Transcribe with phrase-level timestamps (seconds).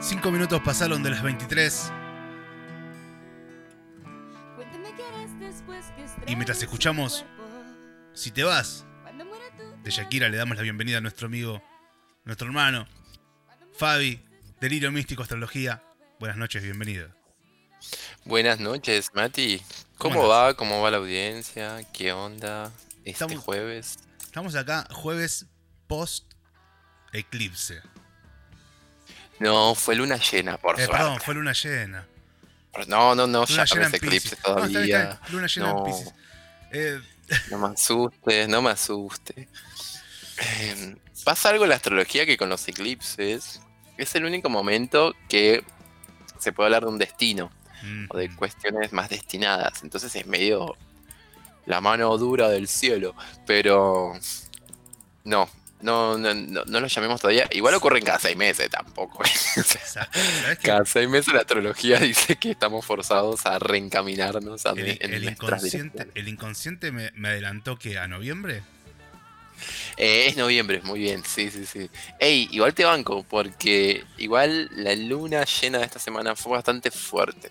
[0.00, 1.92] Cinco minutos pasaron de las 23.
[6.26, 7.24] Y mientras escuchamos
[8.12, 8.84] Si te vas
[9.82, 11.62] de Shakira, le damos la bienvenida a nuestro amigo,
[12.24, 12.86] nuestro hermano,
[13.76, 14.18] Fabi,
[14.58, 15.82] Delirio Místico Astrología.
[16.18, 17.08] Buenas noches, bienvenido.
[18.24, 19.60] Buenas noches, Mati.
[19.98, 20.54] ¿Cómo va?
[20.54, 21.80] ¿Cómo va la audiencia?
[21.92, 22.72] ¿Qué onda?
[23.04, 23.98] Este Estamos- jueves.
[24.34, 25.46] Estamos acá jueves
[25.86, 26.24] post
[27.12, 27.80] eclipse.
[29.38, 30.92] No, fue luna llena, por Eh, suerte.
[31.04, 32.04] perdón, fue luna llena.
[32.88, 34.38] No, no, no, Luna ya llena no es eclipse Pisces.
[34.44, 35.02] No, está todavía.
[35.12, 35.78] está Luna llena No.
[35.78, 36.14] en Pisces.
[36.72, 37.00] Eh,
[37.52, 39.36] No me asustes, no me asustes.
[40.38, 43.60] Eh, pasa algo en la astrología que con los eclipses
[43.96, 45.62] es el único momento que
[46.40, 47.52] se puede hablar de un destino
[47.84, 49.84] mm, o de cuestiones más destinadas.
[49.84, 50.76] Entonces es medio
[51.66, 53.14] la mano dura del cielo.
[53.46, 54.14] Pero
[55.24, 55.48] no,
[55.84, 57.46] no, no, no, no lo llamemos todavía.
[57.52, 59.22] Igual ocurren cada seis meses tampoco.
[60.62, 65.24] Cada seis meses la astrología dice que estamos forzados a reencaminarnos a El, en el
[65.24, 68.62] inconsciente, el inconsciente me, me adelantó que a noviembre.
[69.96, 71.90] Eh, es noviembre, muy bien, sí, sí, sí.
[72.18, 77.50] Ey, igual te banco, porque igual la luna llena de esta semana fue bastante fuerte.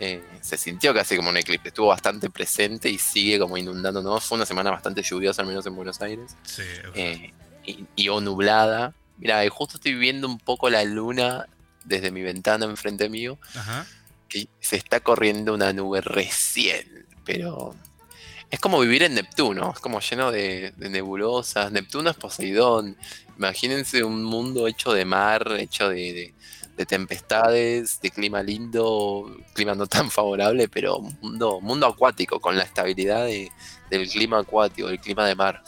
[0.00, 4.20] Eh, se sintió casi como un eclipse, estuvo bastante presente y sigue como inundando, ¿no?
[4.20, 6.62] Fue una semana bastante lluviosa, al menos en Buenos Aires, Sí,
[6.94, 7.32] eh,
[7.64, 8.94] y, y o nublada.
[9.18, 11.46] Mira, justo estoy viendo un poco la luna
[11.84, 13.86] desde mi ventana enfrente mío, Ajá.
[14.28, 17.74] que se está corriendo una nube recién, pero
[18.50, 21.72] es como vivir en Neptuno, es como lleno de, de nebulosas.
[21.72, 22.96] Neptuno es Poseidón.
[23.36, 26.34] Imagínense un mundo hecho de mar, hecho de, de-
[26.78, 32.62] de tempestades, de clima lindo, clima no tan favorable, pero mundo, mundo acuático, con la
[32.64, 33.50] estabilidad de-
[33.90, 35.62] del clima acuático, del clima de mar.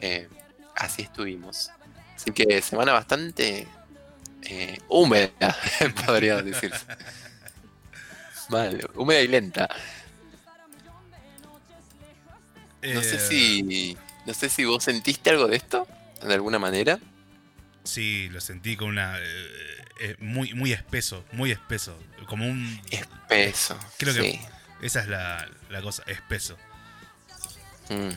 [0.00, 0.28] Eh,
[0.76, 1.70] así estuvimos.
[2.14, 3.66] Así que semana bastante
[4.42, 5.56] eh, húmeda,
[6.06, 6.84] podría decirse.
[8.48, 9.68] Vale, húmeda y lenta.
[12.82, 13.96] No sé si.
[14.26, 15.86] No sé si vos sentiste algo de esto,
[16.22, 16.98] de alguna manera.
[17.84, 19.18] Sí, lo sentí con una.
[19.18, 21.96] eh, eh, muy, muy espeso, muy espeso.
[22.26, 22.80] Como un.
[22.90, 23.78] Espeso.
[23.98, 24.40] Creo que-.
[24.80, 26.56] Esa es la, la cosa, espeso.
[27.88, 28.10] Mm.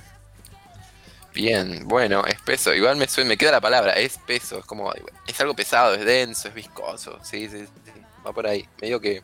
[1.33, 2.73] Bien, bueno, espeso.
[2.73, 4.59] Igual me suena, me queda la palabra, espeso.
[4.59, 4.91] Es como.
[5.27, 7.19] Es algo pesado, es denso, es viscoso.
[7.23, 7.91] Sí, sí, sí.
[8.25, 8.67] Va por ahí.
[8.81, 9.23] Medio que.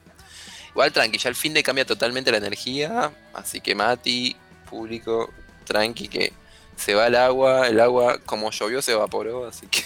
[0.69, 3.11] Igual tranqui, ya al fin de cambia totalmente la energía.
[3.33, 4.35] Así que Mati,
[4.69, 5.33] público,
[5.65, 6.33] tranqui, que
[6.75, 7.67] se va el agua.
[7.67, 9.47] El agua, como llovió, se evaporó.
[9.47, 9.83] Así que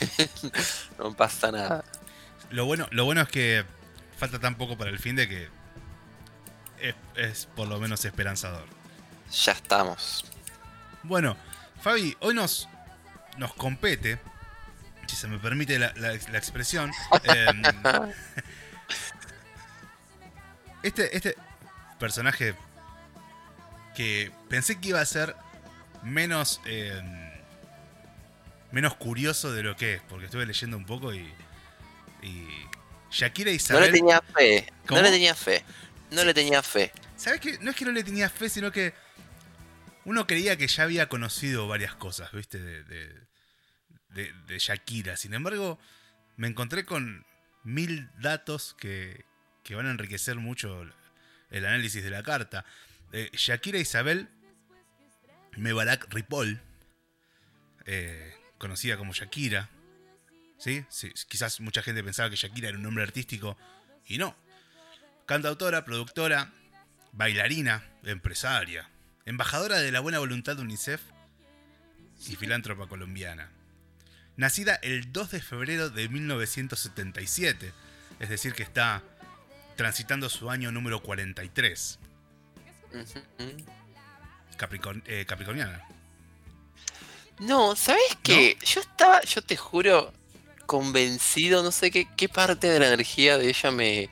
[0.97, 1.83] no pasa nada.
[2.51, 3.65] Lo bueno, lo bueno es que
[4.17, 5.49] falta tan poco para el fin de que
[6.79, 8.65] es, es por lo menos esperanzador.
[9.31, 10.25] Ya estamos.
[11.03, 11.37] Bueno,
[11.81, 12.67] Fabi, hoy nos,
[13.37, 14.19] nos compete,
[15.07, 16.91] si se me permite la, la- la expresión,
[17.23, 17.61] em,
[20.83, 21.35] este, este
[21.99, 22.55] personaje
[23.95, 25.35] que pensé que iba a ser
[26.03, 27.29] menos em,
[28.71, 31.31] menos curioso de lo que es, porque estuve leyendo un poco y,
[32.21, 32.47] y
[33.11, 33.91] Shakira y No Isabel...
[33.91, 34.73] le tenía fe.
[34.87, 34.99] ¿Cómo?
[35.01, 35.63] No le tenía fe.
[36.11, 36.91] No le tenía fe.
[37.15, 37.57] ¿Sabes qué?
[37.59, 38.93] No es que no le tenía fe, sino que
[40.05, 42.59] uno creía que ya había conocido varias cosas, ¿viste?
[42.59, 43.13] De, de,
[44.09, 45.17] de- de Shakira.
[45.17, 45.79] Sin embargo,
[46.37, 47.25] me encontré con
[47.63, 49.25] mil datos que,
[49.63, 50.81] que van a enriquecer mucho
[51.51, 52.65] el análisis de la carta.
[53.11, 54.29] Eh, Shakira Isabel
[55.57, 56.61] Mebarak Ripoll,
[57.85, 59.69] eh, conocida como Shakira,
[60.59, 60.85] ¿sí?
[60.89, 63.57] Sí, Quizás mucha gente pensaba que Shakira era un nombre artístico
[64.05, 64.35] y no.
[65.25, 66.51] Cantautora, productora,
[67.11, 68.87] bailarina, empresaria,
[69.25, 71.01] embajadora de la buena voluntad de UNICEF
[72.27, 73.49] y filántropa colombiana.
[74.37, 77.73] Nacida el 2 de febrero de 1977,
[78.19, 79.03] es decir, que está
[79.75, 81.99] transitando su año número 43,
[82.93, 83.19] Ujú.
[84.57, 85.85] Capricorn- eh, capricorniana.
[87.39, 88.57] No, ¿sabes qué?
[88.65, 90.11] Yo estaba, yo te juro,
[90.69, 94.07] convencido, no sé qué, qué parte de la energía de ella me.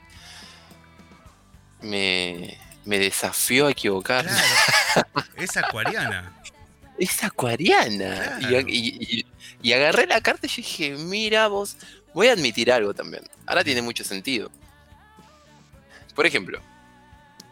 [1.80, 2.58] me.
[2.84, 4.26] me desafió a equivocar.
[4.26, 6.32] Claro, es acuariana.
[6.98, 8.38] Es acuariana.
[8.40, 8.68] Y, Claro.
[8.68, 9.26] y- y-
[9.62, 11.76] y agarré la carta y dije, mira vos,
[12.12, 13.22] voy a admitir algo también.
[13.46, 14.50] Ahora tiene mucho sentido.
[16.16, 16.60] Por ejemplo,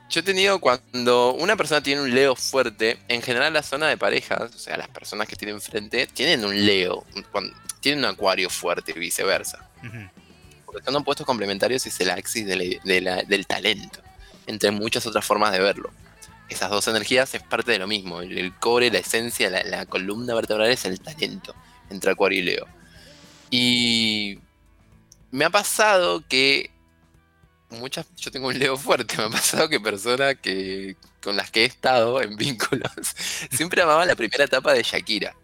[0.09, 3.97] yo he tenido cuando una persona tiene un Leo fuerte, en general la zona de
[3.97, 7.05] parejas, o sea, las personas que tienen frente, tienen un Leo,
[7.81, 9.69] tienen un acuario fuerte y viceversa.
[9.85, 10.09] Ujú.
[10.65, 14.01] Porque son opuestos complementarios y es el axis de la- de la- del talento,
[14.47, 15.91] entre muchas otras formas de verlo.
[16.49, 18.21] Esas dos energías es parte de lo mismo.
[18.21, 21.55] El, el core, la esencia, la, la columna vertebral es el talento.
[21.91, 22.67] entre Acuario y Leo.
[23.51, 24.39] Y
[25.31, 26.71] me ha pasado que
[27.71, 31.63] muchas, yo tengo un Leo fuerte, me ha pasado que personas que con las que
[31.63, 32.91] he estado en vínculos
[33.51, 35.35] siempre amaban la primera etapa de Shakira.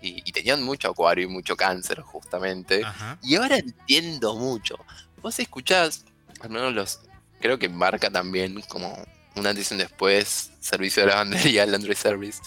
[0.00, 2.82] Y, tenían mucho acuario y mucho cáncer, justamente.
[3.20, 4.76] Y ahora entiendo mucho.
[5.20, 6.04] Vos escuchás,
[6.40, 7.00] al menos los.
[7.40, 8.96] Creo que marca también como
[9.34, 12.40] un antes y un después, servicio de lavandería, el Laundry Service,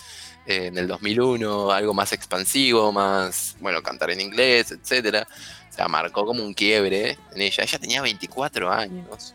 [0.46, 5.28] eh, en el 2001, algo más expansivo, más, bueno, cantar en inglés, etcétera.
[5.72, 7.64] O sea, marcó como un quiebre en ella.
[7.64, 9.34] Ella tenía 24 años.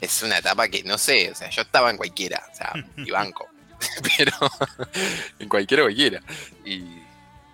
[0.00, 3.10] Es una etapa que, no sé, o sea, yo estaba en cualquiera, o sea, y
[3.10, 3.46] banco.
[4.16, 4.32] Pero
[5.38, 6.22] en cualquiera cualquiera.
[6.64, 6.84] Y,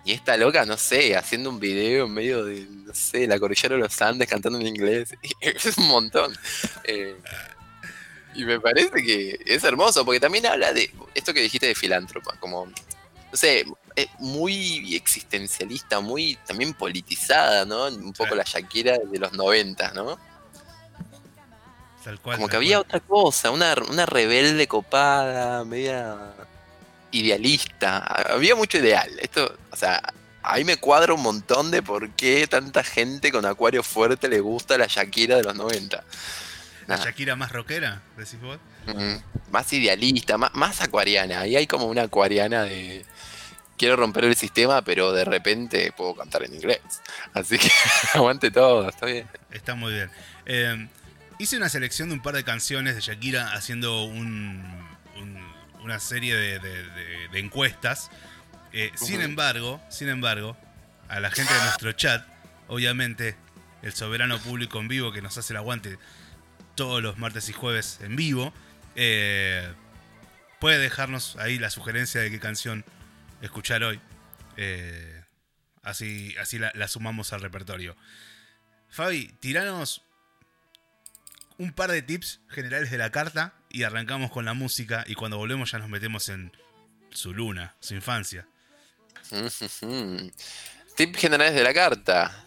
[0.05, 3.75] y esta loca, no sé, haciendo un video en medio de, no sé, la cordillera
[3.75, 5.13] de los Andes cantando en inglés.
[5.41, 6.33] Es un montón.
[6.85, 7.17] Eh,
[8.33, 12.37] y me parece que es hermoso, porque también habla de esto que dijiste de filántropa,
[12.39, 12.71] como,
[13.31, 17.85] no sé, es muy existencialista, muy también politizada, ¿no?
[17.87, 20.17] Un poco la Shakira de los 90, ¿no?
[22.23, 26.33] Como que había otra cosa, una, una rebelde copada, media
[27.11, 27.99] idealista.
[27.99, 29.09] Había mucho ideal.
[29.19, 30.01] Esto, o sea,
[30.41, 34.77] ahí me cuadra un montón de por qué tanta gente con acuario fuerte le gusta
[34.77, 36.03] la Shakira de los 90.
[36.87, 38.57] ¿La Shakira más rockera, decís vos?
[39.51, 41.41] más idealista, más, más acuariana.
[41.41, 43.05] Ahí hay como una acuariana de
[43.81, 46.81] quiero romper el sistema, pero de repente puedo cantar en inglés.
[47.33, 47.67] Así que
[48.13, 49.27] aguante todo, está bien.
[49.49, 50.11] Está muy bien.
[50.45, 50.87] Eh,
[51.39, 58.11] hice una selección de un par de canciones de Shakira haciendo una serie de, encuestas.
[58.71, 60.55] Eh, sin embargo, sin embargo,
[61.09, 62.23] a la gente de nuestro chat,
[62.67, 63.35] obviamente,
[63.81, 65.97] el soberano público en vivo que nos hace el aguante
[66.75, 68.53] todos los martes y jueves en vivo,
[68.95, 69.73] eh,
[70.59, 72.85] puede dejarnos ahí la sugerencia de qué canción
[73.41, 73.99] escuchar hoy.
[74.57, 75.23] Eh,
[75.83, 77.95] así así la, la, sumamos al repertorio.
[78.89, 80.03] Fabi, tiranos
[81.57, 85.37] un par de tips generales de la carta y arrancamos con la música y cuando
[85.37, 86.51] volvemos ya nos metemos en
[87.11, 88.47] su luna, su infancia.
[90.95, 92.45] tips generales de la carta.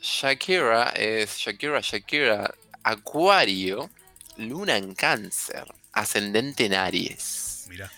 [0.00, 3.90] Shakira es Shakira, Shakira, Acuario,
[4.36, 7.66] luna en cáncer, ascendente en Aries.
[7.68, 7.90] Mira.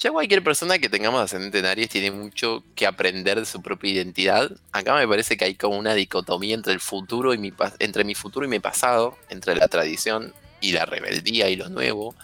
[0.00, 3.90] Ya cualquier persona que tengamos ascendente en Aries tiene mucho que aprender de su propia
[3.90, 4.48] identidad.
[4.70, 8.14] Acá me parece que hay como una dicotomía entre el futuro y mi entre mi
[8.14, 12.14] futuro y mi pasado, entre la tradición y la rebeldía y lo nuevo,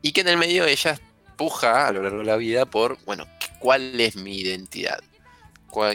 [0.00, 0.98] y que en el medio ella
[1.36, 3.26] puja a lo largo de la vida por, bueno,
[3.58, 5.00] ¿cuál es mi identidad?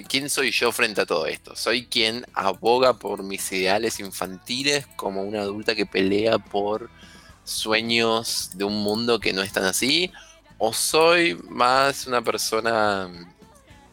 [0.07, 1.56] ¿Quién soy yo frente a todo esto?
[1.56, 6.92] ¿Soy quien aboga por mis ideales infantiles como una adulta que pelea por
[7.44, 10.12] sueños de un mundo que no es tan así?
[10.57, 13.10] O soy más una persona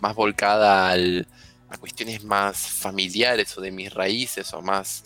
[0.01, 5.05] más volcada a cuestiones más familiares o de mis raíces o más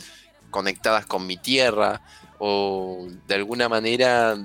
[0.50, 2.00] conectadas con mi tierra
[2.38, 4.36] o de alguna manera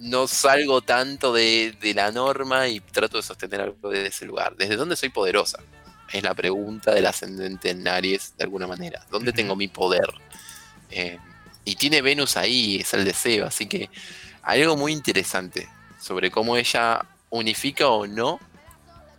[0.00, 4.54] no salgo tanto de, la norma y trato de sostener algo desde ese lugar.
[4.56, 5.60] ¿Desde dónde soy poderosa?
[6.12, 9.06] Es la pregunta del ascendente en Aries de alguna manera.
[9.10, 10.12] ¿Dónde tengo mi poder?
[10.90, 11.18] Eh,
[11.64, 13.88] y tiene Venus ahí, es el deseo, así que
[14.42, 15.68] algo muy interesante
[16.04, 18.38] sobre cómo ella unifica o no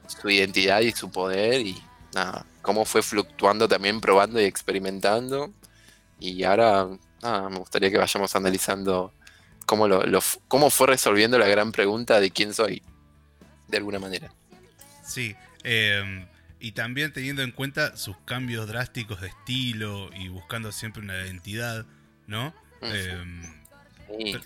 [0.07, 1.81] su identidad y su poder y
[2.13, 5.51] nada, cómo fue fluctuando también, probando y experimentando.
[6.19, 6.87] Y ahora
[7.23, 9.11] me gustaría que vayamos analizando
[9.65, 10.03] cómo, lo,
[10.47, 12.83] cómo fue resolviendo la gran pregunta de quién soy,
[13.67, 14.31] de alguna manera.
[15.03, 16.27] Sí, em,
[16.59, 21.87] y también teniendo en cuenta sus cambios drásticos de estilo y buscando siempre una identidad,
[22.27, 22.53] ¿no?
[22.81, 23.41] Em,
[24.19, 24.37] sí.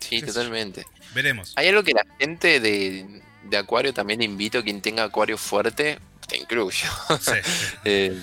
[0.00, 0.86] Sí, totalmente.
[1.14, 1.52] Veremos.
[1.56, 3.22] Hay algo que la gente de,
[3.56, 6.88] Acuario también invito, quien tenga Acuario fuerte, te incluyo.
[7.84, 8.20] Eh,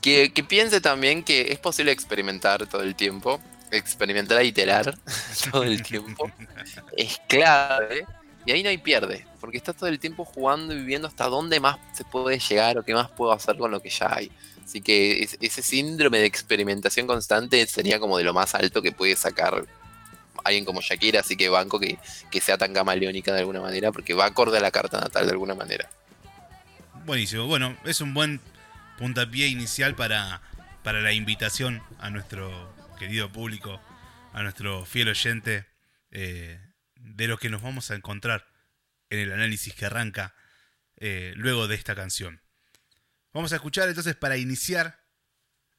[0.00, 3.40] que, piense también que es posible experimentar todo el tiempo,
[3.70, 4.96] experimentar a iterar
[5.50, 6.30] todo el tiempo.
[6.96, 8.06] es clave.
[8.46, 11.60] Y ahí no hay pierde, porque estás todo el tiempo jugando y viviendo hasta dónde
[11.60, 14.30] más se puede llegar o qué más puedo hacer con lo que ya hay.
[14.64, 19.16] Así que ese síndrome de experimentación constante sería como de lo más alto que puede
[19.16, 19.66] sacar
[20.44, 21.98] alguien como Shakira, así que banco que,
[22.40, 25.54] sea tan camaleónica de alguna manera, porque va acorde a la carta natal de alguna
[25.54, 25.90] manera.
[27.04, 28.40] Buenísimo, bueno, es un buen
[28.98, 30.42] puntapié inicial para,
[30.82, 33.80] para la invitación a nuestro querido público,
[34.32, 35.66] a nuestro fiel oyente,
[36.10, 36.60] eh,
[36.96, 38.46] de lo que nos vamos a encontrar
[39.10, 40.34] en el análisis que arranca
[40.96, 42.40] eh, luego de esta canción.
[43.32, 45.04] Vamos a escuchar entonces para iniciar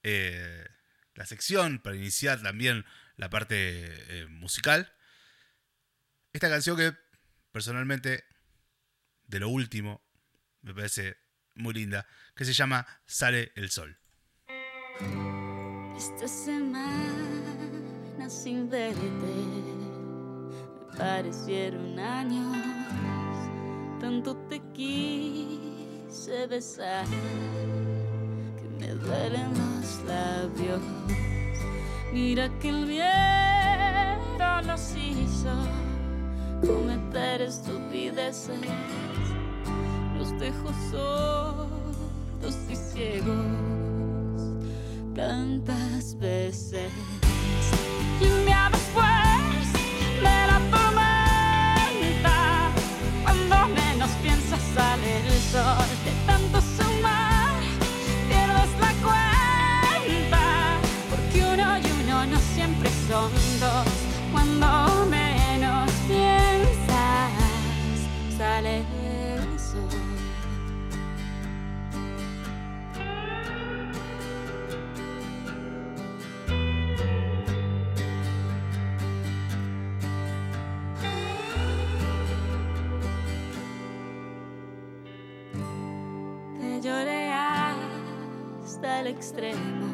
[0.03, 0.65] eh,
[1.13, 2.85] la sección, para iniciar también
[3.19, 4.91] la parte eh, musical.
[6.31, 6.93] Esta canción que
[7.51, 8.23] personalmente,
[9.23, 10.01] de lo último
[10.61, 11.17] me parece
[11.55, 13.99] muy linda, que se llama Sale el Sol.
[15.97, 17.09] Esta semana
[18.29, 19.01] sin verte
[20.79, 22.55] me parecieron años,
[23.99, 31.38] tanto te quise besar que me duelen los labios.
[32.11, 35.53] Mira que el viento nos hizo
[36.65, 38.59] cometer estupideces,
[40.17, 43.45] nos dejó sordos y ciegos
[45.15, 46.91] tantas veces.
[48.19, 49.73] Y día después
[50.17, 52.37] de la tormenta,
[53.23, 56.08] cuando menos piensas sale el sol,
[63.09, 63.31] son
[64.31, 67.31] cuando menos piensas
[68.37, 68.83] sale
[69.33, 69.89] el sol.
[86.59, 89.88] Te lloré hasta el extremo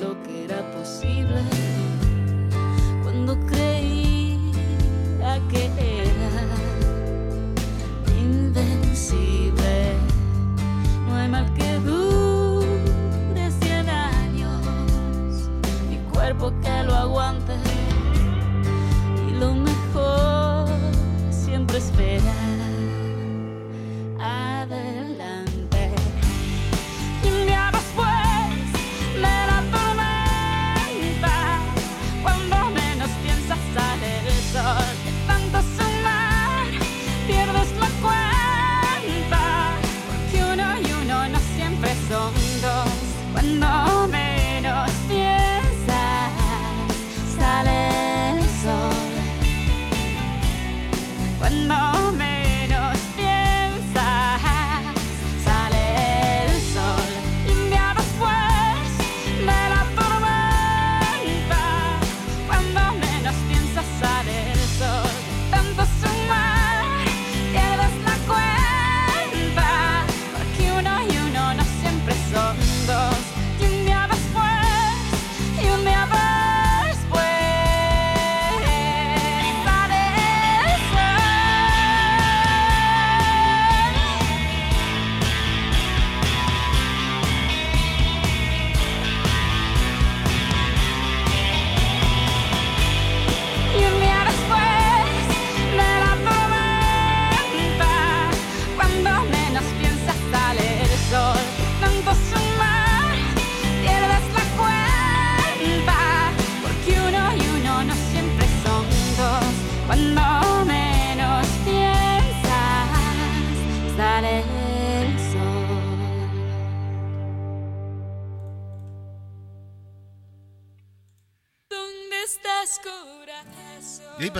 [0.00, 1.42] lo que era posible
[3.02, 6.46] cuando creía que era
[8.18, 9.92] invencible.
[11.06, 12.29] No hay mal que dure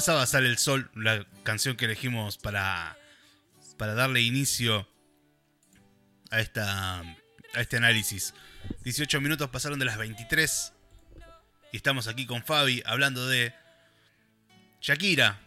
[0.01, 2.97] pasaba Sale el Sol, la canción que elegimos para,
[3.77, 4.89] para darle inicio
[6.31, 8.33] a, esta, a este análisis.
[8.83, 10.73] 18 minutos pasaron de las 23
[11.73, 13.53] y estamos aquí con Fabi hablando de
[14.81, 15.39] Shakira,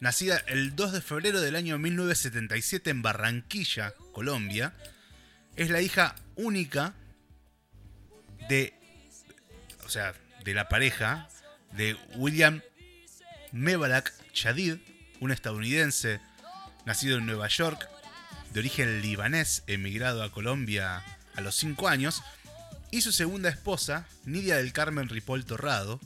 [0.00, 4.74] nacida el 2 de febrero del año 1977 en Barranquilla, Colombia.
[5.56, 6.92] Es la hija única
[8.50, 8.74] de,
[9.86, 10.12] o sea,
[10.44, 11.30] de la pareja
[11.72, 12.60] de William
[13.56, 14.76] Mebarak Chadid,
[15.20, 16.20] un estadounidense
[16.84, 17.88] nacido en Nueva York,
[18.52, 21.02] de origen libanés, emigrado a Colombia
[21.34, 22.22] a los 5 años,
[22.90, 26.00] y su segunda esposa, Nidia del Carmen Ripoll Torrado,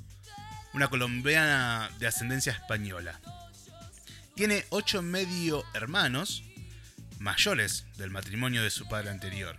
[0.73, 3.21] una colombiana de ascendencia española.
[4.37, 6.45] Tiene ocho medio hermanos
[7.19, 9.57] mayores del matrimonio de su padre anterior.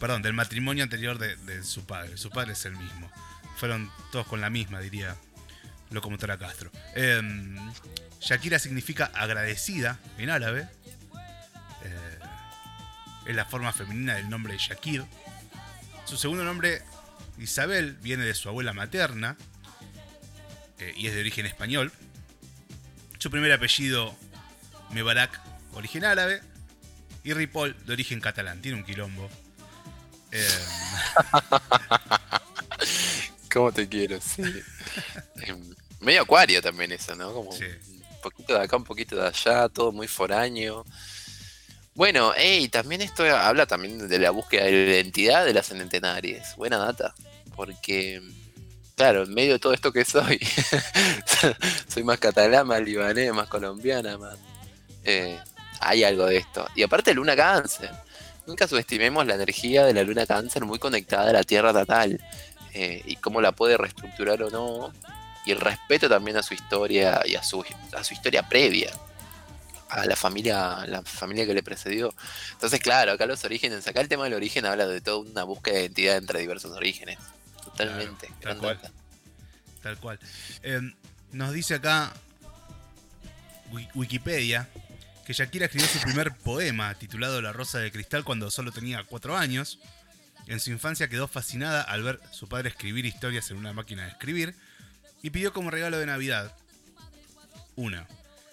[0.00, 2.18] Perdón, del matrimonio anterior de, de su padre.
[2.18, 3.10] Su padre es el mismo.
[3.56, 5.16] Fueron todos con la misma, diría
[5.90, 6.70] Locomotora Castro.
[6.94, 7.56] Em,
[8.20, 10.68] Shakira significa agradecida en árabe.
[11.84, 12.18] Eh,
[13.26, 15.04] es la forma femenina del nombre de Shakir.
[16.04, 16.82] Su segundo nombre,
[17.38, 19.36] Isabel, viene de su abuela materna
[20.78, 21.92] eh, y es de origen español.
[23.18, 24.14] Su primer apellido,
[24.90, 25.40] Mebarak,
[25.72, 26.42] origen árabe.
[27.24, 28.62] Y Ripoll, de origen catalán.
[28.62, 29.28] Tiene un quilombo.
[30.30, 30.46] Eh,
[33.52, 34.20] ¿Cómo te quiero?
[34.20, 34.42] Sí.
[36.00, 37.32] Medio acuario también eso, ¿no?
[37.32, 37.64] Como Sí.
[37.64, 40.84] un poquito de acá, un poquito de allá, todo muy foraño.
[41.94, 46.54] Bueno, hey, también esto habla también de la búsqueda de la identidad de las centenarias.
[46.56, 47.14] Buena data.
[47.54, 48.20] Porque,
[48.96, 50.38] claro, en medio de todo esto que soy,
[51.88, 54.36] soy más catalán, más libanés, más colombiana, más.
[55.04, 55.38] eh,
[55.80, 56.66] hay algo de esto.
[56.74, 57.90] Y aparte, luna cáncer.
[58.46, 62.20] Nunca subestimemos la energía de la luna cáncer muy conectada a la tierra natal.
[62.78, 64.92] eh, y cómo la puede reestructurar o no.
[65.46, 67.64] Y el respeto también a su historia y a su,
[67.96, 68.90] a su historia previa
[69.88, 72.12] a la familia, la familia que le precedió.
[72.52, 75.74] Entonces, claro, acá los orígenes, acá el tema del origen habla de toda una búsqueda
[75.76, 77.18] de identidad entre diversos orígenes.
[77.64, 78.28] Totalmente.
[78.40, 78.92] Claro, tal cual.
[79.82, 80.18] Tal cual.
[80.64, 80.80] Eh,
[81.30, 82.12] nos dice acá
[83.70, 84.68] Wi- Wikipedia
[85.24, 89.36] que Shakira escribió su primer poema titulado La Rosa de Cristal cuando solo tenía cuatro
[89.36, 89.78] años.
[90.48, 94.10] En su infancia quedó fascinada al ver su padre escribir historias en una máquina de
[94.10, 94.54] escribir
[95.22, 96.54] y pidió como regalo de Navidad
[97.74, 98.06] una.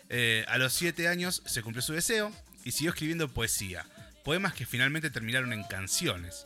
[0.10, 2.32] Eh, a los siete años se cumplió su deseo
[2.64, 3.86] y siguió escribiendo poesía,
[4.24, 6.46] poemas que finalmente terminaron en canciones.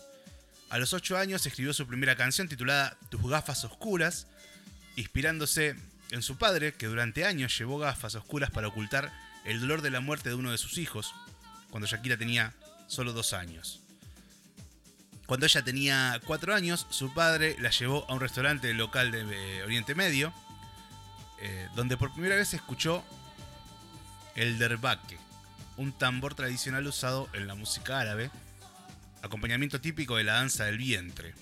[0.70, 4.28] A los 8 años escribió su primera canción titulada Tus gafas oscuras,
[4.98, 5.76] inspirándose
[6.12, 9.14] en su padre, que durante años llevó gafas oscuras para ocultar
[9.46, 11.14] el dolor de la muerte de uno de sus hijos,
[11.70, 12.54] cuando Shakira tenía
[12.88, 13.87] solo dos años.
[15.28, 19.64] Cuando ella tenía 4 años, su padre la llevó a un restaurante local de eh,
[19.64, 20.34] Oriente Medio,
[21.42, 23.04] eh, donde por primera vez escuchó
[24.36, 25.18] el derbaque,
[25.76, 28.32] un tambor tradicional usado en la música árabe,
[29.22, 31.34] acompañamiento típico de la danza del vientre.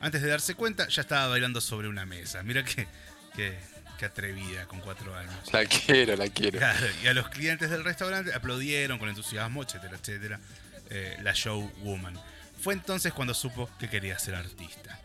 [0.00, 2.42] Antes de darse cuenta, ya estaba bailando sobre una mesa.
[2.42, 2.88] Mira qué,
[3.36, 3.58] qué,
[3.98, 5.34] qué atrevida con cuatro años.
[5.52, 6.58] La quiero, la quiero.
[6.58, 10.40] Claro, y a los clientes del restaurante aplaudieron con entusiasmo, etcétera, etcétera,
[10.88, 12.18] eh, la showwoman.
[12.62, 15.00] Fue entonces cuando supo que quería ser artista.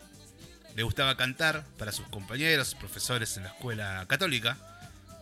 [0.76, 4.56] Le gustaba cantar para sus compañeros, profesores en la escuela católica,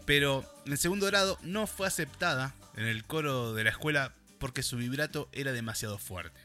[0.05, 4.77] pero en segundo grado no fue aceptada en el coro de la escuela porque su
[4.77, 6.39] vibrato era demasiado fuerte.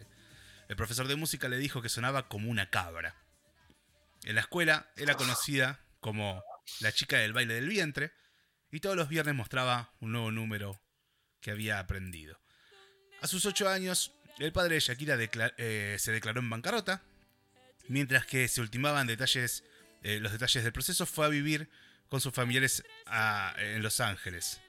[0.70, 3.18] El profesor de música le dijo que sonaba como una cabra.
[4.24, 6.42] En la escuela era conocida como
[6.80, 8.14] la chica del baile del vientre
[8.72, 10.82] y todos los viernes mostraba un nuevo número
[11.42, 12.40] que había aprendido.
[13.22, 15.18] A sus ocho años, el padre de Shakira
[15.58, 17.02] eh, se declaró en bancarrota,
[17.88, 21.70] mientras que se ultimaban eh, los detalles del proceso, fue a vivir
[22.10, 22.84] con sus familiares
[23.58, 24.60] en Los Ángeles.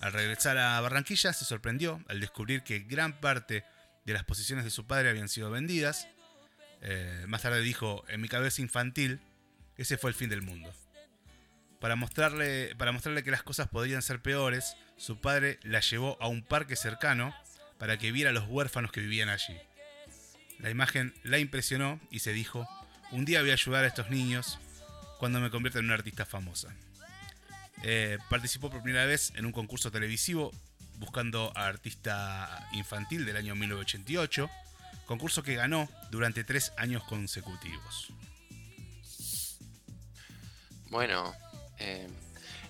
[0.00, 3.64] Al regresar a Barranquilla se sorprendió al descubrir que gran parte
[4.04, 6.08] de las posiciones de su padre habían sido vendidas.
[6.80, 9.20] Eh, más tarde dijo, en mi cabeza infantil,
[9.76, 10.72] ese fue el fin del mundo.
[11.80, 16.26] Para mostrarle, para mostrarle que las cosas podrían ser peores, su padre la llevó a
[16.26, 17.32] un parque cercano
[17.82, 19.58] para que viera a los huérfanos que vivían allí.
[20.60, 22.64] La imagen la impresionó y se dijo,
[23.10, 24.60] un día voy a ayudar a estos niños
[25.18, 26.72] cuando me convierta en una artista famosa.
[27.82, 30.52] Eh, participó por primera vez en un concurso televisivo
[30.98, 34.48] buscando a artista infantil del año 1988,
[35.06, 38.12] concurso que ganó durante tres años consecutivos.
[40.88, 41.34] Bueno,
[41.80, 42.06] eh,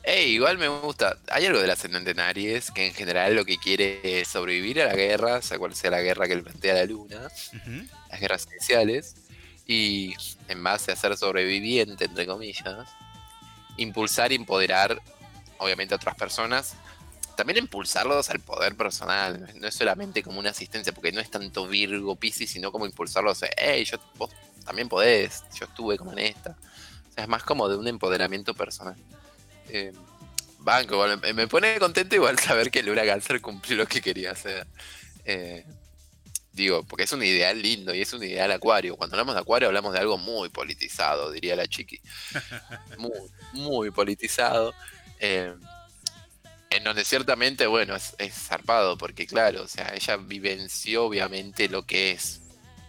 [0.03, 1.19] ey, igual me gusta.
[1.29, 4.95] Hay algo de las centenarias que en general lo que quiere es sobrevivir a la
[4.95, 7.29] guerra, sea cual sea la guerra que le plantea la luna,
[8.11, 9.15] las guerras iniciales,
[9.67, 10.15] y
[10.49, 12.89] en base a ser sobreviviente, entre comillas,
[13.77, 15.01] impulsar y empoderar,
[15.59, 16.75] obviamente, a otras personas.
[17.37, 21.67] También impulsarlos al poder personal, no es solamente como una asistencia, porque no es tanto
[21.67, 24.31] Virgo, Piscis, sino como impulsarlos, hey, yo, vos
[24.65, 26.51] también podés, yo estuve como en esta.
[26.51, 28.97] O sea, es más como de un empoderamiento personal.
[29.73, 29.93] Eh,
[30.59, 34.33] banco, igual, me, me pone contento igual saber que Luna Cáncer cumplió lo que quería
[34.33, 34.67] hacer.
[35.25, 35.65] Eh,
[36.53, 38.97] digo, porque es un ideal lindo y es un ideal acuario.
[38.97, 42.01] Cuando hablamos de acuario hablamos de algo muy politizado, diría la chiqui.
[42.99, 43.13] Muy,
[43.53, 44.75] muy politizado.
[45.21, 45.55] eh,
[46.71, 51.85] en donde ciertamente, bueno, es, es zarpado, porque claro, o sea, ella vivenció obviamente lo
[51.87, 52.42] que es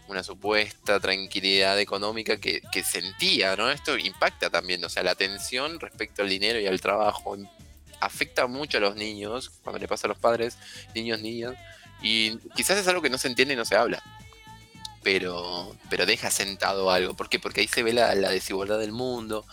[0.07, 3.69] una supuesta tranquilidad económica que, que sentía, ¿no?
[3.69, 7.37] Esto impacta también, o sea, la tensión respecto al dinero y al trabajo
[7.99, 10.57] afecta mucho a los niños, cuando le pasa a los padres,
[10.93, 11.55] niños, niñas,
[12.01, 14.03] y quizás es algo que no se entiende y no se habla,
[15.03, 17.13] pero, pero deja sentado algo.
[17.13, 17.39] ¿Por qué?
[17.39, 19.45] Porque ahí se ve la, la desigualdad del mundo,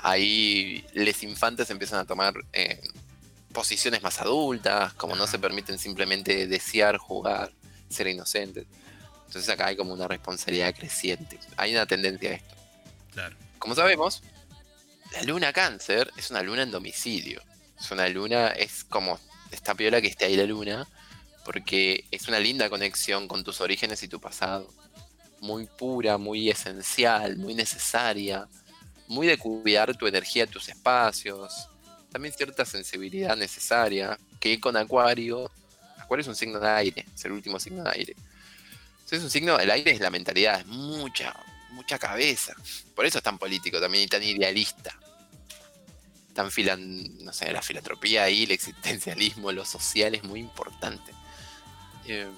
[0.00, 2.80] ahí los infantes empiezan a tomar eh,
[3.52, 7.52] posiciones más adultas, como no se permiten simplemente desear, jugar,
[7.88, 8.66] ser inocentes.
[9.28, 11.38] Entonces acá hay como una responsabilidad creciente.
[11.58, 12.54] Hay una tendencia a esto.
[13.12, 13.36] Claro.
[13.58, 14.22] Como sabemos,
[15.12, 17.42] la luna cáncer es una luna en domicilio.
[17.78, 20.88] Es una luna, es como esta piola que esté ahí la luna,
[21.44, 24.66] porque es una linda conexión con tus orígenes y tu pasado.
[25.40, 28.48] Muy pura, muy esencial, muy necesaria.
[29.08, 31.68] Muy de cuidar tu energía, tus espacios.
[32.10, 35.50] También cierta sensibilidad necesaria, que con Acuario,
[35.98, 38.16] Acuario es un signo de aire, es el último signo de aire.
[39.10, 41.34] Es un signo, el aire es la mentalidad, es mucha,
[41.70, 42.54] mucha cabeza.
[42.94, 44.98] Por eso es tan político también y tan idealista.
[46.34, 51.12] Tan filan, no sé, la filantropía ahí, el existencialismo, lo social es muy importante.
[52.06, 52.28] Eh,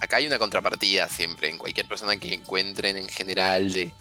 [0.00, 3.92] acá hay una contrapartida siempre, en cualquier persona que encuentren en general de,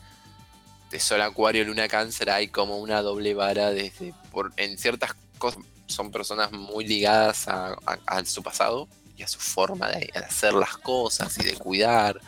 [1.00, 6.12] Sol Acuario, Luna Cáncer, hay como una doble vara desde, por, en ciertas cosas son
[6.12, 11.44] personas muy ligadas a su pasado y a su forma de hacer las cosas y
[11.44, 12.20] de cuidar.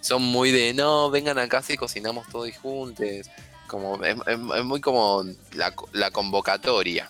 [0.00, 3.26] Son muy de, no, vengan a casa y cocinamos todos juntos.
[3.66, 7.08] Como, es, es- es muy como la, la convocatoria.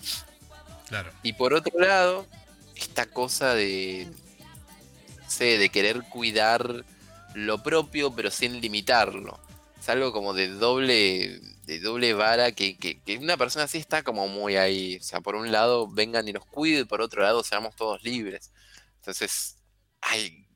[0.88, 1.10] Claro.
[1.22, 2.26] Y por otro lado,
[2.74, 4.08] esta cosa de,
[5.22, 6.84] no sé, de querer cuidar
[7.34, 9.38] lo propio, pero sin limitarlo.
[9.78, 14.02] Es algo como de doble, de doble vara que, que- que una persona así está
[14.02, 14.96] como muy ahí.
[14.96, 18.02] O sea, por un lado vengan y nos cuiden, y por otro lado seamos todos
[18.02, 18.50] libres.
[19.06, 19.56] Entonces,
[20.00, 20.48] ay,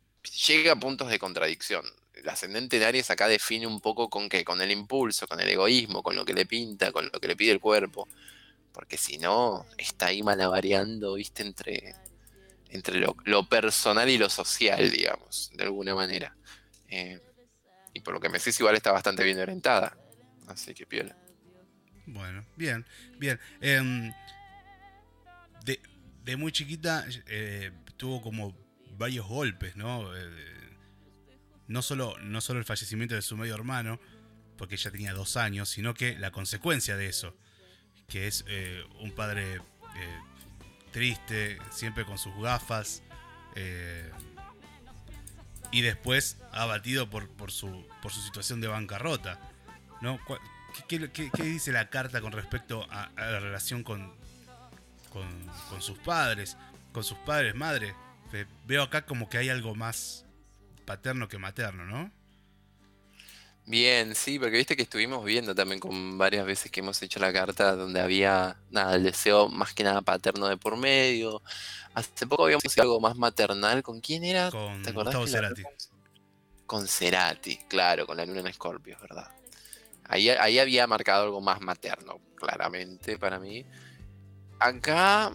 [0.49, 1.85] llega a puntos de contradicción.
[2.15, 5.49] El ascendente en Aries acá define un poco con qué, con el impulso, con el
[5.49, 8.09] egoísmo, con lo que le pinta, con lo que le pide el cuerpo.
[8.73, 11.95] Porque si no, está ahí malabareando, viste, entre,
[12.71, 16.37] entre lo, lo personal y lo social, digamos, de alguna manera.
[16.89, 17.21] Eh,
[17.95, 19.97] y por lo que me decís, igual está bastante bien orientada.
[20.49, 21.17] Así que piola.
[22.05, 22.85] Bueno, bien,
[23.17, 23.39] bien.
[23.61, 24.13] Em,
[25.65, 25.81] de,
[26.25, 28.57] de muy chiquita eh, tuvo como
[28.97, 30.17] varios golpes, ¿no?
[30.17, 30.77] Eh,
[31.69, 34.01] no, solo, no solo el fallecimiento de su medio hermano,
[34.57, 37.37] porque ella tenía dos años, sino que la consecuencia de eso,
[38.09, 39.61] que es eh, un padre eh,
[40.93, 43.03] triste, siempre con sus gafas,
[45.73, 49.39] y después abatido por, por, su, por su situación de bancarrota.
[50.01, 50.19] ¿no?
[50.25, 50.41] ¿Cuál-
[50.89, 50.99] ¿Qué,
[51.43, 54.15] dice la carta con respecto a, a la relación con,
[55.13, 55.29] con,
[55.69, 56.57] con sus padres?
[56.93, 57.95] Con sus padres, madre.
[58.33, 60.25] Ve- Veo acá como que hay algo más
[60.85, 62.11] paterno que materno, ¿no?
[63.67, 67.33] Bien, sí, porque viste que estuvimos viendo también con varias veces que hemos hecho la
[67.33, 71.41] carta donde había, nada, el deseo más que nada paterno de por medio.
[71.95, 73.83] Hace poco habíamos hecho algo más maternal.
[73.83, 74.51] ¿Con quién era?
[74.51, 75.63] Con ¿Te acordás Gustavo Cerati.
[76.67, 79.31] Con Cerati, claro, con la luna en Escorpio, es verdad.
[80.05, 83.65] Ahí, ahí había marcado algo más materno, claramente, para mí.
[84.59, 85.33] Acá,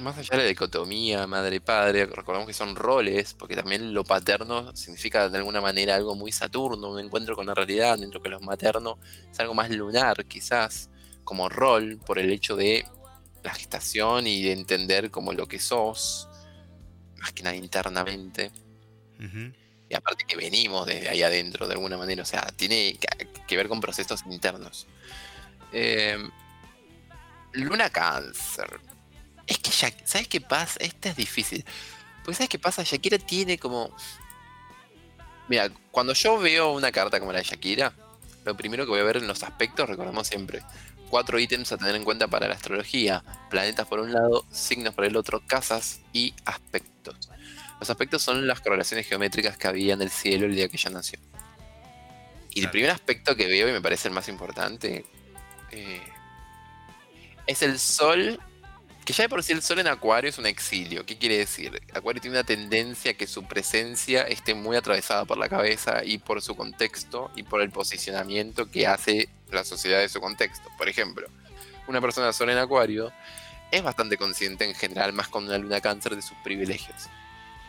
[0.00, 5.28] más allá de la dicotomía madre-padre, recordemos que son roles, porque también lo paterno significa
[5.28, 8.98] de alguna manera algo muy Saturno, un encuentro con la realidad, mientras que lo materno
[9.30, 10.90] es algo más lunar, quizás,
[11.24, 12.86] como rol, por el hecho de
[13.42, 16.28] la gestación y de entender como lo que sos,
[17.18, 18.50] más que nada internamente.
[19.88, 23.56] Y aparte que venimos desde ahí adentro de alguna manera, o sea, tiene que, que
[23.56, 24.86] ver con procesos internos.
[25.72, 26.16] Eh,
[27.52, 28.80] Luna Cáncer.
[29.50, 30.78] Es que ya, ¿sabes qué pasa?
[30.78, 31.64] Esta es difícil.
[32.24, 32.84] Pues ¿sabes qué pasa?
[32.84, 33.94] Shakira tiene como...
[35.48, 37.92] Mira, cuando yo veo una carta como la de Shakira,
[38.44, 40.62] lo primero que voy a ver en los aspectos, recordamos siempre,
[41.08, 43.24] cuatro ítems a tener en cuenta para la astrología.
[43.50, 47.28] Planetas por un lado, signos por el otro, casas y aspectos.
[47.80, 50.90] Los aspectos son las correlaciones geométricas que había en el cielo el día que ella
[50.90, 51.18] nació.
[52.50, 55.04] Y el primer aspecto que veo y me parece el más importante
[55.72, 56.02] eh,
[57.48, 58.38] es el sol,
[59.10, 61.04] que ya de por sí el sol en Acuario es un exilio.
[61.04, 61.82] ¿Qué quiere decir?
[61.92, 66.18] Acuario tiene una tendencia a que su presencia esté muy atravesada por la cabeza y
[66.18, 70.68] por su contexto y por el posicionamiento que hace la sociedad de su contexto.
[70.78, 71.26] Por ejemplo,
[71.88, 73.12] una persona de sol en Acuario
[73.72, 77.08] es bastante consciente en general, más con una luna cáncer, de sus privilegios.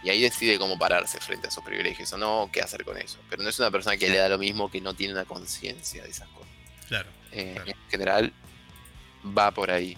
[0.03, 3.17] Y ahí decide cómo pararse frente a sus privilegios o no, qué hacer con eso.
[3.29, 6.03] Pero no es una persona que le da lo mismo, que no tiene una conciencia
[6.03, 6.51] de esas cosas.
[6.87, 7.09] Claro.
[7.31, 7.71] Eh, Claro.
[7.71, 8.33] En general,
[9.25, 9.97] va por ahí.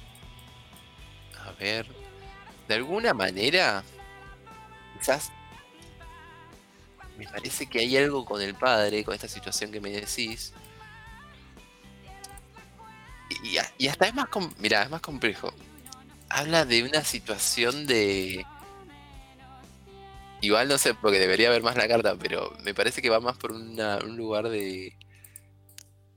[1.45, 1.85] A ver.
[2.67, 3.83] De alguna manera,
[4.99, 5.31] quizás.
[7.17, 10.53] Me parece que hay algo con el padre, con esta situación que me decís.
[13.77, 14.27] Y, hasta es más.
[14.57, 15.53] Mirá, es más complejo.
[16.29, 18.45] Habla de una situación de.
[20.41, 23.37] Igual no sé, porque debería ver más la carta, pero me parece que va más
[23.37, 24.93] por una- un lugar de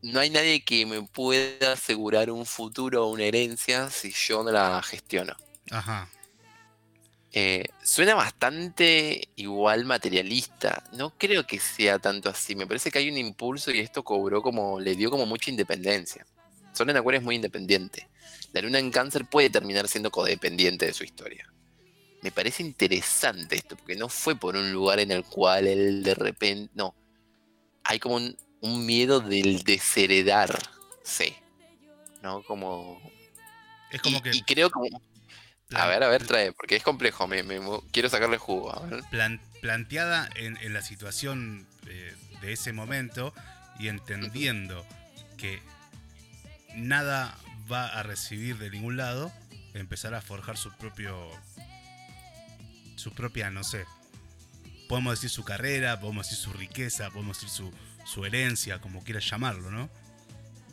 [0.03, 4.51] no hay nadie que me pueda asegurar un futuro o una herencia si yo no
[4.51, 5.35] la gestiono.
[5.71, 6.09] Ajá.
[7.33, 10.85] Eh, suena bastante igual materialista.
[10.93, 12.57] No creo que sea tanto así.
[12.57, 16.25] Me parece que hay un impulso y esto cobró como, le dio como mucha independencia.
[16.73, 18.09] Sol en Acuario es muy independiente.
[18.53, 21.53] La luna en cáncer puede terminar siendo codependiente de su historia.
[22.23, 26.15] Me parece interesante esto, porque no fue por un lugar en el cual él de
[26.15, 26.73] repente.
[26.75, 26.95] No.
[27.85, 31.37] Hay como un, un miedo del desheredarse.
[32.23, 32.43] ¿No?
[32.43, 33.01] Como
[33.91, 34.31] Es como y, que.
[34.33, 35.01] y creo como
[35.75, 37.61] A ver, a ver, trae, porque es complejo, me, me-
[37.93, 38.73] quiero sacarle jugo.
[38.75, 39.03] A ver.
[39.11, 43.33] plan- planteada en, en la situación eh, de ese momento
[43.79, 44.85] y entendiendo
[45.37, 45.61] que
[46.75, 47.37] nada
[47.71, 49.33] va a recibir de ningún lado,
[49.75, 51.31] empezar a forjar su propio.
[52.97, 53.85] su propia, no sé.
[54.89, 57.73] Podemos decir su carrera, podemos decir su riqueza, podemos decir su,
[58.07, 59.91] su herencia, como quieras llamarlo, ¿no?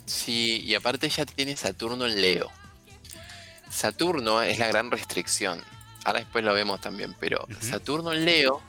[0.06, 2.52] Sí, y aparte ya tiene Saturno en Leo.
[3.70, 5.62] Saturno es la gran restricción.
[6.06, 7.48] Ahora después lo vemos también, pero.
[7.60, 8.62] Saturno en Leo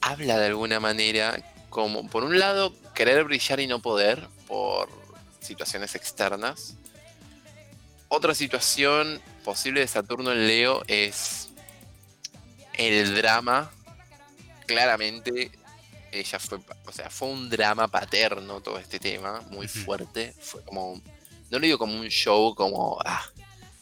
[0.00, 4.88] habla de alguna manera como, por un lado, querer brillar y no poder por
[5.40, 6.76] situaciones externas.
[8.08, 11.50] Otra situación posible de Saturno en Leo es
[12.74, 13.70] el drama.
[14.66, 15.50] Claramente,
[16.20, 20.34] ella fue, o sea, fue un drama paterno todo este tema, muy fuerte.
[20.40, 21.00] Fue como,
[21.50, 23.24] no lo digo como un show, como, ah,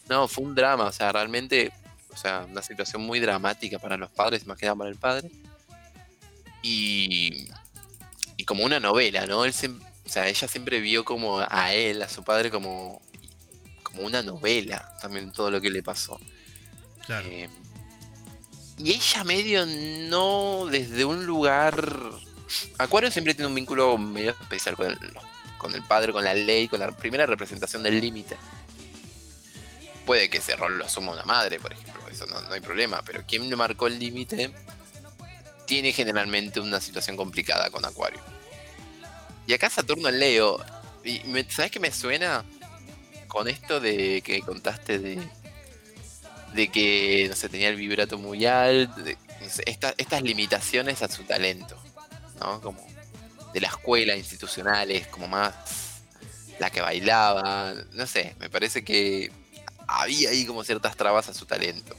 [0.09, 1.73] no, fue un drama, o sea, realmente,
[2.11, 5.31] o sea, una situación muy dramática para los padres, más que nada para el padre.
[6.63, 7.49] Y,
[8.37, 9.45] y como una novela, ¿no?
[9.45, 9.55] Él
[10.05, 13.01] o sea, ella siempre vio como a él, a su padre, como,
[13.83, 16.19] como una novela, también todo lo que le pasó.
[17.07, 17.29] Claro.
[17.29, 17.49] Eh,
[18.83, 21.89] y ella medio no desde un lugar...
[22.79, 26.91] Acuario siempre tiene un vínculo medio especial con el, padre, con la ley, con la
[26.91, 28.37] primera representación del límite.
[30.05, 33.01] Puede que ese rol lo asuma una madre, por ejemplo, eso no, no hay problema,
[33.07, 34.53] pero quien le marcó el límite
[35.65, 38.21] tiene generalmente una situación complicada con Acuario.
[39.47, 40.61] Y acá Saturno en Leo,
[41.05, 42.45] y me- ¿sabes qué me suena?
[43.29, 45.23] Con esto de que contaste de,
[46.55, 51.03] de que, no sé, tenía el vibrato muy alto, de- no sé, esta- estas limitaciones
[51.03, 51.77] a su talento,
[52.41, 52.61] ¿no?
[52.61, 52.87] Como
[53.53, 55.55] de la escuela, institucionales, como más
[56.59, 59.31] la que bailaba, no sé, me parece que
[59.87, 61.95] había ahí como ciertas trabas a su talento.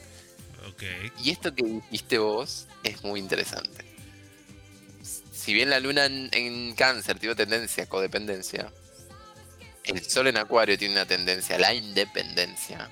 [0.69, 0.83] Ok.
[1.21, 3.83] Y esto que dijiste vos es muy interesante.
[5.33, 8.71] Si bien la luna en, en cáncer tiene tendencia a codependencia,
[9.83, 12.89] el sol en acuario tiene una tendencia a la independencia,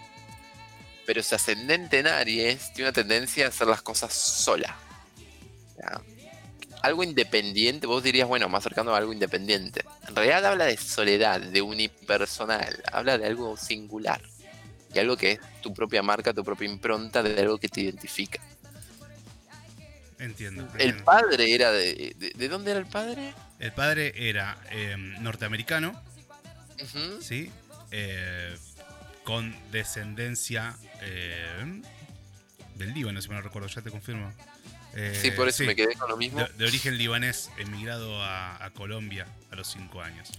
[1.05, 4.75] pero su ascendente en Aries tiene una tendencia a hacer las cosas sola.
[5.77, 6.01] ¿ya?
[6.81, 9.83] Algo independiente, vos dirías, bueno, más cercano a algo independiente.
[10.07, 14.21] En realidad habla de soledad, de unipersonal, habla de algo singular.
[14.93, 18.41] Y algo que es tu propia marca, tu propia impronta, de algo que te identifica.
[20.19, 20.67] Entiendo.
[20.77, 22.15] El padre era de.
[22.17, 23.33] ¿De, de dónde era el padre?
[23.59, 25.99] El padre era eh, norteamericano.
[27.21, 27.51] ¿sí?
[27.91, 28.57] Eh,
[29.23, 31.81] con descendencia eh,
[32.75, 34.33] del Líbano, si me no recuerdo, ya te confirmo.
[34.95, 36.39] Eh, Sí, por eso sí, me quedé con lo mismo.
[36.39, 40.29] de, de origen libanés, emigrado a, a Colombia a los 5 años.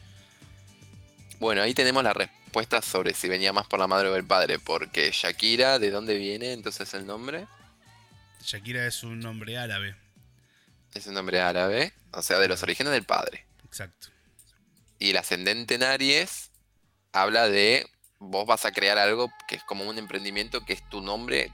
[1.38, 4.58] Bueno, ahí tenemos la respuesta sobre si venía más por la madre o el padre.
[4.58, 7.46] Porque Shakira, ¿de dónde viene entonces el nombre?
[8.44, 9.94] Shakira es un nombre árabe,
[10.94, 13.46] Es un nombre árabe, o sea, de los orígenes del padre.
[13.64, 14.08] exacto.
[14.98, 16.50] Y el ascendente en Aries
[17.12, 17.88] habla de
[18.22, 21.50] vos vas a crear algo que es como un emprendimiento que es tu nombre,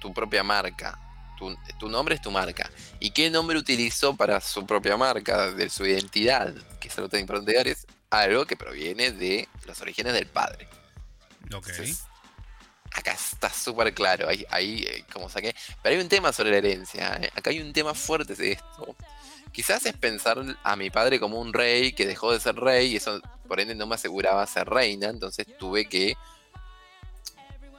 [0.00, 0.98] tu propia marca.
[1.38, 2.68] Tu, tu nombre es tu marca.
[2.98, 6.52] ¿Y qué nombre utilizó para su propia marca, de su identidad?
[6.80, 7.86] Que es algo tan importante de Aries.
[8.10, 10.66] Algo que proviene de los orígenes del padre.
[11.54, 11.68] Ok.
[11.68, 12.02] Entonces,
[12.92, 15.54] acá está súper claro, ahí, ahí eh, como saqué.
[15.82, 18.96] Pero hay un tema sobre la herencia, eh, acá hay un tema fuerte de esto.
[19.52, 22.96] Quizás es pensar a mi padre como un rey que dejó de ser rey y
[22.96, 26.16] eso por ende no me aseguraba ser reina, entonces tuve que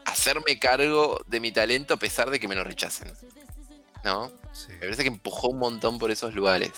[0.06, 3.12] hacerme cargo de mi talento a pesar de que me lo rechacen.
[4.04, 4.32] ¿No?
[4.54, 4.72] sí.
[4.72, 6.72] Me parece que empujó un montón por esos lugares.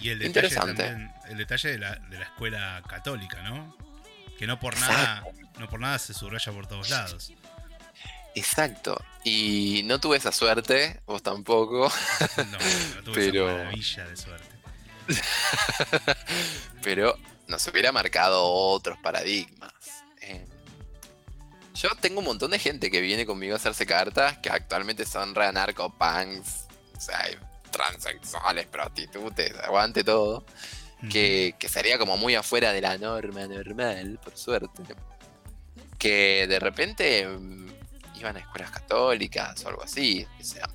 [0.00, 3.76] Y el detalle también, el detalle de la, de la escuela católica, ¿no?
[4.38, 5.24] Que no por nada,
[5.58, 7.32] no por nada se subraya por todos lados.
[8.34, 9.00] Exacto.
[9.22, 11.90] Y no tuve esa suerte, vos tampoco.
[12.36, 12.44] No,
[12.96, 14.54] no tuve Pero- esa maravilla de suerte.
[16.82, 17.16] pero
[17.46, 19.72] nos hubiera marcado otros paradigmas.
[20.22, 20.46] Eh,
[21.74, 25.34] yo tengo un montón de gente que viene conmigo a hacerse cartas que actualmente son
[25.34, 26.66] re anarcopunks,
[26.96, 27.22] o sea,
[27.70, 30.44] transexuales, prostitutes, aguante todo,
[31.10, 34.82] que, que sería como muy afuera de la norma normal, por suerte.
[35.98, 37.26] Que de repente
[38.14, 40.26] iban a escuelas católicas o algo así.
[40.40, 40.68] O sea,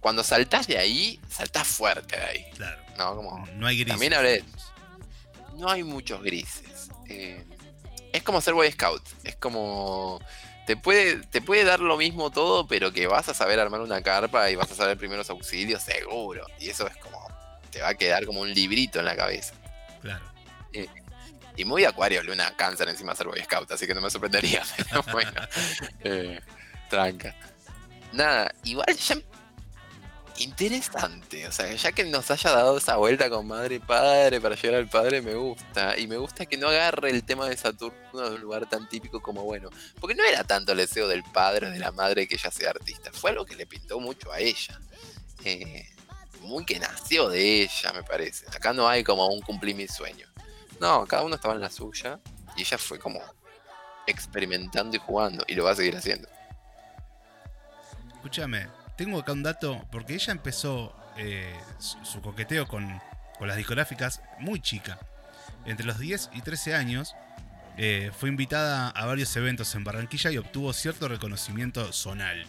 [0.00, 2.80] cuando saltás de ahí, saltás fuerte de ahí, Claro.
[2.98, 3.16] ¿no?
[3.16, 3.92] Como, No hay grises.
[3.92, 4.44] También hablé-
[5.56, 6.90] no hay muchos grises.
[7.08, 7.44] Eh,
[8.12, 9.02] es como ser Boy Scout.
[9.24, 10.20] Es como.
[10.66, 14.02] Te puede, te puede dar lo mismo todo, pero que vas a saber armar una
[14.02, 16.44] carpa y vas a saber primeros auxilios, seguro.
[16.58, 17.24] Y eso es como.
[17.70, 19.54] Te va a quedar como un librito en la cabeza.
[20.02, 20.24] Claro.
[21.56, 24.62] Y muy acuario, luna, cáncer encima ser Boy Scout, así que no me sorprendería.
[24.76, 25.32] Pero bueno.
[26.00, 26.40] Eh,
[26.88, 27.34] Tranca.
[28.12, 29.16] Nada, igual ya.
[30.38, 34.54] Interesante, o sea, ya que nos haya dado esa vuelta con madre y padre para
[34.54, 35.98] llegar al padre, me gusta.
[35.98, 39.22] Y me gusta que no agarre el tema de Saturno de un lugar tan típico
[39.22, 39.70] como bueno.
[39.98, 42.70] Porque no era tanto el deseo del padre o de la madre que ella sea
[42.70, 44.78] artista, fue algo que le pintó mucho a ella.
[45.42, 45.88] Eh,
[46.40, 48.46] muy que nació de ella, me parece.
[48.54, 50.28] Acá no hay como un cumplir mi sueño.
[50.80, 52.20] No, cada uno estaba en la suya
[52.56, 53.20] y ella fue como
[54.06, 56.28] experimentando y jugando y lo va a seguir haciendo.
[58.14, 63.00] Escúchame, tengo acá un dato, porque ella empezó eh, su, su coqueteo con,
[63.38, 64.98] con las discográficas muy chica.
[65.64, 67.14] Entre los 10 y 13 años,
[67.78, 72.46] eh, fue invitada a varios eventos en Barranquilla y obtuvo cierto reconocimiento zonal.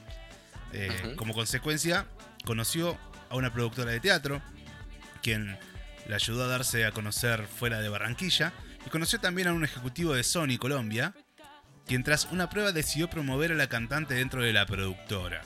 [0.71, 1.15] Eh.
[1.17, 2.05] Como consecuencia,
[2.45, 2.97] conoció
[3.29, 4.41] a una productora de teatro,
[5.21, 5.57] quien
[6.07, 8.53] le ayudó a darse a conocer fuera de Barranquilla,
[8.85, 11.13] y conoció también a un ejecutivo de Sony Colombia,
[11.85, 15.41] quien tras una prueba decidió promover a la cantante dentro de la productora.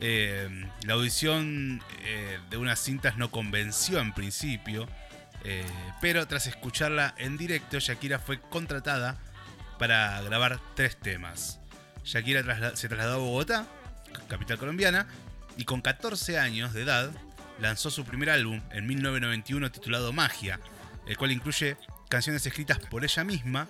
[0.00, 0.48] Eh,
[0.84, 4.86] la audición eh, de unas cintas no convenció en principio,
[5.44, 5.64] eh,
[6.00, 9.18] pero tras escucharla en directo, Shakira fue contratada
[9.78, 11.60] para grabar tres temas.
[12.04, 13.66] Shakira se trasladó a Bogotá,
[14.28, 15.06] capital colombiana,
[15.56, 17.10] y con 14 años de edad
[17.60, 20.60] lanzó su primer álbum en 1991 titulado Magia,
[21.06, 21.76] el cual incluye
[22.08, 23.68] canciones escritas por ella misma,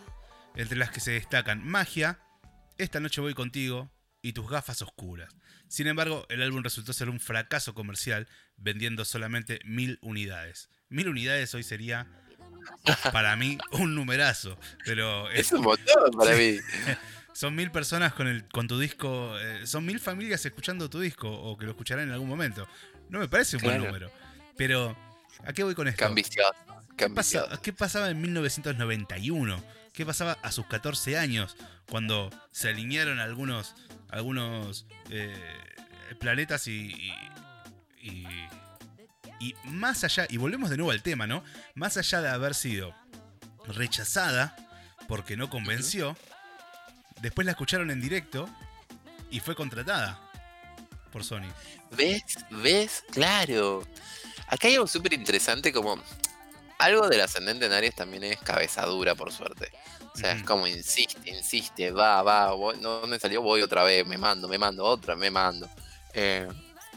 [0.55, 2.19] entre las que se destacan Magia,
[2.77, 3.91] Esta noche voy contigo
[4.23, 5.35] y Tus gafas oscuras.
[5.69, 10.71] Sin embargo, el álbum resultó ser un fracaso comercial, vendiendo solamente mil unidades.
[10.89, 12.07] Mil unidades hoy sería,
[13.13, 16.57] para mí, un numerazo, pero Es un montón para mí.
[17.39, 21.31] son mil personas con, el, con tu disco, eh, son mil familias escuchando tu disco
[21.31, 22.67] o que lo escucharán en algún momento.
[23.11, 23.93] No me parece un buen Claro.
[23.93, 24.11] número.
[24.57, 24.97] Pero,
[25.47, 25.99] ¿a qué voy con esto?
[25.99, 26.53] Qué ambicioso.
[26.97, 27.63] Qué ¿Qué, pasa- ambicioso.
[27.63, 29.63] qué pasaba en 1991?
[29.93, 31.57] ¿Qué pasaba a sus 14 años
[31.89, 33.75] cuando se alinearon algunos,
[34.11, 35.35] algunos eh,
[36.21, 36.93] planetas y,
[38.01, 38.27] y, y-
[39.41, 41.45] y más allá, y volvemos de nuevo al tema, ¿no?
[41.75, 42.95] Más allá de haber sido
[43.69, 44.57] rechazada
[45.07, 46.17] porque no convenció,
[47.23, 48.49] después la escucharon en directo
[49.31, 50.21] y fue contratada
[51.09, 51.49] por Sony.
[51.91, 52.23] ¿Ves?
[52.51, 53.05] ¿Ves?
[53.11, 53.87] Claro.
[54.47, 56.03] Acá hay algo súper interesante como...
[56.79, 59.73] Algo del ascendente en Aries también es cabeza dura, por suerte.
[60.15, 64.07] O sea, es como insiste, insiste, va, va, voy, no me salió, voy otra vez,
[64.07, 65.69] me mando, me mando, otra, me mando.
[66.15, 66.49] Eh,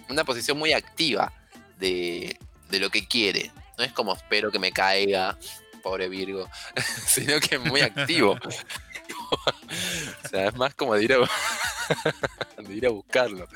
[0.08, 1.34] una posición muy activa
[1.80, 2.38] de,
[2.69, 3.52] de lo que quiere.
[3.78, 5.38] No es como espero que me caiga,
[5.82, 6.47] pobre Virgo,
[7.08, 8.38] sino que es muy activo.
[10.24, 13.47] o sea, es más como de ir a, de ir a buscarlo.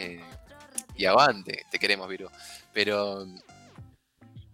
[0.00, 0.20] Eh,
[0.96, 2.30] y avante, te queremos, Virgo.
[2.72, 3.26] Pero.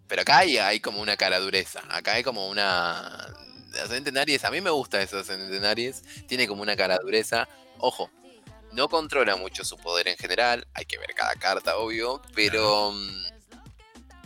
[0.09, 1.83] Pero acá hay, hay como una cara dureza.
[1.89, 3.35] Acá hay como una.
[3.75, 6.03] Ascendente en Aries, a mí me gusta eso, Ascendente en Aries.
[6.27, 7.49] Tiene como una cara dureza.
[7.79, 8.11] Ojo,
[8.73, 10.67] no controla mucho su poder en general.
[10.75, 12.23] Hay que ver cada carta, obvio.
[12.35, 12.93] Pero.
[12.93, 13.27] mm,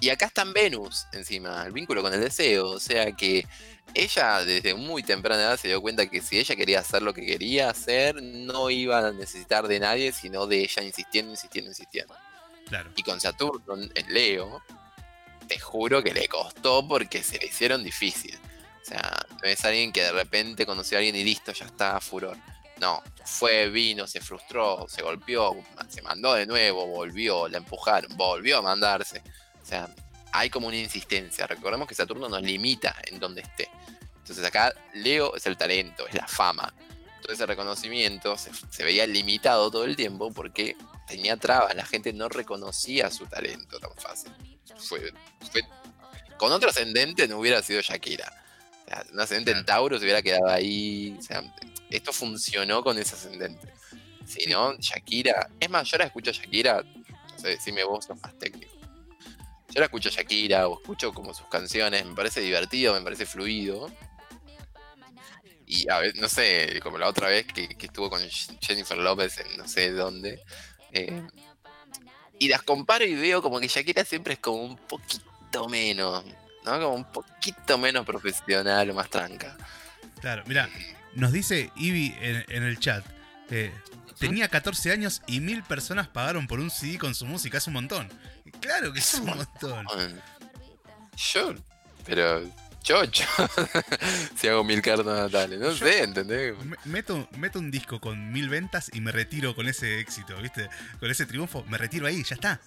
[0.00, 2.68] Y acá está en Venus encima, el vínculo con el deseo.
[2.68, 3.46] O sea que
[3.94, 7.24] ella desde muy temprana edad se dio cuenta que si ella quería hacer lo que
[7.24, 12.14] quería hacer, no iba a necesitar de nadie, sino de ella insistiendo, insistiendo, insistiendo.
[12.66, 12.92] Claro.
[12.96, 14.62] Y con Saturno en Leo,
[15.48, 18.38] te juro que le costó porque se le hicieron difícil.
[18.83, 22.00] O sea, no es alguien que de repente conoció a alguien y listo, ya está
[22.00, 22.37] furor.
[22.79, 25.55] No, fue, vino, se frustró, se golpeó,
[25.88, 29.22] se mandó de nuevo, volvió, la empujaron, volvió a mandarse.
[29.62, 29.92] O sea,
[30.33, 31.46] hay como una insistencia.
[31.46, 33.68] Recordemos que Saturno nos limita en donde esté.
[34.31, 36.73] Entonces acá Leo es el talento, es la fama.
[37.21, 40.77] Todo ese reconocimiento se, se veía limitado todo el tiempo porque
[41.09, 44.31] tenía trabas, la gente no reconocía su talento tan fácil.
[44.77, 45.12] Fue,
[45.51, 45.62] fue-
[46.38, 48.33] con otro ascendente no hubiera sido Shakira.
[48.87, 49.66] O sea, un ascendente en.
[49.66, 51.16] Tauro se hubiera quedado ahí.
[51.19, 51.43] O sea,
[51.90, 53.69] esto funcionó con ese ascendente.
[54.25, 55.51] Si no, Shakira.
[55.59, 56.83] Es más, yo la escucho a Shakira.
[56.83, 58.73] No sé, decime vos, sos más técnico.
[59.73, 62.07] Yo la escucho a Shakira o escucho como sus canciones.
[62.07, 63.90] Me parece divertido, me parece fluido.
[65.73, 68.21] Y a ver, no sé, como la otra vez que, que estuvo con
[68.60, 70.42] Jennifer López en no sé dónde.
[70.92, 71.23] eh,
[72.40, 76.25] y las comparo y veo como que Shakira siempre es como un poquito menos,
[76.64, 76.73] ¿no?
[76.81, 79.56] Como un poquito menos profesional o más tranca.
[80.21, 80.68] Claro, mira,
[81.14, 83.04] nos dice Ivy en, en el chat.
[83.50, 83.71] eh,
[84.18, 87.75] tenía 14 años y mil personas pagaron por un CD con su música, es un
[87.75, 88.08] montón.
[88.60, 89.87] Claro que es un montón.
[91.33, 91.54] Yo,
[92.06, 92.42] pero
[92.83, 93.02] yo,
[94.37, 96.56] si hago mil cartas natales, no Yo- sé, ¿entendés?
[96.64, 100.68] Me- Meto, meto un disco con mil ventas y me retiro con ese éxito, ¿viste?
[100.98, 102.60] Con ese triunfo, me retiro ahí, ya está.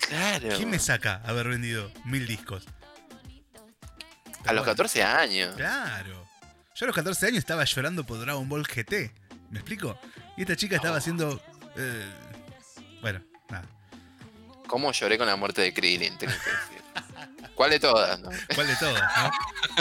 [0.00, 0.48] Claro.
[0.56, 2.66] ¿Quién me saca haber vendido mil discos?
[4.46, 5.54] A los Bueno, 14 años.
[5.56, 6.26] Claro.
[6.74, 9.12] Yo a los 14 años estaba llorando por Dragon Ball GT.
[9.50, 9.98] ¿Me explico?
[10.36, 11.40] Y esta chica estaba haciendo.
[11.76, 12.12] eh,
[13.00, 13.64] bueno, nada.
[14.66, 16.18] ¿Cómo lloré con la muerte de Krillin?
[16.18, 16.83] Tengo que decir.
[17.54, 18.20] ¿Cuál de todas?
[18.20, 19.30] No, ¿Cuál de todas, no?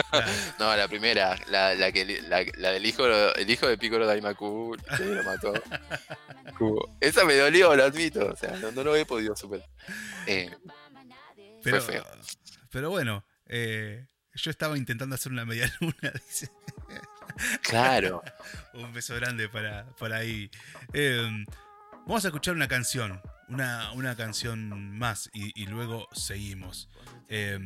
[0.09, 0.31] Claro.
[0.59, 4.77] No, la primera, la, la que, la, la del hijo, el hijo de Piccolo Daimaku,
[4.97, 5.53] que lo mató.
[6.99, 8.27] Esa me dolió, lo admito.
[8.31, 9.67] O sea, no, no lo he podido superar.
[10.27, 10.51] Eh,
[11.63, 12.05] Pero, feo.
[12.69, 16.49] pero bueno, eh, yo estaba intentando hacer una media luna, dice.
[17.61, 18.23] claro.
[18.73, 20.49] Un beso grande para, para ahí.
[20.93, 21.27] Eh,
[22.05, 23.21] vamos a escuchar una canción.
[23.49, 26.89] Una, una canción más y, y luego seguimos.
[27.27, 27.59] Eh,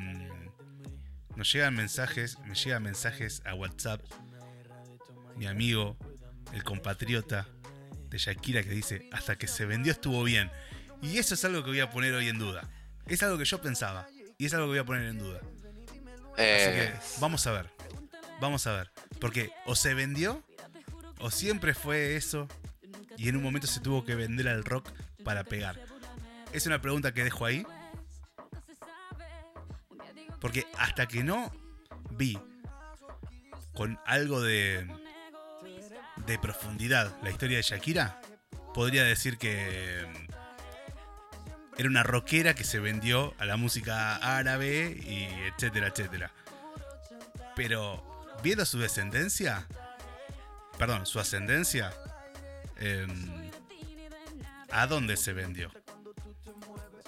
[1.36, 4.02] nos llegan mensajes, me llegan mensajes a WhatsApp.
[5.36, 5.98] Mi amigo,
[6.54, 7.48] el compatriota
[8.10, 10.50] de Shakira que dice, hasta que se vendió estuvo bien.
[11.02, 12.68] Y eso es algo que voy a poner hoy en duda.
[13.06, 14.08] Es algo que yo pensaba.
[14.40, 15.40] Y es algo que voy a poner en duda.
[15.42, 17.70] Así Eh, que vamos a ver.
[18.42, 18.92] Vamos a ver.
[19.20, 20.44] Porque o se vendió,
[21.20, 22.48] o siempre fue eso,
[23.16, 24.90] y en un momento se tuvo que vender al rock
[25.28, 25.78] para pegar.
[26.54, 27.68] Es una pregunta que dejo ahí.
[30.40, 31.52] Porque hasta que no
[32.12, 32.40] vi
[33.74, 34.88] con algo de,
[36.26, 38.22] de profundidad la historia de Shakira,
[38.74, 40.34] podría decir que mm,
[41.78, 46.32] era una rockera que se vendió a la música árabe y etcétera, etcétera.
[47.54, 48.02] Pero
[48.42, 49.68] viendo su descendencia,
[50.78, 51.94] perdón, su ascendencia,
[52.78, 53.47] em,
[54.72, 55.72] ¿a dónde se vendió?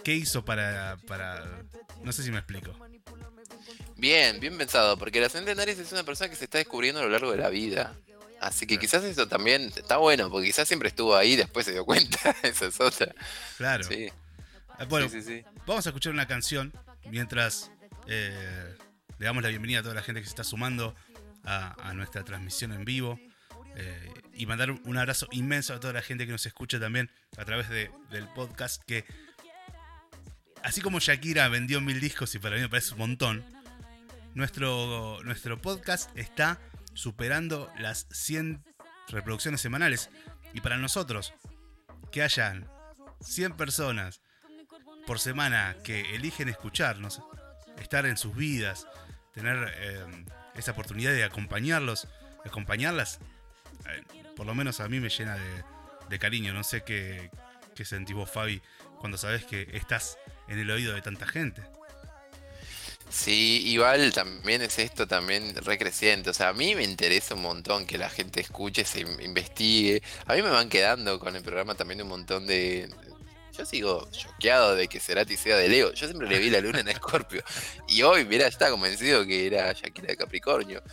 [0.04, 1.64] ¿Qué hizo para, para...
[2.04, 2.74] No sé si me explico.
[3.98, 7.10] Bien, bien pensado, porque la Centenaris es una persona que se está descubriendo a lo
[7.10, 7.94] largo de la vida.
[8.40, 11.74] Así que quizás eso también está bueno, porque quizás siempre estuvo ahí y después se
[11.74, 12.34] dio cuenta.
[12.44, 13.14] Esa es otra.
[13.58, 13.84] Claro.
[13.84, 15.46] Sí, Eh, Bueno, sí, sí, sí.
[15.68, 16.72] Vamos a escuchar una canción
[17.10, 17.70] mientras
[18.08, 18.78] eh,
[19.18, 20.96] le damos la bienvenida a toda la gente que se está sumando
[21.44, 23.20] a, a nuestra transmisión en vivo.
[24.34, 27.70] Y mandar un abrazo inmenso a toda la gente que nos escucha también a través
[27.70, 28.82] de- del podcast.
[28.84, 29.06] Que
[30.64, 33.46] así como Shakira vendió mil discos y para mí me parece un montón,
[34.34, 36.60] nuestro, nuestro podcast está
[36.94, 38.64] superando las 100
[39.10, 40.10] reproducciones semanales.
[40.54, 41.34] Y para nosotros,
[42.12, 42.68] que hayan
[43.22, 44.22] 100 personas
[45.06, 47.22] por semana que eligen escucharnos,
[47.80, 48.88] estar en sus vidas,
[49.34, 50.26] tener eh,
[50.56, 52.08] esa oportunidad de acompañarlos,
[52.46, 53.20] acompañarlas,
[54.36, 55.64] por lo menos a mí me llena de,
[56.10, 56.54] de cariño.
[56.54, 57.30] No sé qué,
[57.76, 58.62] qué sentís vos, Fabi,
[59.00, 60.18] cuando sabes que estás
[60.48, 61.62] en el oído de tanta gente.
[63.10, 66.30] Sí, igual también es esto también recreciente.
[66.30, 70.04] O sea, a mí me interesa un montón que la gente escuche, se in- investigue.
[70.28, 72.88] A mí me van quedando con el programa también un montón de.
[73.58, 75.92] Yo sigo choqueado de que Cerati sea de Leo.
[75.94, 77.44] Yo siempre le vi la luna en Escorpio.
[77.88, 80.84] Y hoy, mira, está convencido que era Shakira de Capricornio.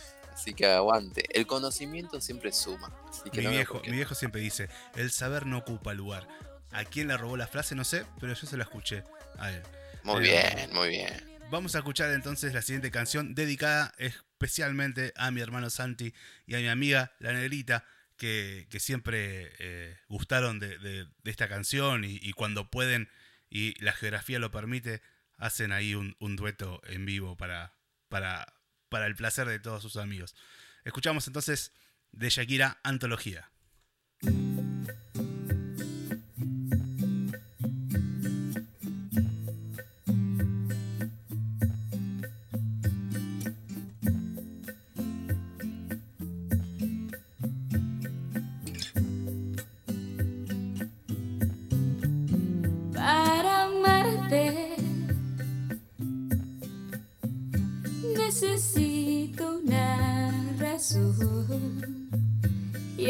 [0.47, 1.25] Así que aguante.
[1.37, 2.95] El conocimiento siempre suma.
[3.09, 6.25] Así que Mi no viejo, mi viejo siempre dice, el saber no ocupa lugar.
[6.71, 7.75] ¿A quién le robó la frase?
[7.75, 9.03] No sé, pero yo se la escuché
[9.37, 9.67] a él.
[10.03, 11.37] Muy Eh, bien, muy bien.
[11.49, 16.13] Vamos a escuchar entonces la siguiente canción dedicada especialmente a mi hermano Santi
[16.45, 17.85] y a mi amiga La Negrita,
[18.17, 23.09] que, que siempre eh, gustaron de, de- de esta canción y, y cuando pueden
[23.49, 25.01] y la geografía lo permite,
[25.37, 27.73] hacen ahí un, un dueto en vivo para,
[28.09, 28.53] para,
[28.89, 30.35] para el placer de todos sus amigos.
[30.83, 31.73] Escuchamos entonces
[32.11, 33.49] de Shakira Antología.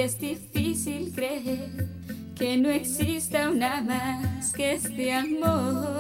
[0.08, 1.86] Es difícil creer
[2.34, 5.97] que no exista una más que este amor.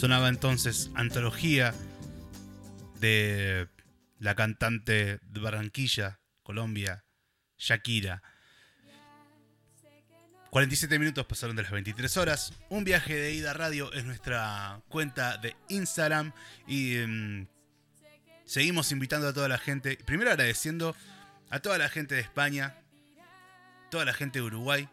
[0.00, 1.74] Sonaba entonces Antología
[3.00, 3.68] de
[4.18, 7.04] la cantante de Barranquilla, Colombia,
[7.58, 8.22] Shakira.
[10.48, 12.54] 47 minutos pasaron de las 23 horas.
[12.70, 16.32] Un viaje de ida radio es nuestra cuenta de Instagram.
[16.66, 17.46] Y mm,
[18.46, 19.98] seguimos invitando a toda la gente.
[20.06, 20.96] Primero agradeciendo
[21.50, 22.74] a toda la gente de España,
[23.90, 24.88] toda la gente de Uruguay.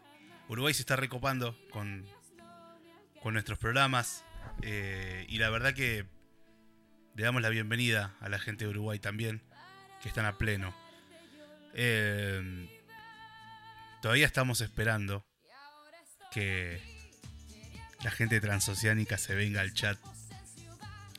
[0.50, 2.06] Uruguay se está recopando con,
[3.22, 4.26] con nuestros programas.
[4.62, 6.06] Eh, y la verdad que
[7.16, 9.42] le damos la bienvenida a la gente de Uruguay también,
[10.02, 10.76] que están a pleno.
[11.74, 12.68] Eh,
[14.02, 15.26] todavía estamos esperando
[16.32, 16.82] que
[18.04, 19.98] la gente transoceánica se venga al chat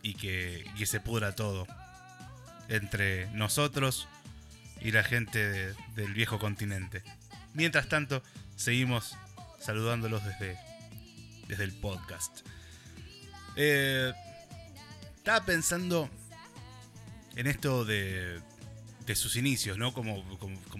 [0.02, 1.66] y que, se pudra todo
[2.68, 4.08] entre nosotros
[4.80, 7.02] y la gente de- del viejo continente.
[7.54, 8.22] Mientras tanto,
[8.56, 9.16] seguimos
[9.58, 10.56] saludándolos desde,
[11.48, 12.46] desde el podcast.
[13.60, 14.12] Eh,
[15.16, 16.08] estaba pensando
[17.34, 18.40] en esto de,
[19.04, 19.92] de sus inicios, ¿no?
[19.92, 20.22] Como,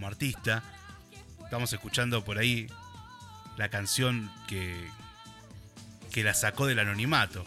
[0.07, 0.63] artista.
[1.43, 2.69] Estamos escuchando por ahí
[3.57, 4.77] la canción que,
[6.13, 7.45] que la sacó del anonimato,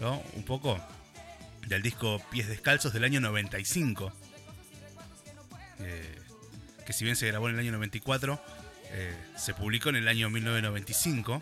[0.00, 0.20] ¿no?
[0.34, 0.80] Un poco
[1.68, 4.12] del disco Pies Descalzos del año 95.
[5.78, 6.18] eh,
[6.84, 8.42] que si bien se grabó en el año 94,
[8.90, 11.40] eh, se publicó en el año 1995.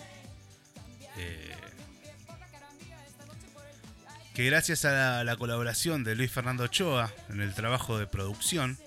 [1.16, 1.65] eh,
[4.36, 8.78] que gracias a la, la colaboración de Luis Fernando Ochoa en el trabajo de producción,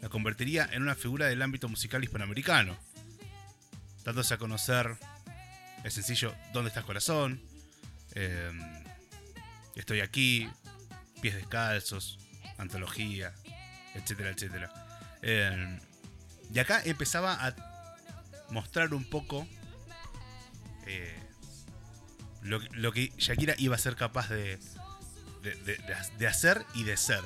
[0.00, 2.78] la convertiría en una figura del ámbito musical hispanoamericano,
[4.04, 4.96] dándose a conocer
[5.82, 7.42] el sencillo ¿Dónde estás corazón?
[8.14, 8.52] Eh,
[9.74, 10.48] Estoy aquí,
[11.20, 12.20] Pies Descalzos,
[12.56, 13.34] Antología,
[13.96, 14.72] etcétera, etcétera.
[15.20, 15.80] Eh,
[16.54, 17.56] y acá empezaba a
[18.50, 19.48] mostrar un poco
[20.86, 21.18] eh,
[22.42, 24.60] lo que Shakira iba a ser capaz de,
[25.42, 25.54] de,
[26.18, 27.22] de- hacer y de ser.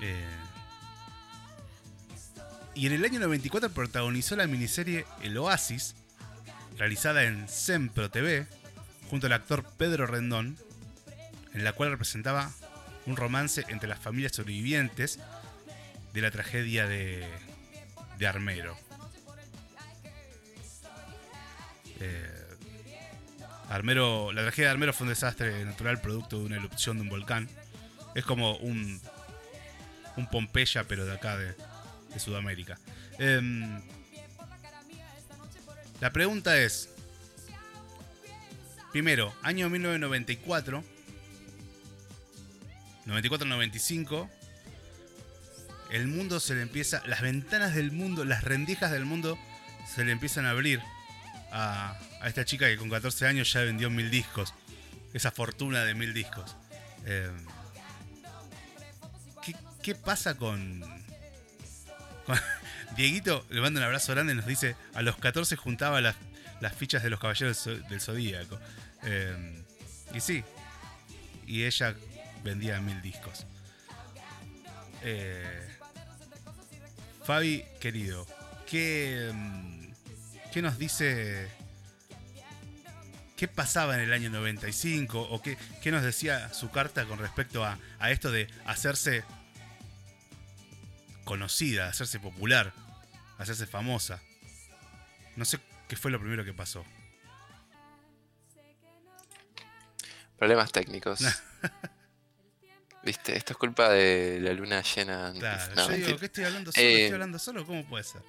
[0.00, 0.24] Eh,
[2.74, 5.94] y en el año 94 protagonizó la miniserie El Oasis,
[6.78, 8.46] realizada en Sempro TV,
[9.10, 10.56] junto al actor Pedro Rendón,
[11.52, 12.50] en la cual representaba
[13.04, 15.18] un romance entre las familias sobrevivientes
[16.14, 17.28] de la tragedia de,
[18.18, 18.76] de Armero.
[22.00, 22.41] Eh,
[23.72, 27.08] Armero, la tragedia de Armero fue un desastre natural producto de una erupción de un
[27.08, 27.48] volcán.
[28.14, 29.00] Es como un,
[30.30, 31.54] Pompeya, pero de acá, de,
[32.12, 32.78] de Sudamérica.
[33.18, 33.80] Em,
[36.00, 36.90] la pregunta es,
[38.92, 40.84] primero, año 1994,
[43.06, 44.28] 94-95,
[45.92, 49.38] el mundo se le empieza, las ventanas del mundo, las rendijas del mundo
[49.94, 50.82] se le empiezan a abrir
[51.52, 54.54] a, esta chica que con 14 años ya vendió mil discos,
[55.12, 56.56] esa fortuna de mil discos.
[57.04, 57.46] Em,
[59.44, 60.82] ¿qué, qué pasa con,
[62.96, 66.16] Dieguito le manda un abrazo grande y nos dice, a los 14 juntaba las,
[66.60, 68.58] las fichas de los caballeros del Zodíaco.
[69.02, 69.62] Em,
[70.14, 70.44] y sí,
[71.46, 71.94] y ella
[72.44, 73.46] vendía mil discos.
[75.02, 75.68] Eh,
[77.24, 78.26] Fabi, querido,
[78.66, 79.81] ¿qué, em,
[80.52, 81.48] ¿qué nos dice?
[83.36, 85.20] ¿Qué pasaba en el año 95?
[85.20, 89.24] ¿O qué, qué nos decía su carta con respecto a, a esto de hacerse
[91.24, 92.72] conocida, hacerse popular,
[93.38, 94.20] hacerse famosa?
[95.34, 96.84] No sé qué fue lo primero que pasó.
[100.38, 101.20] Problemas técnicos.
[103.04, 105.32] Viste, esto es culpa de la luna llena.
[105.36, 106.18] Claro, No, yo digo.
[106.18, 106.84] ¿qué estoy hablando solo?
[106.86, 107.66] Eh, ¿Estoy hablando solo?
[107.66, 108.22] ¿Cómo puede ser?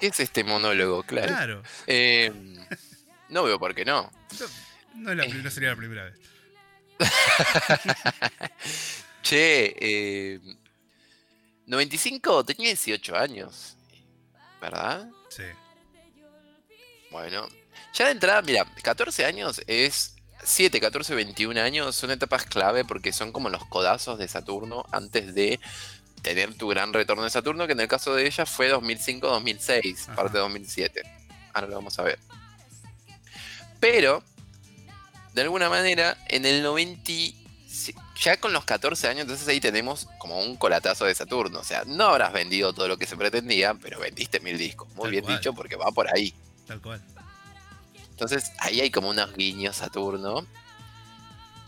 [0.00, 1.02] ¿Qué es este monólogo?
[1.04, 1.28] Claro.
[1.28, 2.32] Claro, Eh,
[3.28, 4.10] no veo por qué no.
[4.94, 6.14] no, no la no sería la primera vez.
[9.22, 10.40] Che, eh,
[11.66, 13.76] 95 tenía 18 años.
[14.60, 15.08] ¿Verdad?
[15.30, 15.44] Sí,
[17.10, 17.48] Bueno,
[17.94, 23.12] ya de entrada, mira, 14 años es 7, 14, 21 años son etapas clave porque
[23.12, 25.60] son como los codazos de Saturno antes de
[26.22, 30.14] tener tu gran retorno de Saturno, que en el caso de ella fue 2005-2006, Ajá.
[30.14, 31.02] parte de 2007.
[31.54, 32.18] Ahora lo vamos a ver.
[33.80, 34.22] Pero,
[35.34, 37.12] de alguna manera, en el 90,
[38.20, 41.60] ya con los 14 años, entonces ahí tenemos como un colatazo de Saturno.
[41.60, 44.88] O sea, no habrás vendido todo lo que se pretendía, pero vendiste mil discos.
[44.94, 45.38] Muy Tal bien cual.
[45.38, 46.34] dicho, porque va por ahí.
[46.66, 47.02] tal cual.
[48.10, 50.46] Entonces ahí hay como unos guiños Saturno.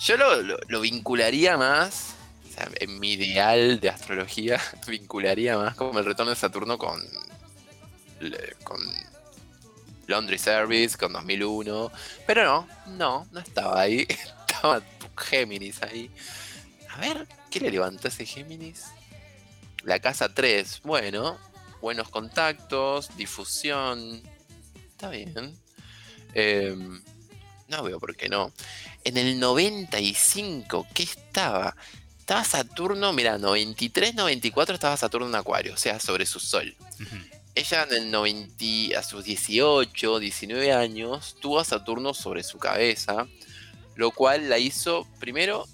[0.01, 2.15] Yo lo, lo- lo vincularía más,
[2.53, 7.01] sea, en mi ideal de astrología, vincularía más como el retorno de Saturno con,
[8.65, 8.81] con
[10.07, 11.91] Laundry Service, con 2001.
[12.27, 14.07] Pero no, no, no estaba ahí.
[14.49, 14.83] Estaba
[15.17, 16.11] Géminis ahí.
[16.91, 18.85] A ver, ¿qué le levantó ese Géminis?
[19.83, 21.39] La casa 3, bueno,
[21.81, 24.23] buenos contactos, difusión.
[24.91, 25.57] Está bien.
[26.35, 27.03] Em,
[27.69, 28.53] no veo por qué no.
[29.05, 31.75] En el 95, ¿qué estaba?
[32.23, 36.73] Estaba Saturno, mira, 93, 94 estaba Saturno en Acuario, o sea, sobre su sol.
[37.57, 43.27] Ella en el 90, a sus 18, 19 años, tuvo a Saturno sobre su cabeza,
[43.97, 45.67] lo cual la hizo, primero,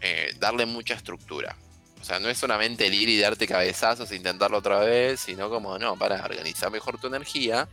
[0.00, 1.54] eh, darle mucha estructura.
[2.00, 5.50] O sea, no es solamente el ir y darte cabezazos e intentarlo otra vez, sino
[5.50, 7.68] como, no, para organizar mejor tu energía,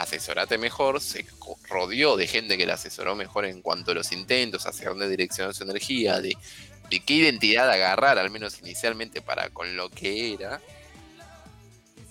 [0.00, 1.26] asesorate mejor, se
[1.68, 5.54] rodeó de gente que la asesoró mejor en cuanto a los intentos, hacia dónde direccionar
[5.54, 6.36] su energía, de,
[6.90, 10.60] de qué identidad agarrar, al menos inicialmente, para con lo que era.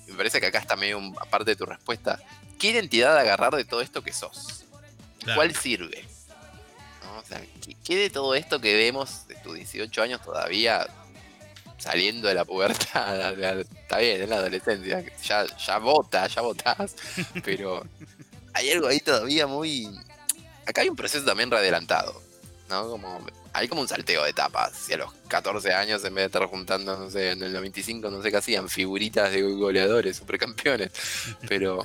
[0.07, 2.19] Me parece que acá está medio un- aparte de tu respuesta.
[2.59, 4.63] ¿Qué identidad agarrar de todo esto que sos?
[5.19, 5.37] Claro.
[5.37, 6.05] ¿Cuál sirve?
[7.03, 7.19] ¿No?
[7.19, 10.87] O sea, ¿qué, qué de todo esto que vemos de tus 18 años todavía
[11.77, 13.39] saliendo de la pubertad?
[13.59, 16.95] Está bien, en la adolescencia, ya, ya vota, ya votás,
[17.43, 17.85] pero
[18.53, 19.87] hay algo ahí todavía muy...
[20.65, 22.21] Acá hay un proceso también readelantado,
[22.69, 22.89] ¿no?
[22.89, 24.73] Como, hay como un salteo de etapas.
[24.73, 28.09] Si a los 14 años, en vez de estar juntando, no sé, en el 95,
[28.09, 30.91] no sé qué hacían, figuritas de goleadores, supercampeones,
[31.47, 31.83] pero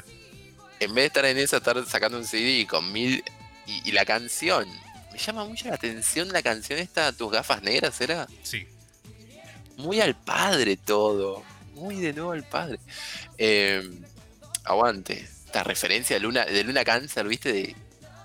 [0.81, 3.23] en vez de estar en eso, estar sacando un CD con mil.
[3.65, 4.67] Y, y la canción.
[5.13, 8.27] Me llama mucho la atención la canción esta, Tus gafas negras, ¿era?
[8.43, 8.67] Sí,
[9.77, 11.43] Muy al padre todo.
[11.75, 12.79] Muy de nuevo al padre.
[13.39, 13.83] Eh,
[14.65, 15.29] aguante.
[15.47, 17.53] Esta referencia de Luna, de Luna Cáncer, ¿viste?
[17.53, 17.77] De,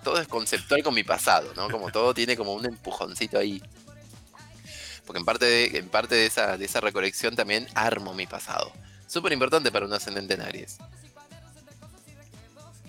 [0.03, 1.69] todo es conceptual con mi pasado, ¿no?
[1.69, 3.61] Como todo tiene como un empujoncito ahí.
[5.05, 8.71] Porque en parte de, en parte de, esa, de esa recolección también armo mi pasado.
[9.07, 10.77] Súper importante para un ascendente en Aries.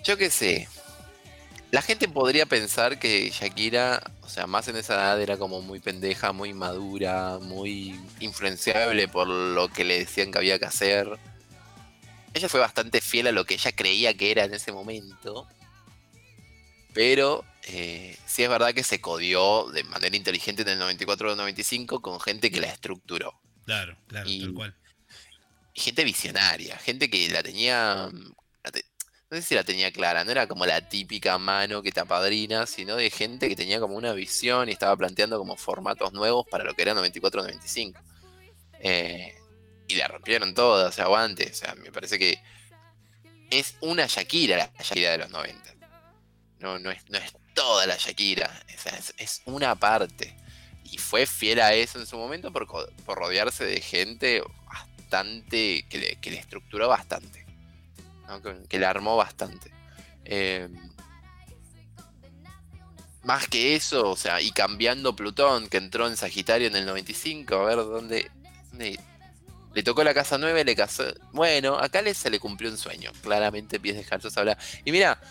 [0.03, 0.67] Yo qué sé.
[1.71, 5.79] La gente podría pensar que Shakira, o sea, más en esa edad era como muy
[5.79, 11.07] pendeja, muy madura, muy influenciable por lo que le decían que había que hacer.
[12.33, 15.47] Ella fue bastante fiel a lo que ella creía que era en ese momento.
[16.93, 21.35] Pero eh, sí es verdad que se codió de manera inteligente en el 94 o
[21.35, 23.39] 95 con gente que la estructuró.
[23.65, 24.75] claro, claro, Y- tal cual.
[25.75, 28.09] gente visionaria, gente que la tenía,
[29.29, 32.65] no sé si la tenía clara, no era como la típica mano que te apadrina,
[32.65, 36.63] sino de gente que tenía como una visión y estaba planteando como formatos nuevos para
[36.63, 37.93] lo que era 94-95.
[38.79, 39.35] Eh,
[39.87, 41.49] y la rompieron todas, o sea, aguante.
[41.51, 42.41] O sea, me parece que
[43.51, 45.75] es una Shakira la Shakira de los 90.
[46.59, 50.35] No, no, es, no es toda la Shakira, sea, es, es una parte.
[50.83, 55.97] Y fue fiel a eso en su momento por, por rodearse de gente bastante, que
[55.99, 57.45] le, que le estructuró bastante,
[58.29, 58.41] ¿no?
[58.41, 59.71] que, que la armó bastante.
[60.23, 60.69] Eh,
[63.23, 67.55] más que eso, o sea, y cambiando Plutón, que entró en Sagitario en el 95,
[67.55, 68.31] a ver dónde.
[68.71, 68.99] dónde-
[69.73, 71.03] le tocó la casa 9, le casó.
[71.31, 73.11] Bueno, acá le, se le cumplió un sueño.
[73.21, 74.57] Claramente, pies descalzos habla.
[74.83, 75.21] Y mira,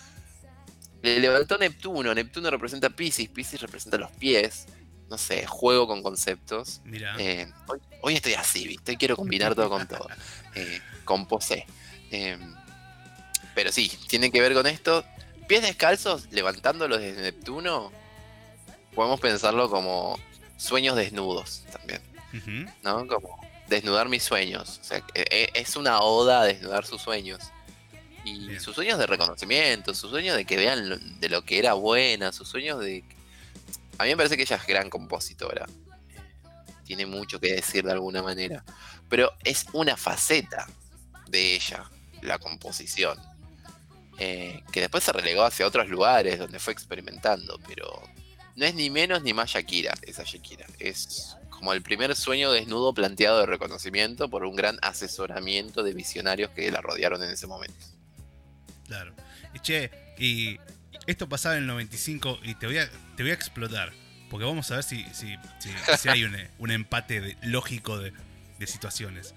[1.02, 2.14] le levantó Neptuno.
[2.14, 4.66] Neptuno representa Pisces, Pisces representa los pies.
[5.10, 6.82] No sé, juego con conceptos.
[6.84, 7.16] Mira.
[7.18, 8.96] Eh, hoy, hoy estoy así, ¿viste?
[8.96, 10.06] Quiero combinar todo con todo.
[10.54, 11.66] Eh, con posé.
[12.10, 12.38] Eh,
[13.58, 15.04] pero sí, tiene que ver con esto.
[15.48, 17.90] Pies descalzos, levantándolos desde Neptuno,
[18.94, 20.16] podemos pensarlo como
[20.56, 22.00] sueños desnudos también.
[22.84, 23.04] ¿no?
[23.08, 23.36] Como
[23.66, 24.78] desnudar mis sueños.
[24.80, 27.40] O sea, que, eh, es una oda a desnudar sus sueños.
[28.24, 28.60] Y Bien.
[28.60, 32.30] sus sueños de reconocimiento, sus sueños de que vean lo- de lo que era buena,
[32.30, 33.02] sus sueños de...
[33.98, 35.66] A mí me parece que ella es gran compositora.
[36.84, 38.62] Tiene mucho que decir de alguna manera.
[39.08, 40.68] Pero es una faceta
[41.26, 41.90] de ella,
[42.22, 43.18] la composición.
[44.18, 47.58] Eh, que después se relegó hacia otros lugares donde fue experimentando.
[47.68, 48.02] Pero
[48.56, 50.66] no es ni menos ni más Shakira, esa Shakira.
[50.78, 56.50] Es como el primer sueño desnudo planteado de reconocimiento por un gran asesoramiento de visionarios
[56.50, 57.84] que la rodearon en ese momento.
[58.86, 59.12] Claro.
[59.54, 60.58] Y che, y
[61.06, 63.92] esto pasaba en el 95 y te voy a, te voy a explotar.
[64.30, 68.12] Porque vamos a ver si, si, si- si hay un, un empate de- lógico de,
[68.58, 69.34] de situaciones.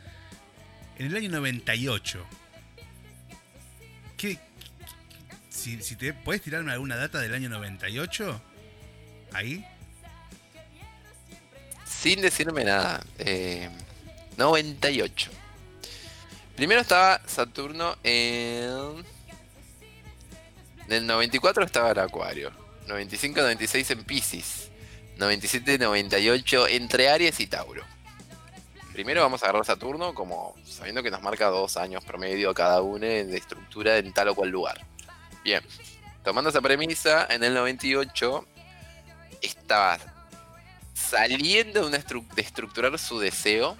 [0.98, 2.26] En el año 98,
[4.18, 4.38] ¿qué,
[5.62, 8.42] si, si te puedes tirarme alguna data del año 98,
[9.34, 9.66] ahí,
[11.86, 13.04] Sin decirme nada.
[13.20, 13.70] eh,
[14.38, 15.30] 98.
[16.56, 19.06] Primero estaba Saturno en.
[20.88, 22.52] En el 94 estaba en Acuario.
[22.88, 24.70] 95-96 en Pisces.
[25.18, 27.84] 97-98 entre Aries y Tauro.
[28.92, 33.06] Primero vamos a agarrar Saturno como sabiendo que nos marca dos años promedio cada uno
[33.06, 34.82] de estructura en tal o cual lugar.
[35.44, 35.64] Bien,
[36.24, 38.46] tomando esa premisa, en el 98
[39.42, 39.98] estaba
[40.94, 43.76] saliendo de, una estru- de estructurar su deseo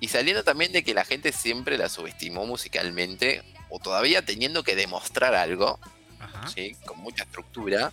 [0.00, 4.76] y saliendo también de que la gente siempre la subestimó musicalmente o todavía teniendo que
[4.76, 5.80] demostrar algo,
[6.54, 6.76] ¿sí?
[6.86, 7.92] con mucha estructura.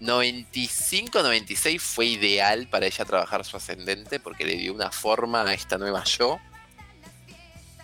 [0.00, 5.78] 95-96 fue ideal para ella trabajar su ascendente porque le dio una forma a esta
[5.78, 6.38] nueva yo.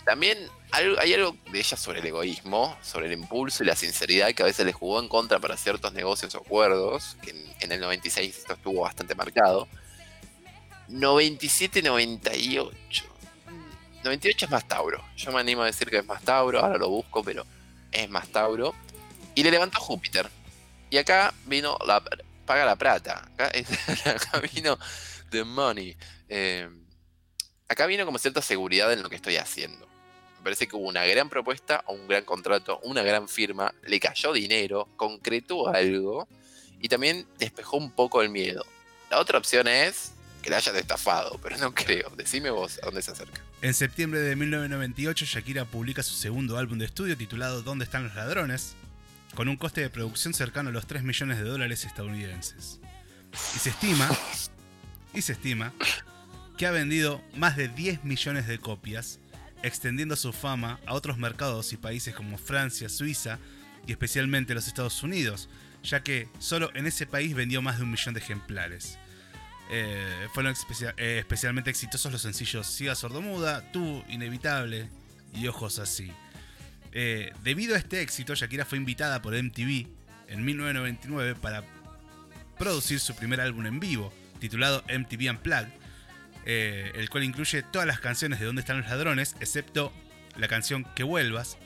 [0.05, 0.37] También
[0.71, 4.45] hay algo de ella sobre el egoísmo, sobre el impulso y la sinceridad que a
[4.45, 8.37] veces le jugó en contra para ciertos negocios o acuerdos, que en, en el 96
[8.37, 9.67] esto estuvo bastante marcado.
[10.89, 13.03] 97-98.
[14.03, 15.03] 98 es más Tauro.
[15.15, 17.45] Yo me animo a decir que es más Tauro, ahora lo busco, pero
[17.91, 18.73] es más Tauro.
[19.35, 20.29] Y le levantó Júpiter.
[20.89, 22.03] Y acá vino la
[22.45, 23.19] paga la plata.
[23.33, 23.67] Acá, es-
[24.07, 24.77] acá vino
[25.29, 25.95] the money.
[26.27, 26.67] Eh,
[27.67, 29.87] acá vino como cierta seguridad en lo que estoy haciendo.
[30.41, 34.33] Me parece que hubo una gran propuesta, un gran contrato, una gran firma, le cayó
[34.33, 36.27] dinero, concretó algo
[36.81, 38.65] y también despejó un poco el miedo.
[39.11, 42.09] La otra opción es que la hayas estafado, pero no creo.
[42.17, 43.39] Decime vos a dónde se acerca.
[43.61, 48.15] En septiembre de 1998, Shakira publica su segundo álbum de estudio titulado ¿Dónde están los
[48.15, 48.75] ladrones?
[49.35, 52.79] con un coste de producción cercano a los 3 millones de dólares estadounidenses.
[53.55, 54.09] Y se estima,
[55.13, 55.71] y se estima,
[56.57, 59.19] que ha vendido más de 10 millones de copias,
[59.63, 63.39] extendiendo su fama a otros mercados y países como Francia, Suiza
[63.87, 65.49] y especialmente los Estados Unidos,
[65.83, 68.97] ya que solo en ese país vendió más de un millón de ejemplares.
[69.73, 70.53] Eh, fueron
[70.97, 74.89] eh, especialmente exitosos los sencillos Siga Sordomuda, Tú, Inevitable
[75.33, 76.11] y Ojos Así.
[76.91, 79.87] Eh, debido a este éxito, Shakira fue invitada por MTV
[80.27, 81.63] en 1999 para
[82.57, 85.71] producir su primer álbum en vivo, titulado MTV Unplugged,
[86.45, 89.91] eh, el cual incluye todas las canciones de Dónde están los ladrones, excepto
[90.37, 91.57] la canción Que vuelvas.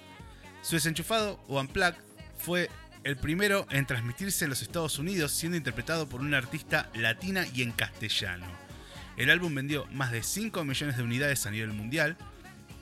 [0.61, 2.01] Su desenchufado o Unplugged
[2.37, 2.69] fue
[3.03, 7.61] el primero en transmitirse en los Estados Unidos, siendo interpretado por una artista latina y
[7.61, 8.47] en castellano.
[9.15, 12.17] El álbum vendió más de 5 millones de unidades a nivel mundial.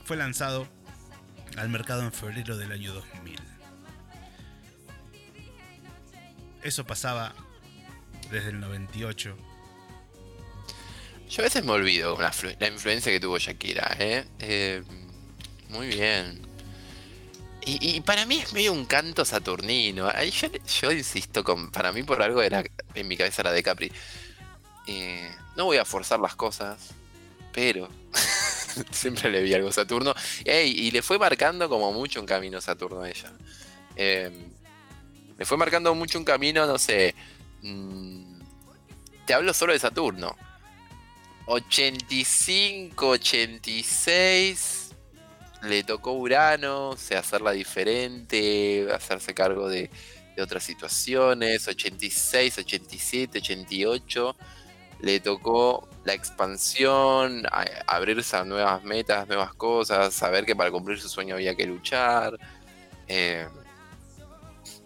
[0.06, 0.68] Fue lanzado
[1.58, 3.38] al mercado en febrero del año 2000.
[6.64, 7.36] Eso pasaba
[8.32, 9.38] desde el 98.
[11.30, 14.26] Yo a veces me olvido la, flu- la influencia que tuvo Shakira, ¿eh?
[14.40, 14.84] Eh,
[15.70, 16.42] muy bien.
[17.66, 20.10] Y, para mí es medio un canto saturnino.
[20.14, 20.32] Ahí
[20.82, 22.62] yo, insisto, para mí por algo era
[22.94, 23.90] en mi cabeza era de Capri.
[24.88, 26.78] Eh, no voy a forzar las cosas,
[27.54, 27.90] pero
[28.92, 30.14] Siempre le vi algo Saturno.
[30.46, 33.32] Y le fue marcando como mucho un camino Saturno a ella.
[33.96, 34.32] Eh,
[35.38, 37.16] le fue marcando mucho un camino, no sé.
[37.62, 38.42] mm,
[39.26, 40.36] te hablo solo de Saturno.
[41.46, 44.96] 85, 86.
[45.64, 49.90] Le tocó Urano, o sea, hacerla diferente, hacerse cargo de,
[50.36, 51.68] de otras situaciones.
[51.68, 54.36] 86, 87, 88.
[55.02, 61.00] Le tocó la expansión, a- abrirse a nuevas metas, nuevas cosas, saber que para cumplir
[61.00, 62.38] su sueño había que luchar.
[63.08, 63.48] Eh,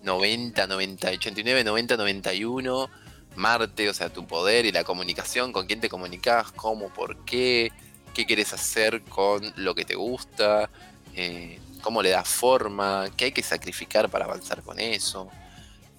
[0.03, 2.89] 90, 90, 89, 90, 91.
[3.37, 7.71] Marte, o sea, tu poder y la comunicación, con quién te comunicas, cómo, por qué,
[8.13, 10.69] qué quieres hacer con lo que te gusta,
[11.15, 15.29] eh, cómo le das forma, qué hay que sacrificar para avanzar con eso.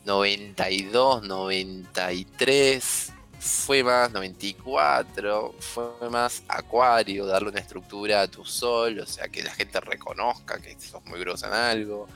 [0.04, 9.06] 92, 93, fue más 94, fue más Acuario, darle una estructura a tu sol, o
[9.06, 12.08] sea, que la gente reconozca que sos muy grosa en algo.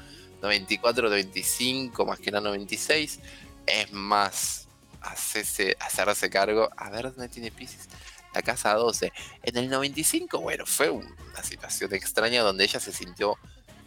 [0.42, 3.20] 94, 95, más que nada 96,
[3.66, 4.61] es más
[5.04, 6.70] hacerse, hacerse cargo.
[6.76, 7.88] A ver dónde tiene Pisces.
[8.34, 9.12] La casa 12.
[9.42, 13.32] En el 95, bueno, fue una situación extraña donde ella se sintió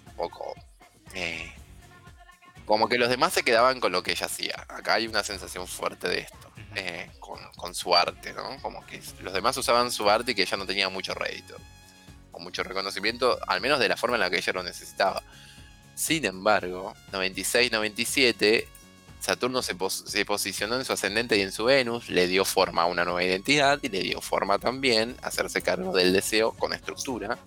[0.07, 0.53] un poco.
[1.13, 1.53] eh,
[2.66, 4.66] como que los demás se quedaban con lo que ella hacía.
[4.70, 6.51] Acá hay una sensación fuerte de esto.
[6.76, 8.59] eh, con, con su arte, ¿no?
[8.61, 11.55] Como que los demás usaban su arte y que ella no tenía mucho rédito.
[12.32, 15.24] O mucho reconocimiento, al menos de la forma en la que ella lo necesitaba.
[15.95, 18.68] Sin embargo, 96-97,
[19.26, 22.84] Saturno se, pos- se posicionó en su ascendente y en su Venus, le dio forma
[22.84, 26.73] a una nueva identidad y le dio forma también a hacerse cargo del deseo con
[26.73, 27.39] estructura.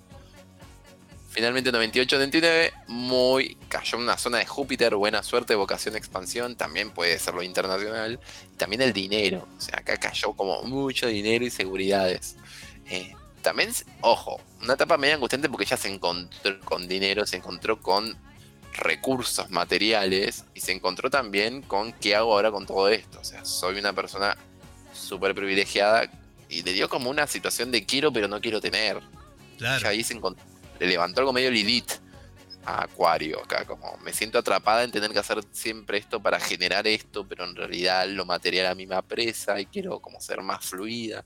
[1.30, 7.16] Finalmente 98-99, muy cayó en una zona de Júpiter, buena suerte, vocación, expansión, también puede
[7.20, 8.18] ser lo internacional,
[8.56, 12.34] también el dinero, o sea, acá cayó como mucho dinero y seguridades.
[12.86, 13.12] Eh,
[13.42, 13.70] también,
[14.00, 18.16] ojo, una etapa media angustiante porque ella se encontró con dinero, se encontró con
[18.74, 23.18] recursos materiales y se encontró también con qué hago ahora con todo esto.
[23.20, 24.36] O sea, soy una persona
[24.94, 26.10] súper privilegiada
[26.48, 29.00] y le dio como una situación de quiero pero no quiero tener.
[29.58, 29.78] Claro.
[29.80, 30.38] Ella ahí se encont-
[30.78, 31.90] le levantó algo medio Lilith
[32.64, 36.86] a Acuario acá, como me siento atrapada en tener que hacer siempre esto para generar
[36.86, 40.64] esto, pero en realidad lo material a mí me apresa y quiero como ser más
[40.64, 41.24] fluida.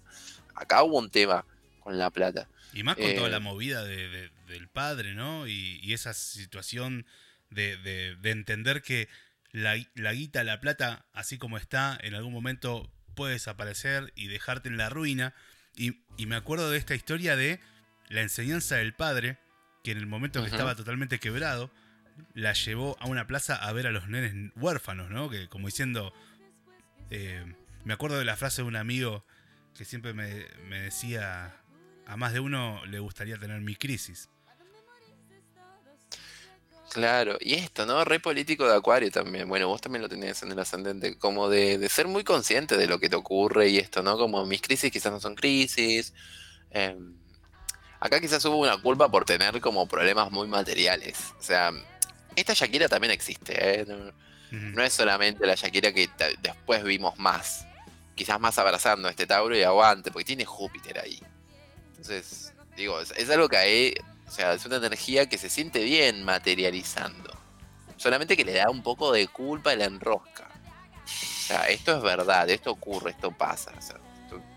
[0.54, 1.44] Acá hubo un tema
[1.80, 2.48] con la plata.
[2.72, 5.46] Y más con Eh, toda la movida de- de- del padre, ¿no?
[5.48, 7.04] Y, y esa situación
[7.52, 9.08] de, de- de entender que
[9.52, 14.68] la, la guita, la plata, así como está, en algún momento puede desaparecer y dejarte
[14.68, 15.34] en la ruina.
[15.76, 17.60] Y, y me acuerdo de esta historia de
[18.08, 19.38] la enseñanza del padre,
[19.84, 21.70] que en el momento que estaba totalmente quebrado,
[22.34, 25.28] la llevó a una plaza a ver a los nenes huérfanos, ¿no?
[25.30, 26.14] Que como diciendo,
[27.10, 27.44] eh,
[27.84, 29.24] me acuerdo de la frase de un amigo
[29.76, 31.56] que siempre me, me decía,
[32.06, 34.28] a más de uno le gustaría tener mi crisis.
[36.92, 38.04] Claro, y esto, ¿no?
[38.04, 39.48] Re político de Acuario también.
[39.48, 42.86] Bueno, vos también lo tenés en el ascendente, como de, de ser muy consciente de
[42.86, 44.18] lo que te ocurre y esto, ¿no?
[44.18, 46.12] Como mis crisis quizás no son crisis.
[46.70, 47.14] em,
[47.98, 51.32] acá quizás hubo una culpa por tener como problemas muy materiales.
[51.38, 51.72] O sea,
[52.36, 53.86] esta Shakira también existe, ¿eh?
[54.50, 56.10] No, es solamente la Shakira que
[56.42, 57.66] después vimos más.
[58.14, 61.18] Quizás más abrazando a este Tauro y aguante, porque tiene Júpiter ahí.
[61.92, 63.94] Entonces, digo, es, es algo que ahí,
[64.32, 67.38] o sea, es una energía que se siente bien materializando.
[67.98, 70.48] Solamente que le da un poco de culpa y la enrosca.
[71.04, 73.72] O sea, esto es verdad, esto ocurre, esto pasa.
[73.78, 74.00] Esto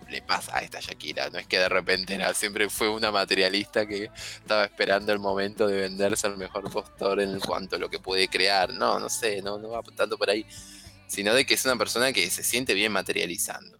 [0.07, 1.29] le pasa a esta Shakira.
[1.29, 5.67] No es que de repente era, siempre fue una materialista que estaba esperando el momento
[5.67, 8.69] de venderse al mejor postor en cuanto a lo que puede crear.
[8.69, 10.45] No, no sé, no, no va tanto por ahí.
[11.07, 13.77] Sino de que es una persona que se siente bien materializando.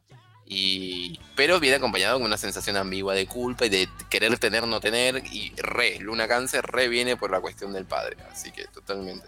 [0.47, 4.79] Y, pero viene acompañado con una sensación ambigua de culpa y de querer tener, no
[4.79, 5.23] tener.
[5.31, 8.17] Y re, Luna Cáncer, re viene por la cuestión del padre.
[8.31, 9.25] Así que totalmente.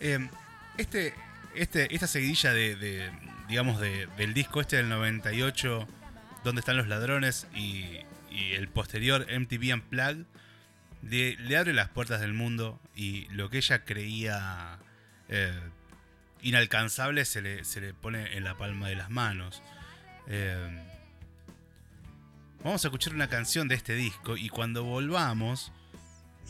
[0.00, 0.28] Eh,
[0.78, 1.14] este,
[1.54, 3.10] este, esta seguidilla de, de,
[3.48, 5.86] digamos, de- del disco este del 98,
[6.42, 7.84] donde están los ladrones, y,
[8.30, 10.24] y el posterior MTV Unplugged,
[11.02, 14.78] le, le abre las puertas del mundo y lo que ella creía
[15.28, 15.52] eh,
[16.42, 19.62] inalcanzable se le, se le pone en la palma de las manos.
[20.32, 20.86] Eh,
[22.62, 25.72] vamos a escuchar una canción de este disco y cuando volvamos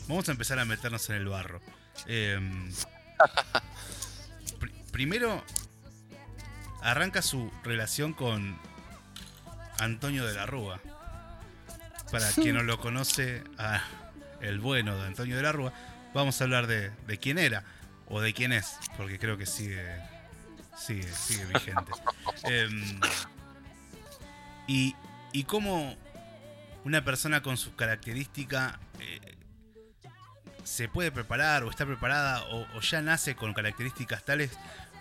[0.07, 1.61] vamos a empezar a meternos en el barro.
[2.05, 2.39] Eh,
[4.59, 5.43] Pri- primero,
[6.81, 8.57] arranca su relación con
[9.79, 10.79] Antonio de la Rúa.
[12.11, 13.81] Para quien no lo conoce, a
[14.41, 15.73] el bueno de Antonio de la Rúa,
[16.13, 17.63] vamos a hablar de, de quién era
[18.07, 19.85] o de quién es, porque creo que sigue,
[20.77, 21.91] sigue, sigue vigente.
[22.43, 22.99] Em,
[24.71, 24.95] y,
[25.33, 25.97] y cómo
[26.85, 29.35] una persona con sus características eh,
[30.63, 34.51] se puede preparar o está preparada o, ya nace con características tales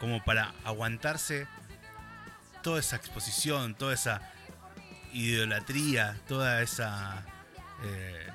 [0.01, 1.47] como para aguantarse
[2.63, 4.21] toda esa exposición, toda esa
[5.13, 7.23] idolatría, toda esa...
[7.85, 8.27] eh,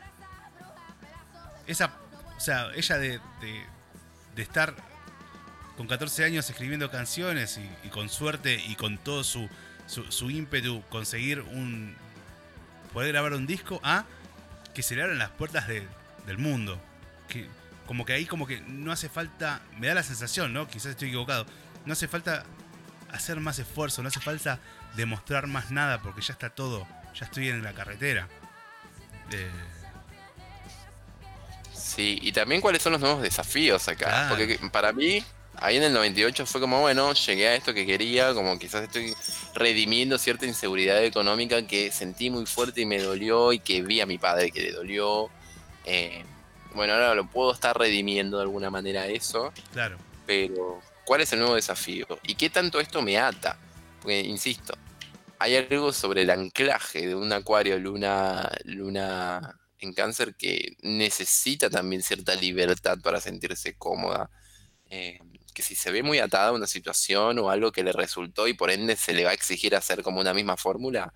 [1.67, 1.91] esa...
[2.37, 4.73] O sea, ella de, de- estar
[5.77, 9.49] con 14 años escribiendo canciones y con suerte y con todo su,
[9.87, 11.95] su, su ímpetu conseguir un...
[12.93, 14.05] poder grabar un disco a
[14.73, 15.87] que se le abran las puertas de-
[16.25, 16.79] del mundo.
[17.27, 17.47] Que,
[17.85, 20.67] como que ahí como que no hace falta, me da la sensación, ¿no?
[20.67, 21.45] Quizás estoy equivocado,
[21.85, 22.43] no hace falta
[23.11, 24.59] hacer más esfuerzo, no hace falta
[24.95, 28.27] demostrar más nada porque ya está todo, ya estoy en la carretera.
[29.31, 29.49] Eh,
[31.73, 34.05] Sí, y también cuáles son los nuevos desafíos acá.
[34.07, 34.29] Claro.
[34.29, 35.23] Porque para mí,
[35.59, 39.13] ahí en el 98 fue como, bueno, llegué a esto que quería, como quizás estoy
[39.53, 44.05] redimiendo cierta inseguridad económica que sentí muy fuerte y me dolió y que vi a
[44.05, 45.29] mi padre que le dolió.
[45.85, 46.23] Eh,
[46.73, 51.39] bueno, ahora lo puedo estar redimiendo de alguna manera eso, claro, pero ¿cuál es el
[51.39, 52.05] nuevo desafío?
[52.23, 53.57] ¿Y qué tanto esto me ata?
[54.01, 54.73] Porque, insisto,
[55.39, 62.01] hay algo sobre el anclaje de un acuario luna, luna en cáncer que necesita también
[62.01, 64.29] cierta libertad para sentirse cómoda.
[64.89, 65.19] Eh,
[65.55, 68.53] que si se ve muy atada a una situación o algo que le resultó y
[68.53, 71.13] por ende se le va a exigir hacer como una misma fórmula,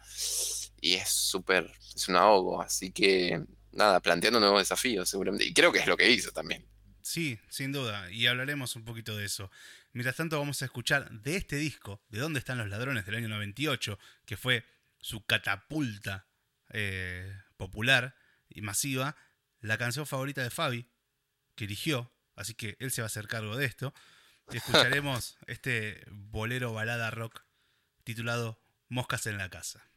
[0.82, 2.62] y es súper, es un ahogo.
[2.62, 5.46] Así que, nada, planteando nuevos desafíos seguramente.
[5.46, 6.66] Y creo que es lo que hizo también.
[7.02, 9.52] sí, sin duda, y hablaremos un poquito de eso.
[9.92, 13.28] Mientras tanto vamos a escuchar de este disco, de dónde están los ladrones del año
[13.28, 14.64] 98, que fue
[15.00, 16.28] su catapulta
[16.70, 18.16] eh, popular
[18.48, 19.16] y masiva,
[19.60, 20.88] la canción favorita de Fabi,
[21.56, 23.94] que eligió, así que él se va a hacer cargo de esto.
[24.52, 27.44] Escucharemos este bolero balada rock
[28.04, 29.90] titulado Moscas en la casa.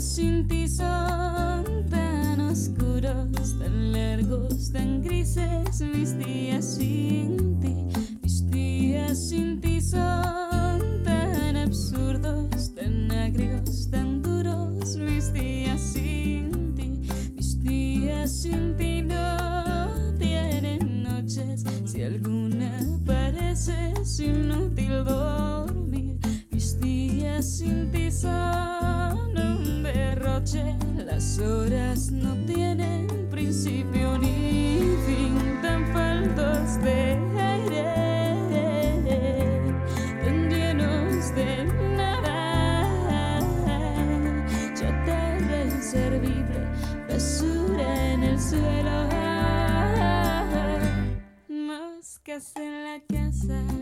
[0.00, 1.53] Sin ti son
[3.04, 5.80] tan largos, tan grises.
[5.80, 7.74] Mis días sin ti,
[8.22, 14.96] mis días sin ti son tan absurdos, tan agrios, tan duros.
[14.96, 17.00] Mis días sin ti,
[17.34, 21.64] mis días sin ti no tienen noches.
[21.84, 26.18] Si alguna parece inútil dormir.
[26.50, 29.33] Mis días sin ti son
[30.54, 35.58] Las horas no tienen principio ni fin.
[35.60, 38.62] Tan faltos de aire,
[40.22, 41.64] tan llenos de
[41.96, 43.40] nada.
[44.74, 46.68] Chatarra inservible,
[47.08, 49.08] basura en el suelo.
[51.48, 53.73] Moscas en la casa.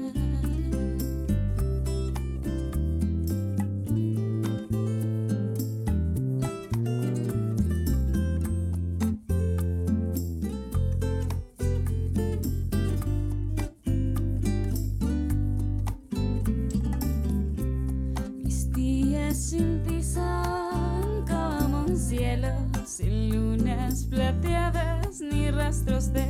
[24.13, 26.27] Plateadas ni rastros de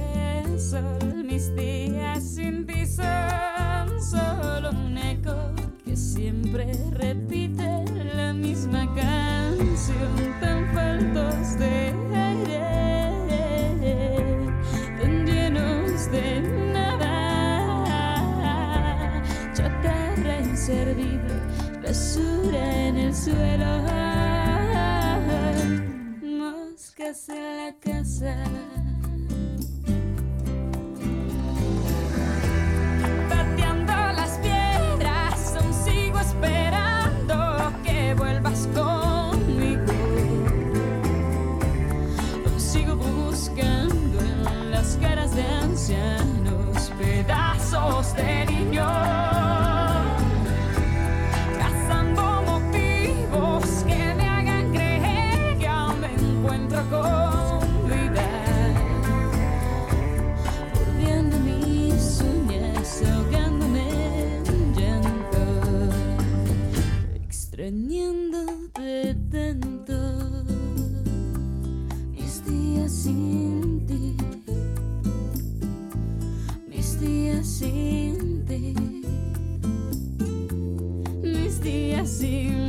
[0.56, 1.24] sol.
[1.24, 5.34] Mis días sin ti son solo un eco
[5.84, 10.14] que siempre repite la misma canción.
[10.40, 13.10] Tan faltos de aire,
[15.00, 16.40] tan llenos de
[16.72, 17.94] nada.
[19.54, 21.34] Chatarra inservible,
[21.82, 24.11] basura en el suelo.
[27.12, 28.34] La casa.
[33.28, 39.92] Pateando las piedras, aún sigo esperando que vuelvas conmigo.
[42.46, 48.51] Aún sigo buscando en las caras de ancianos pedazos de
[67.62, 69.94] extrañándote tanto.
[72.10, 74.16] Mis días sin ti,
[76.68, 78.74] mis días sin ti,
[81.22, 82.61] mis días sin ti.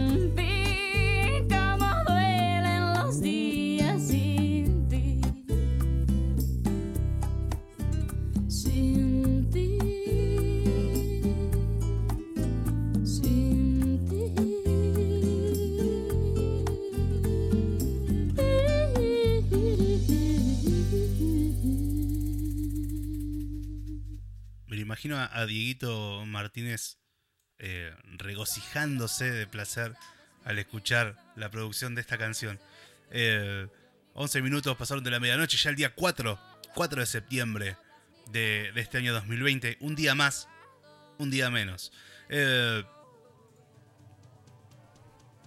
[25.06, 26.98] Imagino a, Dieguito Martínez
[27.60, 29.96] eh, regocijándose de placer
[30.46, 32.58] al escuchar la producción de esta canción.
[33.12, 33.68] Eh,
[34.14, 36.40] 11 minutos pasaron de la medianoche, ya el día 4,
[36.74, 37.78] 4 de septiembre
[38.32, 39.78] de, este año 2020.
[39.82, 40.48] Un día más,
[41.18, 41.92] un día menos.
[42.30, 42.84] Eh,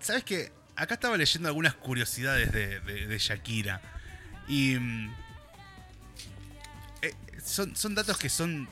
[0.01, 0.53] ¿Sabes qué?
[0.77, 3.81] Acá estaba leyendo algunas curiosidades de, de- de Shakira.
[4.49, 4.77] Y.
[4.79, 5.15] mm,
[7.03, 8.69] eh, son, son datos que son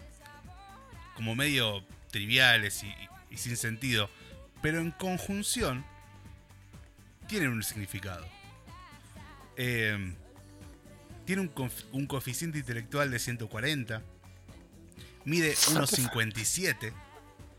[1.14, 2.94] como medio triviales y,
[3.30, 4.08] y sin sentido,
[4.62, 5.84] pero en conjunción
[7.26, 8.26] tienen un significado.
[9.56, 10.14] Eh,
[11.24, 11.50] tiene
[11.92, 14.02] un, coeficiente intelectual de 140,
[15.24, 16.92] mide 1,57,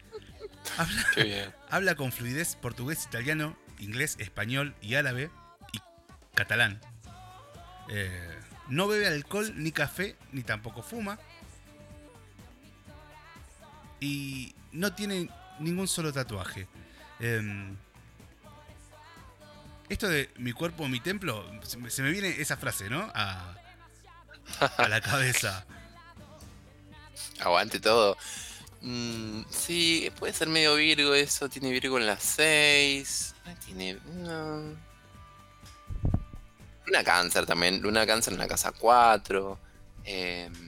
[0.78, 1.54] habla, Qué bien.
[1.70, 5.30] habla con fluidez portugués, italiano, inglés, español y árabe
[5.74, 5.80] y
[6.36, 6.80] catalán.
[7.90, 8.38] Eh,
[8.68, 11.20] no bebe alcohol ni café, ni tampoco fuma.
[14.00, 15.30] Y no tiene
[15.60, 16.68] ningún solo tatuaje.
[17.20, 17.76] Em,
[19.90, 23.12] esto de mi cuerpo, mi templo, se me, viene esa frase, ¿no?
[23.14, 23.56] A,
[24.78, 25.66] a la cabeza.
[27.40, 28.18] Aguante todo.
[28.82, 31.50] Mm, sí, puede ser medio Virgo eso.
[31.50, 33.36] Tiene Virgo en las 6.
[33.66, 33.98] Tiene.
[34.14, 34.76] no.
[36.86, 37.82] Luna Cáncer también.
[37.82, 39.60] Luna Cáncer en la casa 4.
[40.04, 40.65] em,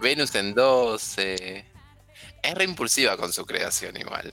[0.00, 1.64] Venus en 12.
[2.42, 4.32] Es re impulsiva con su creación igual.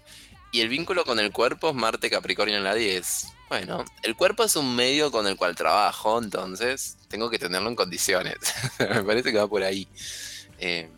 [0.51, 3.27] Y el vínculo con el cuerpo es Marte Capricornio en la 10.
[3.49, 7.75] Bueno, el cuerpo es un medio con el cual trabajo, entonces tengo que tenerlo en
[7.75, 8.37] condiciones.
[8.79, 9.87] Me parece que va por ahí.
[10.59, 10.89] Eh,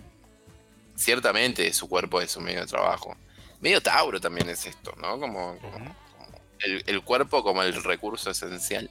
[0.95, 3.15] ciertamente su cuerpo es un medio de trabajo.
[3.61, 5.19] Medio Tauro también es esto, ¿no?
[5.19, 8.89] Como, como- como el, el cuerpo como el recurso esencial.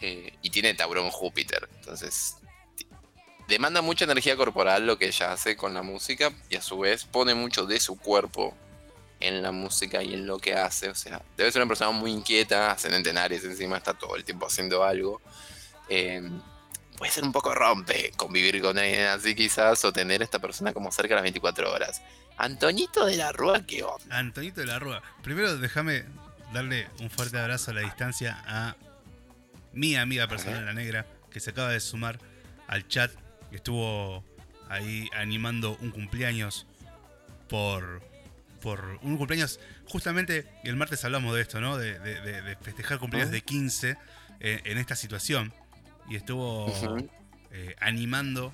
[0.00, 1.68] Eh, y tiene Taurón Júpiter.
[1.78, 2.36] Entonces,
[3.52, 7.04] demanda mucha energía corporal lo que ella hace con la música y a su vez
[7.04, 8.56] pone mucho de su cuerpo
[9.20, 10.88] en la música y en lo que hace.
[10.88, 14.24] O sea, debe ser una persona muy inquieta, ascendente en Aries encima, está todo el
[14.24, 15.20] tiempo haciendo algo.
[15.88, 16.22] Eh,
[16.96, 20.72] puede ser un poco rompe convivir con alguien así quizás o tener a esta persona
[20.72, 22.02] como cerca de las 24 horas.
[22.38, 24.18] Antonito de la Rúa, ¿qué onda?
[24.18, 25.02] Antonito de la Rúa.
[25.22, 26.04] Primero déjame
[26.52, 28.76] darle un fuerte abrazo a la distancia a
[29.72, 32.18] mi amiga personal, la negra, que se acaba de sumar
[32.66, 33.12] al chat,
[33.52, 34.24] que estuvo
[34.68, 36.66] ahí animando un cumpleaños
[37.48, 38.02] por,
[38.60, 39.60] por un cumpleaños.
[39.86, 41.76] Justamente el martes hablamos de esto, ¿no?
[41.76, 43.96] De, de- de- de festejar cumpleaños de 15
[44.40, 45.52] eh, en esta situación.
[46.08, 46.66] Y estuvo
[47.52, 48.52] eh, animando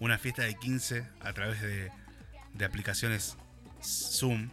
[0.00, 1.90] una fiesta de 15 a través de,
[2.54, 3.36] de aplicaciones
[3.82, 4.48] Zoom,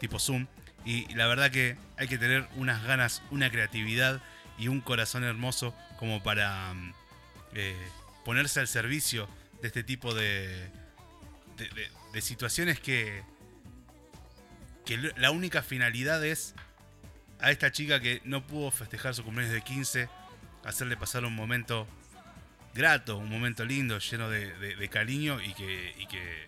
[0.00, 0.46] tipo Zoom.
[0.84, 4.20] Y la verdad que hay que tener unas ganas, una creatividad
[4.58, 6.92] y un corazón hermoso como para mm,
[7.54, 7.76] eh,
[8.28, 9.26] ponerse al servicio
[9.62, 10.70] de este tipo de,
[12.20, 13.22] situaciones que,
[15.16, 16.54] la única finalidad es
[17.40, 20.10] a esta chica que no pudo festejar su cumpleaños de 15,
[20.62, 21.88] hacerle pasar un momento
[22.74, 26.46] grato, un momento lindo, lleno de, cariño y que, y, que,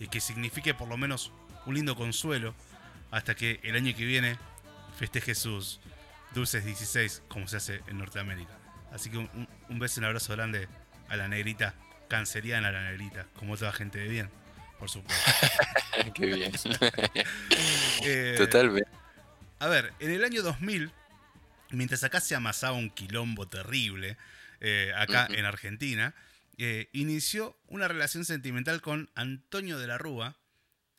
[0.00, 1.30] y que signifique por lo menos
[1.66, 2.54] un lindo consuelo
[3.10, 4.38] hasta que el año que viene
[4.98, 5.78] festeje sus
[6.34, 8.56] dulces 16 como se hace en Norteamérica.
[8.90, 10.68] Así que un beso y un abrazo grande
[11.12, 11.74] a la negrita,
[12.08, 14.30] canceriana a la negrita, como toda gente de bien,
[14.78, 15.30] por supuesto.
[16.14, 16.52] Qué bien.
[18.04, 18.90] Eh, Totalmente.
[19.60, 20.90] A ver, en el año 2000,
[21.70, 24.16] mientras acá se amasaba un quilombo terrible,
[24.60, 26.14] eh, acá en Argentina,
[26.56, 30.36] eh, inició una relación sentimental con Antonio de la Rúa,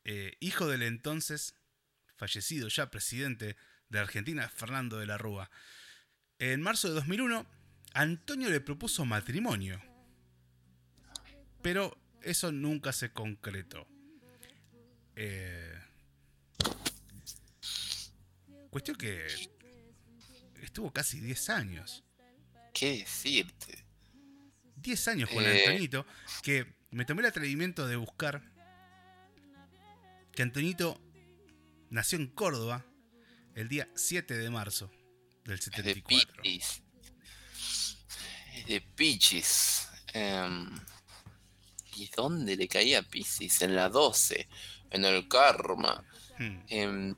[0.05, 1.55] eh, hijo del entonces
[2.15, 3.57] fallecido ya presidente
[3.89, 5.49] de Argentina, Fernando de la Rúa.
[6.39, 7.45] En marzo de 2001,
[7.93, 9.81] Antonio le propuso matrimonio,
[11.63, 13.87] pero eso nunca se concretó.
[15.15, 15.79] Eh,
[18.69, 19.27] Cuestión que
[20.63, 22.03] estuvo casi 10 años.
[22.73, 23.85] ¿Qué decirte?
[24.77, 25.59] 10 años con Eh.
[25.63, 26.07] Antonito,
[26.41, 28.41] que me tomé el atrevimiento de buscar
[30.31, 30.99] que Antonito
[31.91, 32.83] nació en Córdoba
[33.53, 34.89] el día 7 de marzo
[35.45, 36.41] del Es de 74.
[36.41, 36.81] Pichis.
[38.55, 39.87] Es de Pichis.
[40.13, 40.67] Em,
[41.95, 43.61] ¿Y dónde le caía Piscis?
[43.61, 44.47] En la 12.
[44.91, 46.03] en el karma,
[46.37, 46.59] Hmm.
[46.67, 47.17] en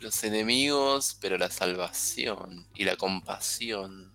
[0.00, 4.14] los enemigos, pero la salvación y la compasión.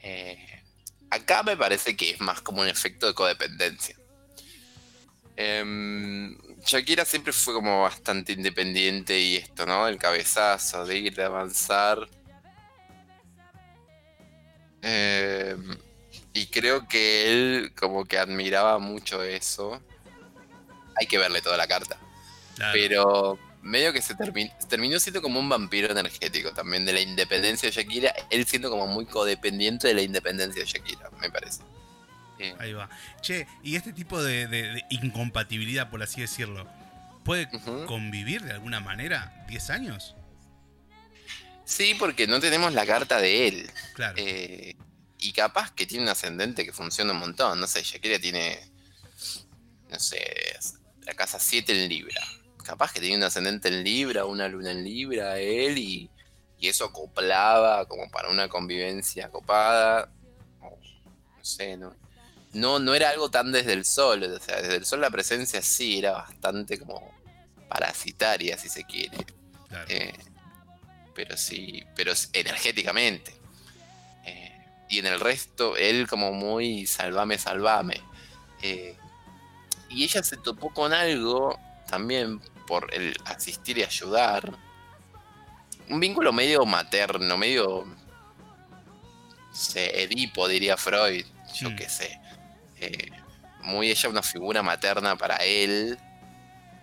[0.00, 0.62] Eh,
[1.10, 3.96] acá me parece que es más como un efecto de codependencia.
[5.36, 9.86] Em, Shakira siempre fue como bastante independiente y esto, ¿no?
[9.88, 12.08] El cabezazo de ir, de avanzar.
[14.82, 15.76] Em,
[16.34, 19.82] y creo que él como que admiraba mucho eso.
[21.00, 21.96] Hay que verle toda la carta.
[22.56, 22.72] Claro.
[22.72, 27.68] Pero medio que se termi- terminó siendo como un vampiro energético también de la independencia
[27.68, 28.12] de Shakira.
[28.30, 31.62] Él siendo como muy codependiente de la independencia de Shakira, me parece.
[32.60, 32.88] Ahí va.
[33.20, 36.68] Che, y este tipo de, de- de incompatibilidad, por así decirlo,
[37.24, 37.48] ¿puede
[37.86, 40.14] convivir de alguna manera 10 años?
[41.64, 43.70] sí, porque no tenemos la carta de él.
[43.94, 44.14] Claro.
[44.16, 44.74] Eh,
[45.18, 47.60] y capaz que tiene un ascendente que funciona un montón.
[47.60, 48.70] No sé, Shakira tiene,
[49.90, 50.56] no sé,
[51.04, 52.22] la casa 7 en Libra.
[52.64, 56.10] Capaz que tiene un ascendente en Libra, una luna en Libra, él, y,
[56.58, 60.12] y eso acoplaba como para una convivencia copada.
[60.60, 60.78] O,
[61.36, 61.96] no sé, ¿no?
[62.52, 64.22] No, no era algo tan desde el sol.
[64.22, 67.12] O sea, desde el sol la presencia sí era bastante como
[67.68, 69.16] parasitaria, si se quiere.
[69.68, 69.86] claro.
[69.88, 70.14] Eh,
[71.14, 73.37] pero sí, pero energéticamente.
[74.88, 78.00] Y en el resto, él como muy salvame, salvame.
[78.62, 78.96] Eh,
[79.90, 81.58] y ella se topó con algo
[81.88, 84.56] también por el asistir y ayudar.
[85.88, 87.84] Un vínculo medio materno, medio.
[87.84, 91.24] No sé, Edipo, diría Freud,
[91.54, 91.76] yo Mm.
[91.76, 92.20] qué sé.
[92.80, 93.10] Eh,
[93.62, 95.98] muy ella una figura materna para él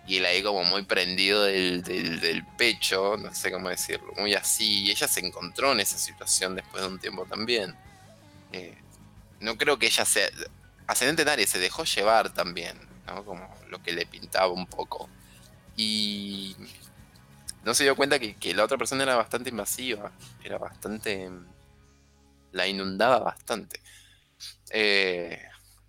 [0.06, 4.34] y él ahí como muy prendido del, del- del pecho, no sé cómo decirlo, muy
[4.34, 7.74] así, y ella se encontró en esa situación después de un tiempo también.
[8.52, 8.76] Eh,
[9.40, 10.28] no creo que ella sea...
[10.86, 13.24] Ascendente en Aries se dejó llevar también, ¿no?
[13.24, 15.08] Como lo que le pintaba un poco.
[15.76, 16.54] Y
[17.64, 20.12] no se dio cuenta que, que la otra persona era bastante invasiva,
[20.44, 21.28] era bastante...
[22.52, 23.80] La inundaba bastante.
[24.70, 25.42] Eh,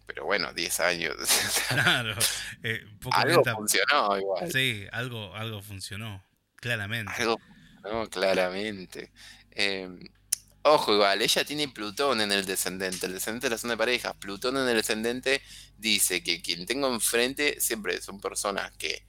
[0.06, 1.16] pero bueno, 10 años.
[1.70, 2.16] Claro.
[2.64, 4.52] Eh, poco Algo lenta- funcionó igual.
[4.52, 6.24] Sí, algo, algo funcionó.
[6.56, 7.12] Claramente.
[7.18, 9.12] Algo funcionó claramente.
[9.52, 9.88] Eh,
[10.74, 13.06] ojo, igual, ella tiene Plutón en el descendente.
[13.06, 14.16] El descendente de la zona de parejas.
[14.18, 15.42] Plutón en el descendente
[15.78, 19.04] dice que quien tengo enfrente siempre son personas que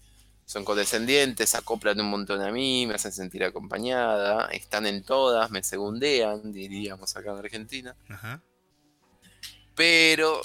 [0.45, 5.63] son condescendientes, acoplan un montón a mí, me hacen sentir acompañada, están en todas, me
[5.63, 7.97] segundean, diríamos acá en Argentina.
[8.09, 8.43] Ajá.
[9.75, 10.41] pero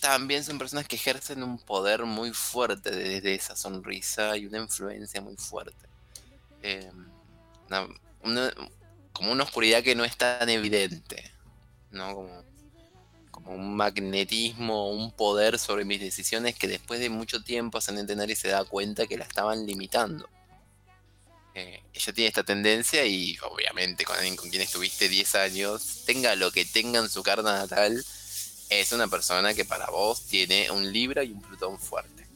[0.00, 5.20] también son personas que ejercen un poder muy fuerte desde esa sonrisa y una influencia
[5.20, 5.88] muy fuerte.
[6.62, 6.90] Eh,
[7.68, 7.88] una-
[8.22, 8.52] una-
[9.12, 11.30] como una oscuridad que no es tan evidente,
[11.90, 12.14] ¿no?
[12.14, 12.44] Como,
[13.30, 18.20] como un magnetismo, un poder sobre mis decisiones que después de mucho tiempo Ascendente en
[18.20, 20.28] Aries se da cuenta que la estaban limitando.
[21.54, 26.34] Eh, ella tiene esta tendencia y obviamente con alguien con quien estuviste 10 años, tenga
[26.34, 28.02] lo que tenga en su carta natal,
[28.70, 32.26] es una persona que para vos tiene un Libra y un Plutón fuerte.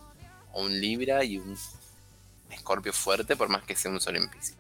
[0.53, 1.59] O un Libra y un
[2.51, 4.57] Escorpio fuerte, por más que sea un Sol en Pisces.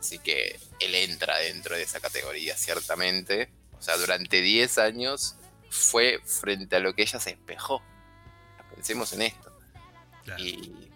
[0.00, 3.50] Así que él entra dentro de esa categoría, ciertamente.
[3.78, 5.36] O sea, durante 10 años
[5.68, 7.82] fue frente a lo que ella se espejó.
[8.74, 9.52] Pensemos en esto.
[10.24, 10.42] Claro.
[10.42, 10.90] Y,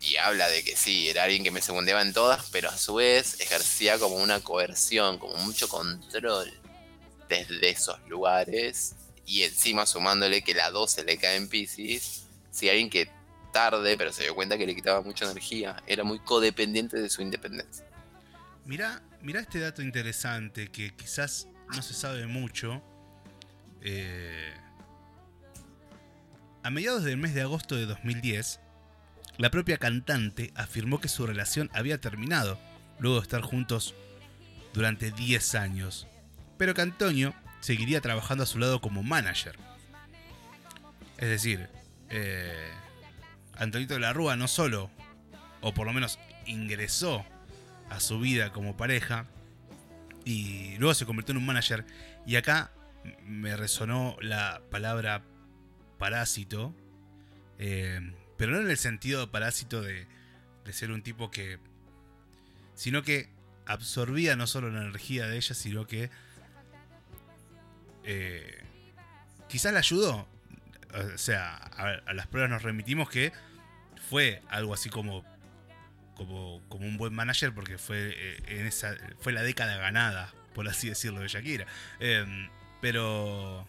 [0.00, 2.94] y habla de que sí, era alguien que me segundeaba en todas, pero a su
[2.94, 6.52] vez ejercía como una coerción, como mucho control
[7.28, 8.94] desde esos lugares.
[9.26, 13.10] Y encima sumándole que la 12 le cae en Pisces, si alguien que
[13.52, 17.22] tarde, pero se dio cuenta que le quitaba mucha energía, era muy codependiente de su
[17.22, 17.84] independencia.
[18.66, 22.82] Mirá, este dato interesante que quizás no se sabe mucho.
[23.80, 24.52] Eh,
[26.64, 28.58] a mediados del mes de agosto de 2010,
[29.38, 32.58] la propia cantante afirmó que su relación había terminado,
[32.98, 33.94] luego de estar juntos
[34.74, 36.08] durante 10 años,
[36.58, 39.56] pero que Antonio seguiría trabajando a su lado como manager.
[41.18, 41.68] Es decir,
[42.10, 42.72] eh,
[43.56, 44.90] Antonito de la Rúa no solo,
[45.60, 47.24] o por lo menos ingresó
[47.90, 49.26] a su vida como pareja
[50.24, 51.84] y luego se convirtió en un manager.
[52.26, 52.70] Y acá
[53.24, 55.22] me resonó la palabra
[55.98, 56.74] parásito,
[57.58, 58.00] eh,
[58.36, 60.06] pero no en el sentido parásito de,
[60.64, 61.58] de ser un tipo que,
[62.74, 63.28] sino que
[63.66, 66.10] absorbía no solo la energía de ella, sino que
[68.04, 68.64] eh,
[69.48, 70.26] quizás la ayudó.
[71.14, 73.32] O sea, a las pruebas nos remitimos que
[74.08, 75.24] fue algo así como
[76.16, 80.68] como, como un buen manager porque fue eh, en esa fue la década ganada por
[80.68, 81.66] así decirlo de Shakira
[82.00, 82.48] Em,
[82.80, 83.66] pero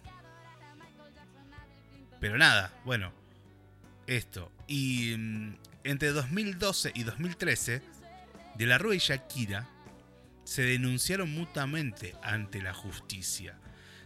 [2.20, 3.14] pero nada bueno
[4.08, 7.82] esto Y mm, entre 2012 y 2013,
[8.56, 9.68] De la Rúa y Shakira
[10.44, 13.58] se denunciaron mutuamente ante la justicia.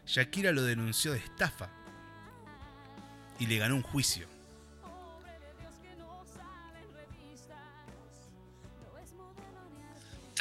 [0.07, 1.69] Shakira lo denunció de estafa
[3.39, 4.27] y le ganó un juicio.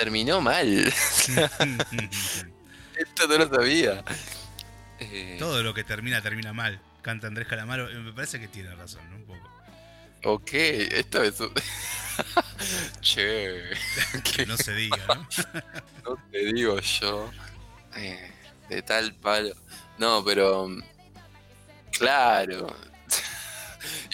[0.01, 0.87] Terminó mal.
[2.97, 4.03] Esto no lo sabía.
[4.99, 6.81] Eh, Todo lo que termina, termina mal.
[7.03, 7.91] Canta Andrés Calamaro.
[7.91, 9.17] Eh, Me parece que tiene razón, ¿no?
[9.17, 9.51] Un poco.
[10.25, 11.53] ok, esto es un...
[13.03, 13.63] che,
[14.37, 15.27] Que no se diga, ¿no?
[16.05, 17.31] no te digo yo.
[17.97, 18.33] eh,
[18.71, 19.55] de tal palo.
[19.99, 20.67] No, pero...
[20.69, 20.83] mm,
[21.93, 22.75] Claro.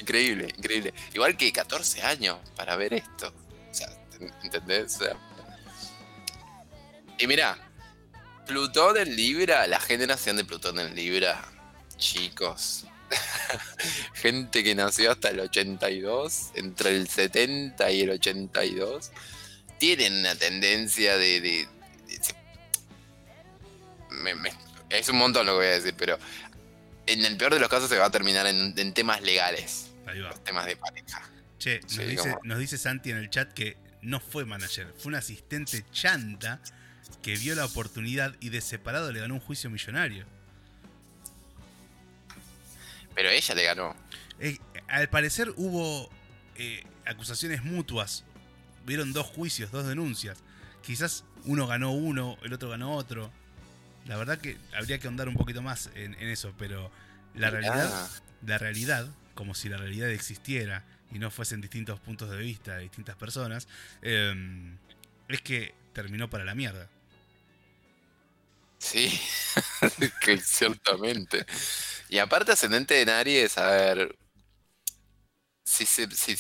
[0.01, 0.93] increíble, increíble.
[1.15, 3.33] Igual que 14 años para ver esto.
[3.71, 3.89] O sea,
[4.43, 4.97] ¿entendés?
[4.97, 5.17] O sea,
[7.19, 7.59] y mira,
[8.47, 11.45] Plutón en Libra, la generación de Plutón en Libra,
[11.97, 12.85] chicos.
[14.15, 19.11] Gente que nació hasta el 82, entre el 70 y el 82,
[19.79, 21.41] tienen una tendencia de...
[21.41, 21.69] de-
[22.09, 22.35] de- se-
[24.11, 24.53] me- me-
[24.91, 26.19] es un montón lo que voy a decir, pero
[27.07, 30.21] en el peor de los casos se va a terminar en, en temas legales, Ahí
[30.21, 30.29] va.
[30.31, 31.23] los temas de pareja.
[31.59, 34.93] Che, nos, Sí, dice, como- nos dice Santi en el chat que no fue manager,
[34.99, 36.61] fue un asistente chanta
[37.23, 40.27] que vio la oportunidad y de separado le ganó un juicio millonario.
[43.15, 43.97] Pero ella le ganó.
[44.39, 44.59] Eh,
[44.89, 46.11] al parecer hubo
[46.57, 48.25] eh, acusaciones mutuas.
[48.85, 50.39] Vieron dos juicios, dos denuncias.
[50.83, 53.33] Quizás uno ganó uno, el otro ganó otro.
[54.07, 56.91] La verdad que habría que ahondar un poquito más en, en eso, pero
[57.35, 57.61] la Mirá.
[57.61, 58.11] realidad,
[58.47, 62.83] la realidad, como si la realidad existiera y no fuesen distintos puntos de vista de
[62.83, 63.67] distintas personas,
[64.03, 64.77] eh,
[65.29, 66.89] es que terminó para la mierda.
[68.79, 69.09] Sí,
[70.45, 71.47] ciertamente.
[72.09, 74.17] Y aparte ascendente en Aries, a ver.
[75.65, 76.07] Si se.
[76.15, 76.37] Si,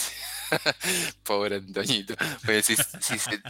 [1.24, 2.14] Pobre Antoñito.
[2.44, 3.42] Pues si, si se-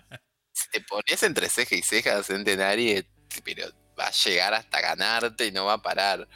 [0.73, 3.05] te pones entre ceja y ceja ascendente en Aries,
[3.45, 3.69] pero
[3.99, 6.29] va a llegar hasta ganarte y no va a parar.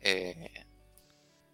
[0.00, 0.66] Eh,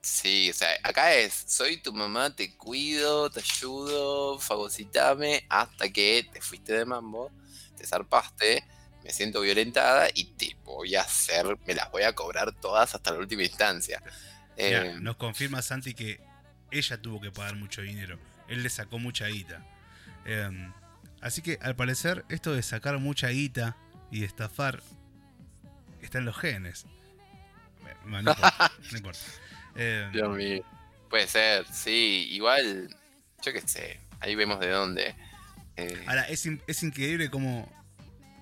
[0.01, 6.27] sí, o sea, acá es, soy tu mamá, te cuido, te ayudo, fagocitame, hasta que
[6.33, 7.31] te fuiste de mambo,
[7.77, 8.65] te zarpaste
[9.05, 13.13] me siento violentada y te voy a hacer, me las voy a cobrar todas hasta
[13.13, 14.03] la última instancia.
[14.57, 16.21] Mirá, Eh, nos confirma Santi que
[16.71, 18.19] ella tuvo que pagar mucho dinero.
[18.49, 19.65] Él le sacó mucha guita.
[20.25, 20.73] Eh,
[21.21, 23.77] así que al parecer esto de sacar mucha guita
[24.11, 24.83] y estafar
[26.01, 26.87] está en los genes.
[28.07, 28.73] No, no importa.
[28.91, 29.21] no importa.
[29.77, 30.65] Eh, Dios mío.
[31.11, 32.89] Puede ser, sí, igual,
[33.45, 35.15] yo qué sé, ahí vemos de dónde.
[35.77, 37.71] Eh, ahora, es, es increíble como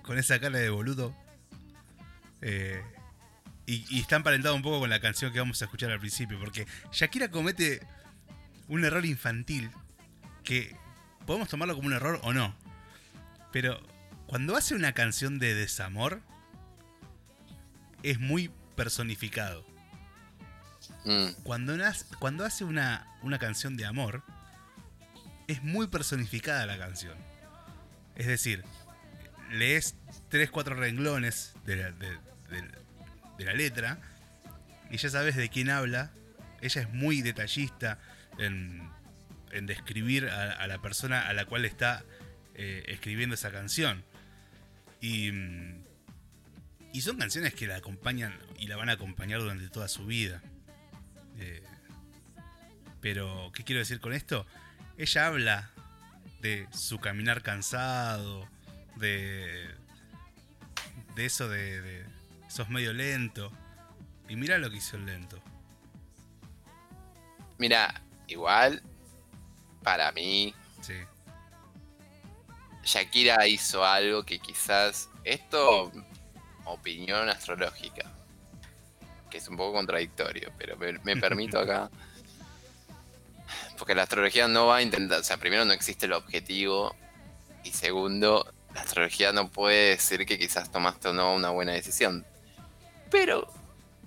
[0.03, 1.15] con esa cara de boludo.
[2.41, 2.83] eh,
[3.65, 6.37] y, y está emparentado un poco con la canción que vamos a escuchar al principio.
[6.39, 7.79] Porque Shakira comete
[8.67, 9.71] un error infantil
[10.43, 10.75] que
[11.25, 12.53] podemos tomarlo como un error o no.
[13.53, 13.81] Pero
[14.27, 16.21] cuando hace una canción de desamor,
[18.03, 19.65] es muy personificado.
[21.05, 21.73] mm, Cuando,
[22.19, 24.23] cuando hace una, una canción de amor,
[25.47, 27.17] es muy personificada la canción.
[28.15, 28.63] Es decir,
[29.51, 29.95] lees
[30.31, 33.99] 3-4 renglones de la, letra
[34.89, 36.11] y ya sabes de quién habla.
[36.61, 37.99] Ella es muy detallista
[38.37, 38.89] en,
[39.51, 42.03] en describir a, la persona a la cual está
[42.55, 44.03] eh, escribiendo esa canción.
[45.01, 45.31] Y,
[46.93, 50.41] y son canciones que la acompañan y la van a acompañar durante toda su vida.
[51.37, 51.63] Eh,
[53.01, 54.45] pero, ¿qué quiero decir con esto?
[54.97, 55.71] Ella habla
[56.41, 58.47] de su caminar cansado,
[58.95, 59.69] de,
[61.15, 62.05] de eso de, de
[62.49, 63.51] sos medio lento.
[64.29, 65.41] Y mira lo que hizo el lento.
[67.57, 68.81] mira, igual,
[69.83, 70.95] para mí, Sí.
[72.83, 75.91] Shakira hizo algo que quizás, esto,
[76.65, 78.11] opinión astrológica,
[79.29, 81.89] que es un poco contradictorio, pero me, me permito acá.
[83.77, 86.93] Porque la astrología no va a intentar, o sea, primero no existe el objetivo
[87.63, 92.25] y segundo, la astrología no puede decir que quizás tomaste o no una buena decisión.
[93.11, 93.47] Pero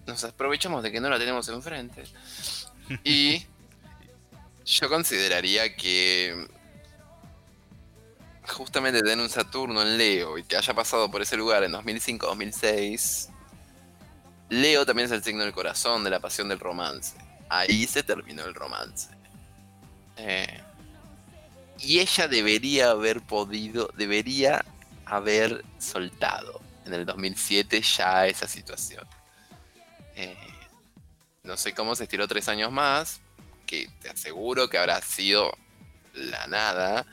[0.06, 2.04] nos aprovechamos de que no la tenemos enfrente.
[3.02, 3.44] Y
[4.64, 6.46] yo consideraría que
[8.48, 13.28] justamente tener un Saturno en Leo y que haya pasado por ese lugar en 2005-2006,
[14.50, 17.16] Leo también es el signo del corazón, de la pasión del romance.
[17.48, 19.08] Ahí se terminó el romance.
[20.16, 20.62] Eh,
[21.78, 24.64] y ella debería haber podido, debería
[25.04, 29.06] haber soltado en el 2007 ya esa situación.
[30.14, 30.36] Eh,
[31.42, 33.20] no sé cómo se estiró tres años más,
[33.66, 35.56] que te aseguro que habrá sido
[36.14, 37.06] la nada.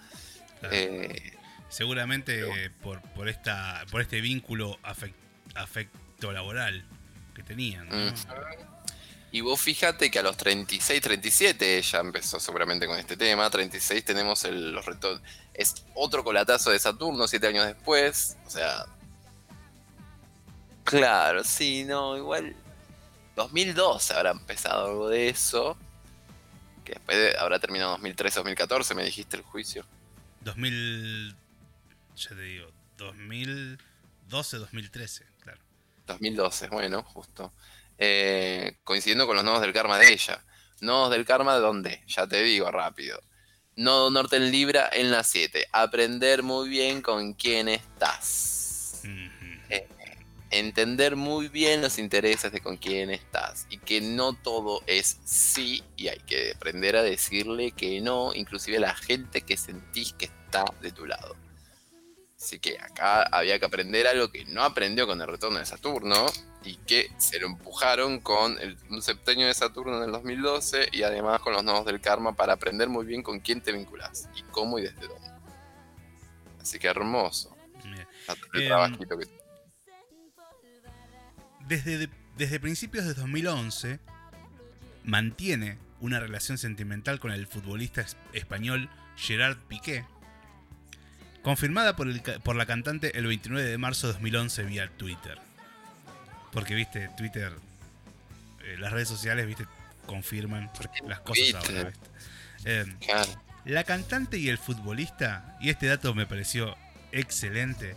[0.60, 0.76] Claro.
[0.76, 1.34] Eh,
[1.70, 2.54] Seguramente Pero-
[2.84, 5.14] por, por, esta, por este vínculo afec-
[5.56, 6.86] afecto laboral
[7.34, 7.90] que tenían.
[9.34, 13.50] Y vos fíjate que a los 36, 37 ella empezó seguramente con este tema.
[13.50, 15.22] 36 tenemos el, los retos.
[15.56, 18.38] Es otro colatazo de Saturno, siete años después.
[18.46, 18.86] O sea.
[20.84, 22.56] Claro, sí, no, igual.
[23.36, 25.76] 2012 habrá empezado algo de eso.
[26.86, 29.84] Que después de- habrá terminado 2013, 2014, me dijiste el juicio.
[30.42, 31.36] 2000.
[32.18, 35.60] Ya te digo, 2012, 2013, claro.
[36.06, 37.52] 2012, bueno, justo.
[38.06, 40.44] Eh, coincidiendo con los nodos del karma de ella.
[40.82, 42.04] Nodos del karma, ¿dónde?
[42.08, 43.18] Ya te digo rápido.
[43.78, 45.68] Nodo norte en Libra en la 7.
[45.72, 49.04] Aprender muy bien con quién estás.
[49.70, 49.88] Eh,
[50.50, 53.68] Entender muy bien los intereses de con quién estás.
[53.70, 55.82] Y que no todo es sí.
[55.96, 58.34] Y hay que aprender a decirle que no.
[58.36, 61.38] Inclusive a la gente que sentís que está de tu lado.
[62.44, 66.26] Así que acá había que aprender algo que no aprendió con el retorno de Saturno
[66.66, 71.04] y que se lo empujaron con el, un septenio de Saturno en el 2012 y
[71.04, 74.42] además con los nodos del karma para aprender muy bien con quién te vinculás y
[74.44, 75.30] cómo y desde dónde.
[76.62, 77.56] Así que hermoso.
[77.82, 78.06] Bien.
[78.54, 79.26] El trabajito que
[81.66, 84.00] Desde, de- desde principios de 2011
[85.06, 90.06] mantiene una relación sentimental con el futbolista es- español Gerard Piqué,
[91.44, 95.38] confirmada por, el por la cantante el 29 de marzo de 2011 vía Twitter.
[96.52, 97.52] Porque, viste, Twitter,
[98.64, 99.66] eh, las redes sociales, viste,
[100.06, 100.72] confirman
[101.08, 101.78] las cosas Twitter?
[101.78, 102.10] ahora, ¿viste?
[102.80, 103.30] Em, Claro.
[103.66, 106.76] la cantante y el futbolista, y este dato me pareció
[107.12, 107.96] excelente,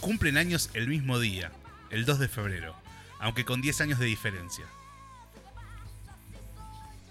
[0.00, 1.52] cumplen años el mismo día,
[1.90, 2.74] el 2 de febrero,
[3.18, 4.64] aunque con 10 años de diferencia.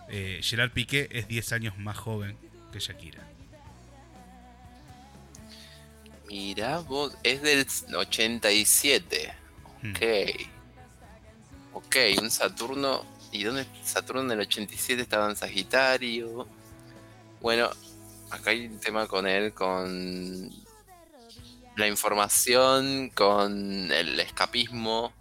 [0.09, 2.35] Eh, Gerard Piqué es 10 años más joven
[2.73, 3.21] que Shakira.
[6.29, 7.65] Mirá vos, es del
[7.95, 9.33] 87.
[9.81, 9.91] Hmm.
[9.91, 10.01] Ok.
[11.73, 13.03] Ok, un Saturno.
[13.31, 16.47] ¿Y dónde Saturno en el 87 estaba en Sagitario?
[17.41, 17.71] Bueno,
[18.29, 20.51] acá hay un tema con él, con
[21.75, 25.13] la información, con el escapismo,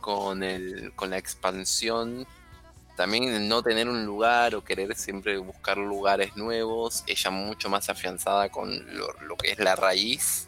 [0.00, 2.26] con, el, con la expansión.
[2.96, 7.04] También no tener un lugar o querer siempre buscar lugares nuevos.
[7.06, 10.47] Ella mucho más afianzada con lo, lo que es la raíz,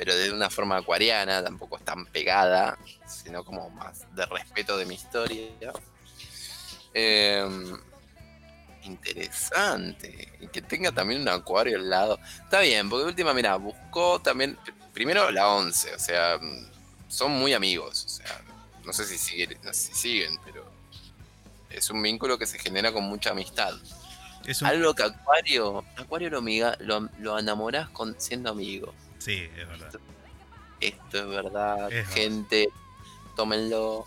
[0.00, 4.86] pero de una forma acuariana, tampoco es tan pegada, sino como más de respeto de
[4.86, 5.74] mi historia.
[6.94, 7.78] Em,
[8.84, 10.32] interesante.
[10.40, 12.18] Y que tenga también un acuario al lado.
[12.42, 16.40] Está bien, porque de última, mira, buscó también, pr- primero la 11, o sea,
[17.08, 18.40] son muy amigos, o sea,
[18.86, 20.64] no sé si siguen, no sé si siguen, pero
[21.68, 23.74] es un vínculo que se genera con mucha amistad.
[24.46, 28.94] Es un- Algo que Acuario, Acuario lo, miga- lo, lo enamorás con siendo amigo.
[29.20, 29.92] Sí, es verdad.
[30.80, 32.12] Esto es verdad, Es verdad.
[32.14, 32.68] gente,
[33.36, 34.04] tómenlo.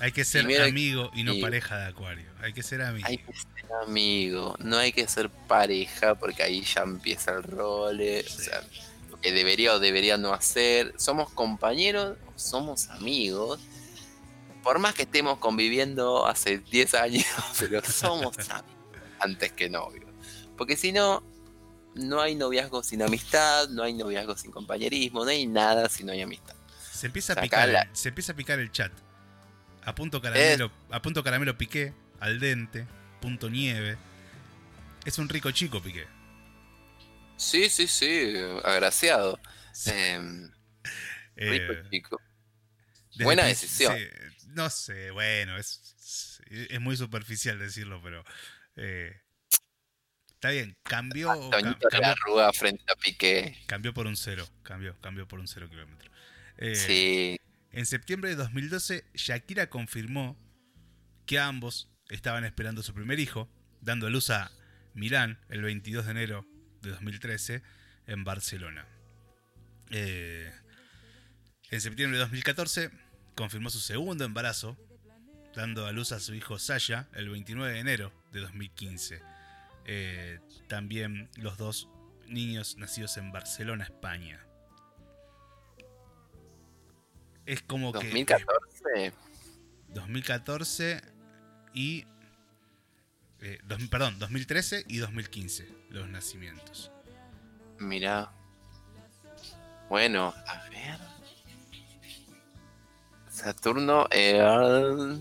[0.00, 2.26] Hay que ser Primero- amigo y no pareja de acuario.
[2.42, 3.06] Hay que ser amigo.
[3.08, 7.98] Hay que ser amigo, no hay que ser pareja porque ahí ya empieza el rol.
[7.98, 8.24] Sí.
[8.26, 8.62] O sea,
[9.10, 10.94] lo que debería o debería no hacer.
[10.98, 13.60] Somos compañeros, o somos amigos.
[14.62, 17.24] Por más que estemos conviviendo hace 10 años,
[17.60, 18.64] pero somos amigos
[19.20, 20.10] antes que novios.
[20.56, 21.22] Porque si no,
[21.94, 26.12] no hay noviazgo sin amistad, no hay noviazgo sin compañerismo, no hay nada si no
[26.12, 26.54] hay amistad.
[26.92, 28.92] Se empieza a picar, la- se empieza a picar el chat.
[29.82, 32.86] A punto caramelo, a punto caramelo piqué, al dente,
[33.20, 33.98] punto nieve.
[35.04, 36.06] Es un rico chico piqué.
[37.36, 38.34] Sí, sí, sí,
[38.64, 39.40] agraciado.
[39.72, 39.90] Sí.
[39.92, 40.50] Em,
[41.36, 42.20] Eh, rico chico.
[43.16, 43.96] buena decisión.
[43.96, 44.06] sí,
[44.48, 48.24] no sé, bueno, es, es muy superficial decirlo, pero
[48.76, 49.20] eh,
[50.44, 50.76] está bien.
[50.82, 53.56] Cambió, cam- Toñito de la cambió, Rúa frente a Piqué.
[53.66, 54.46] cambió por un cero.
[54.62, 56.10] Cambió, cambió por un cero kilómetro.
[56.58, 57.40] Eh, Sí,
[57.72, 60.38] En septiembre de 2012, Shakira confirmó
[61.26, 63.48] que ambos estaban esperando su primer hijo,
[63.80, 64.52] dando a luz a
[64.94, 66.46] Milán el 22 de enero
[66.82, 67.62] de 2013
[68.06, 68.86] en Barcelona.
[69.90, 70.52] Eh,
[71.70, 72.90] en septiembre de 2014
[73.34, 74.76] confirmó su segundo embarazo,
[75.56, 79.20] dando a luz a su hijo Sasha el 29 de enero de 2015.
[79.86, 81.88] Eh, también los dos
[82.26, 84.40] niños nacidos en Barcelona, España.
[87.46, 87.98] Es como que...
[88.08, 89.12] 2014.
[89.88, 91.02] 2014
[91.74, 92.06] y.
[93.40, 96.90] eh, dos- perdón, 2013 y 2015 los nacimientos.
[97.78, 98.32] Mira.
[99.90, 100.98] Bueno, a ver.
[103.28, 104.06] Saturno.
[104.10, 105.18] eh,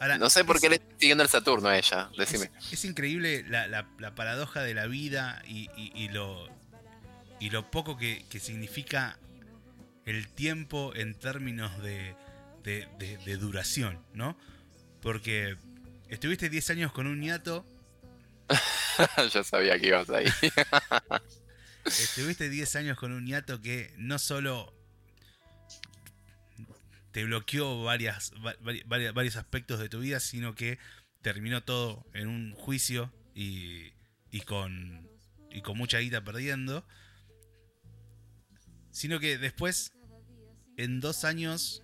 [0.00, 2.50] Ahora, No sé por es- qué le estoy siguiendo el Saturno a ella, decime.
[2.58, 6.48] Es, es increíble la, la- la paradoja de la vida y, y- y lo,
[7.40, 9.18] y lo poco que, que significa
[10.04, 12.14] el tiempo en términos de,
[12.62, 14.36] de- de- de duración, ¿no?
[15.00, 15.56] Porque
[16.08, 17.66] estuviste 10 años con un ñato,
[19.32, 20.26] Yo sabía que ibas ahí.
[21.84, 24.72] estuviste 10 años con un ñato que no solo
[27.16, 30.78] te bloqueó varias, va- vari- vari- varios aspectos de tu vida, sino que
[31.22, 33.94] terminó todo en un juicio y,
[34.30, 35.08] y con,
[35.50, 36.86] y con mucha guita perdiendo.
[38.90, 39.94] Sino que después,
[40.76, 41.82] en dos años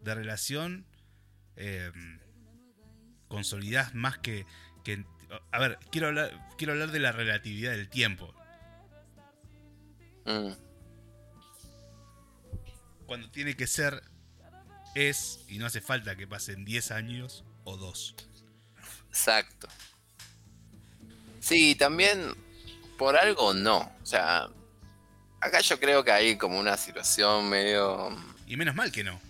[0.00, 0.86] de relación,
[1.54, 1.92] eh,
[3.28, 4.44] consolidás más que,
[4.82, 5.04] que...
[5.52, 8.34] A ver, quiero hablar, quiero hablar de la relatividad del tiempo.
[10.26, 10.50] Mm,
[13.06, 14.02] cuando tiene que ser
[14.94, 18.14] es y no hace falta que pasen 10 años o 2.
[19.08, 19.68] exacto.
[21.40, 22.34] Sí, también
[22.96, 23.92] por algo no.
[24.02, 24.48] O sea,
[25.40, 28.16] acá yo creo que hay como una situación medio.
[28.46, 29.20] Y menos mal que no.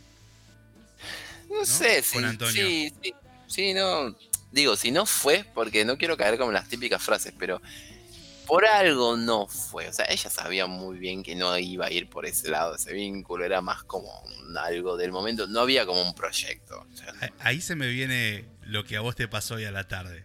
[1.51, 2.53] No, sé Antonio.
[2.53, 3.15] Sí, sí,
[3.47, 4.17] sí, no.
[4.51, 7.61] Digo, si no fue, porque no quiero caer como las típicas frases, pero
[8.47, 9.89] por algo no fue.
[9.89, 12.93] O sea, ella sabía muy bien que no iba a ir por ese lado, ese
[12.93, 15.47] vínculo, era más como un algo del momento.
[15.47, 16.87] No había como un proyecto.
[16.93, 19.71] O sea, A- Ahí se me viene lo que a vos te pasó hoy a
[19.71, 20.25] la tarde.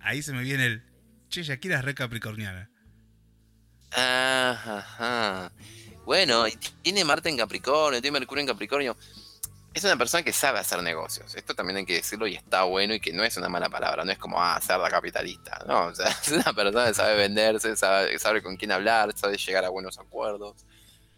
[0.00, 0.82] Ahí se me viene el.
[1.28, 2.70] Che, Shakira es re capricorniana.
[3.92, 5.52] Ajá, ajá.
[6.04, 6.44] Bueno,
[6.82, 8.96] tiene Marte en Capricornio, tiene Mercurio en Capricornio.
[9.76, 11.34] Es una persona que sabe hacer negocios.
[11.34, 14.06] Esto también hay que decirlo y está bueno y que no es una mala palabra.
[14.06, 15.62] No es como, ah, cerda capitalista.
[15.68, 19.36] No, o sea, es una persona que sabe venderse, sabe, sabe con quién hablar, sabe
[19.36, 20.64] llegar a buenos acuerdos,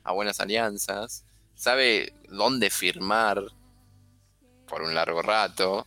[0.02, 1.24] a buenas alianzas,
[1.54, 3.40] sabe dónde firmar
[4.66, 5.86] por un largo rato.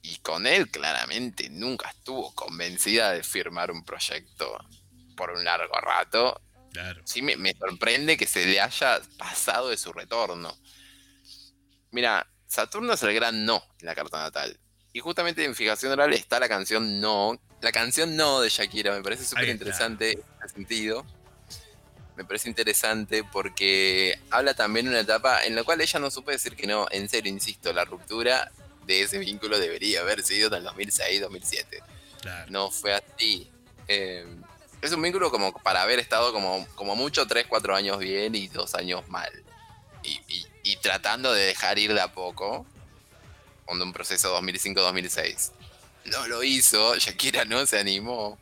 [0.00, 4.58] Y con él claramente nunca estuvo convencida de firmar un proyecto
[5.16, 6.40] por un largo rato
[6.72, 7.02] Claro.
[7.04, 10.56] sí me, me sorprende que se le haya pasado de su retorno.
[11.94, 14.58] Mira, Saturno es el gran no en la carta natal.
[14.92, 17.38] Y justamente en fijación oral está la canción No.
[17.60, 21.06] La canción No de Shakira me parece súper interesante en ese sentido.
[22.16, 26.30] Me parece interesante porque habla también de una etapa en la cual ella no supo
[26.32, 26.86] decir que no.
[26.90, 28.50] En serio, insisto, la ruptura
[28.86, 31.82] de ese vínculo debería haber sido en el 2006-2007
[32.20, 32.50] Claro.
[32.50, 33.48] no fue así.
[33.88, 34.26] Eh,
[34.82, 38.48] es un vínculo como para haber estado como, como mucho 3, 4 años bien y
[38.48, 39.30] 2 años mal.
[40.02, 42.66] Y, y- y tratando de dejar ir de a poco.
[43.66, 45.52] Con un proceso 2005-2006.
[46.06, 48.38] No lo hizo, Shakira no se animó.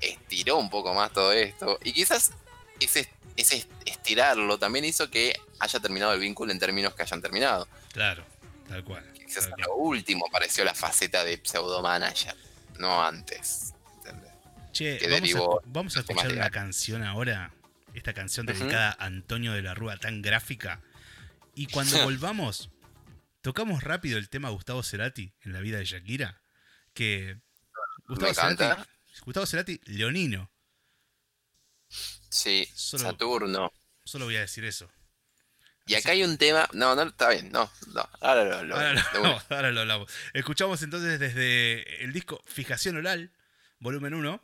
[0.00, 1.78] Estiró un poco más todo esto.
[1.84, 2.32] Y quizás
[2.80, 7.68] ese, ese estirarlo también hizo que haya terminado el vínculo en términos que hayan terminado.
[7.92, 8.24] Claro.
[8.68, 9.04] Tal cual.
[9.14, 9.66] Quizás tal a cual.
[9.68, 12.34] lo último apareció la faceta de pseudo manager.
[12.78, 13.72] No antes.
[13.98, 14.32] ¿entendés?
[14.72, 17.52] Che, que vamos a, vamos escuchar una canción ahora.
[17.94, 20.80] Esta canción dedicada a Antonio de la Rúa, tan gráfica.
[21.56, 22.70] Y cuando volvamos,
[23.40, 26.40] tocamos rápido el tema Gustavo Cerati en la vida de Shakira.
[26.92, 27.40] Que
[28.06, 28.32] Gustavo.
[28.32, 28.82] Cerati,
[29.24, 30.50] Gustavo Cerati, leonino.
[32.28, 33.72] Sí, Solo- Saturno.
[34.04, 34.90] Solo voy a decir eso.
[35.86, 36.68] Y acá hay un tema.
[36.72, 38.08] No, no, está bien, no, no.
[38.20, 38.76] Ahora lo, lo-
[39.50, 40.12] ahora lo hablamos.
[40.34, 43.32] Escuchamos entonces desde el disco Fijación Oral,
[43.78, 44.42] volumen 1,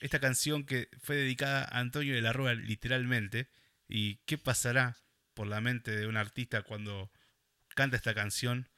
[0.00, 3.48] esta canción que fue dedicada a Antonio de la Rúa literalmente.
[3.88, 4.96] ¿Y qué pasará
[5.36, 7.12] por la mente de un artista cuando
[7.76, 8.68] canta esta canción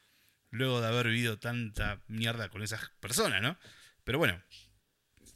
[0.51, 3.56] luego de haber vivido tanta mierda con esas personas, ¿no?
[4.05, 4.43] Pero bueno,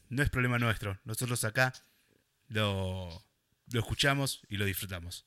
[0.09, 0.99] no es problema nuestro.
[1.05, 1.73] Nosotros acá
[2.49, 3.25] lo,
[3.71, 5.25] lo escuchamos y lo disfrutamos.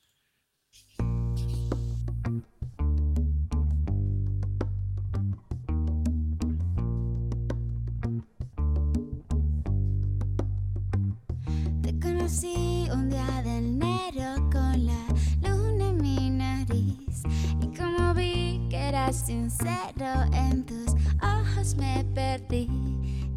[19.13, 22.67] Sincero en tus ojos me perdí.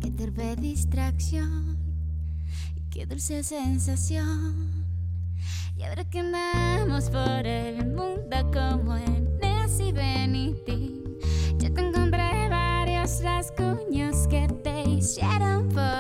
[0.01, 1.77] Qué torpe distracción
[2.77, 4.87] y qué dulce sensación.
[5.77, 11.05] Y ahora que andamos por el mundo como en Nancy Benitín,
[11.59, 15.98] yo te encontré varios rasguños que te hicieron por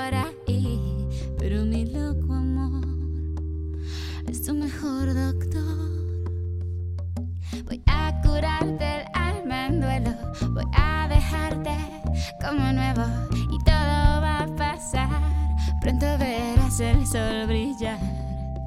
[15.98, 17.98] Pronto verás el sol brillar.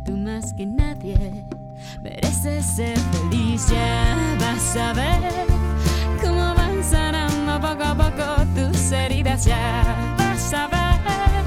[0.04, 1.46] Tú más que nadie
[2.02, 3.70] mereces ser feliz.
[3.70, 5.48] Ya vas a ver
[6.22, 7.30] cómo avanzará
[7.62, 11.41] poco a poco tus heridas ya vas a ver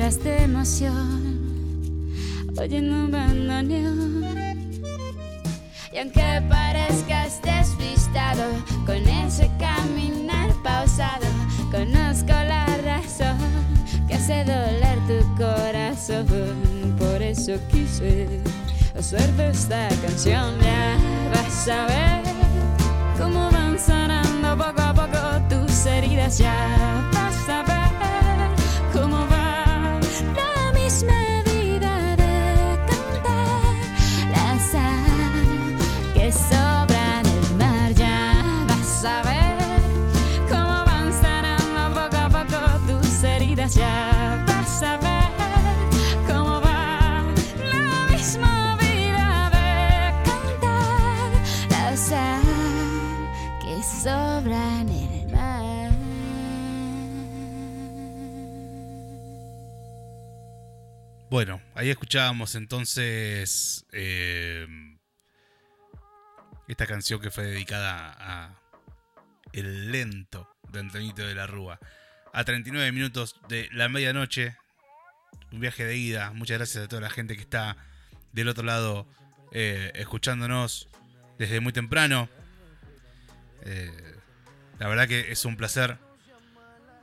[0.00, 2.10] de emoción,
[2.58, 4.24] oyendo un bandoneón.
[5.92, 8.44] Y aunque parezcas despistado
[8.86, 11.26] con ese caminar pausado,
[11.70, 13.36] conozco la razón
[14.08, 16.26] que hace doler tu corazón.
[16.98, 18.40] Por eso quise
[18.98, 20.54] hacerte esta canción.
[20.62, 20.96] Ya
[21.34, 22.22] vas a ver
[23.18, 25.20] cómo van sanando poco a poco
[25.50, 26.38] tus heridas.
[26.38, 27.79] Ya vas a ver
[61.80, 64.66] ahí escuchábamos entonces eh,
[66.68, 68.60] esta canción que fue dedicada a
[69.54, 71.80] El lento de Antonito de la Rúa.
[72.34, 74.58] A 39 minutos de la medianoche,
[75.52, 76.32] un viaje de ida.
[76.32, 77.78] Muchas gracias a toda la gente que está
[78.32, 79.08] del otro lado
[79.50, 80.90] eh, escuchándonos
[81.38, 82.28] desde muy temprano.
[83.62, 83.90] Eh,
[84.78, 85.96] la verdad que es un placer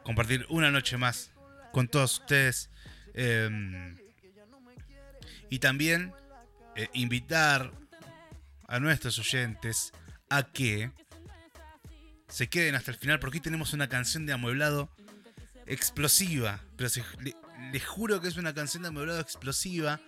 [0.04, 1.32] compartir una noche más
[1.72, 2.70] con todos ustedes.
[3.16, 3.98] Eh,
[5.50, 6.14] y también
[6.76, 7.72] eh, invitar
[8.68, 9.94] a nuestros oyentes
[10.30, 10.92] a que
[12.28, 14.90] se queden hasta el final porque hoy tenemos una canción de amueblado
[15.66, 16.60] explosiva.
[16.76, 16.90] Pero
[17.22, 17.36] le-
[17.72, 20.00] les juro que es una canción de amueblado explosiva.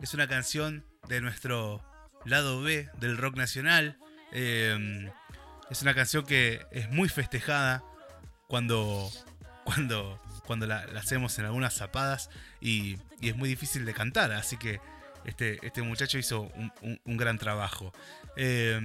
[0.00, 1.84] Es una canción de nuestro
[2.24, 3.98] lado B del rock nacional.
[4.32, 5.10] Eh,
[5.70, 7.82] es una canción que es muy festejada
[8.48, 9.10] cuando,
[9.64, 10.20] cuando,
[10.50, 12.28] cuando la, hacemos en algunas zapadas
[12.60, 14.32] y, y es muy difícil de cantar.
[14.32, 14.80] Así que
[15.24, 16.50] este, este muchacho hizo
[16.82, 17.92] un, gran trabajo.
[18.36, 18.80] Eh,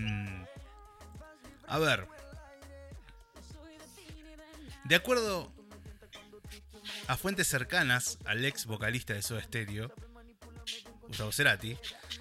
[1.67, 2.07] a ver.
[4.83, 5.51] De acuerdo
[7.07, 9.91] a fuentes cercanas al ex vocalista de Soda Stereo,
[11.07, 11.75] Gustavo Cerati,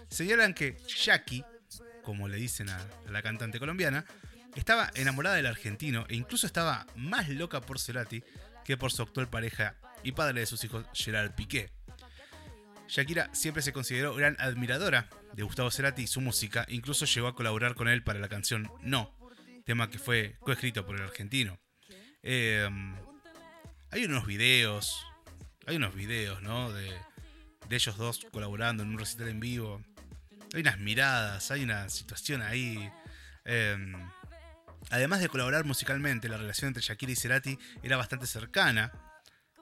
[0.09, 1.45] señalan que Jackie,
[2.03, 2.81] como le dicen a
[3.11, 4.07] la cantante colombiana,
[4.55, 8.25] estaba enamorada del argentino e incluso estaba más loca por Cerati
[8.65, 11.70] que por su actual pareja y padre de sus hijos, Gerard Piqué.
[12.89, 17.35] Shakira siempre se consideró gran admiradora de Gustavo Cerati y su música, incluso llegó a
[17.35, 19.16] colaborar con él para la canción No,
[19.65, 21.59] tema que fue coescrito por el argentino.
[22.23, 22.69] Eh,
[23.91, 25.05] hay unos videos,
[25.66, 26.73] hay unos videos, ¿no?
[26.73, 26.93] De,
[27.69, 29.82] de ellos dos colaborando en un recital en vivo.
[30.53, 32.91] Hay unas miradas, hay una situación ahí.
[33.45, 33.77] Eh,
[34.90, 38.93] además de colaborar musicalmente, la relación entre Shakira y Cerati era bastante cercana.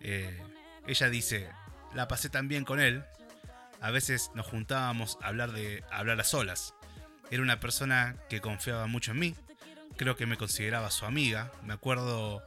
[0.00, 0.42] Eh,
[0.86, 1.48] ella dice,
[1.94, 3.04] la pasé tan bien con él.
[3.80, 6.74] A veces nos juntábamos a hablar de a hablar a solas.
[7.30, 9.34] Era una persona que confiaba mucho en mí.
[9.96, 11.50] Creo que me consideraba su amiga.
[11.62, 12.42] Me acuerdo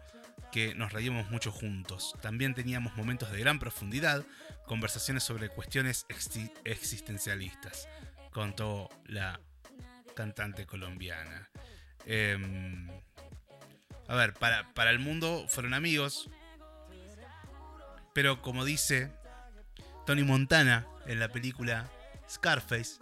[0.52, 2.14] que nos reíamos mucho juntos.
[2.22, 4.24] También teníamos momentos de gran profundidad,
[4.66, 7.90] conversaciones sobre cuestiones exi- existencialistas,
[8.32, 9.40] contó la
[10.16, 11.50] cantante colombiana.
[12.06, 12.90] Em,
[14.08, 16.30] a ver, para, para el mundo fueron amigos,
[18.14, 19.12] pero como dice
[20.06, 21.90] Tony Montana en la película
[22.30, 23.00] Scarface,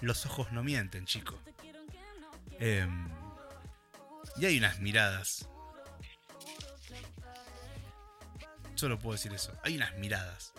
[0.00, 1.38] los ojos no mienten, chico.
[2.58, 3.08] Em,
[4.36, 5.48] y hay unas miradas.
[8.74, 9.52] Solo puedo decir eso.
[9.62, 10.52] Hay unas miradas.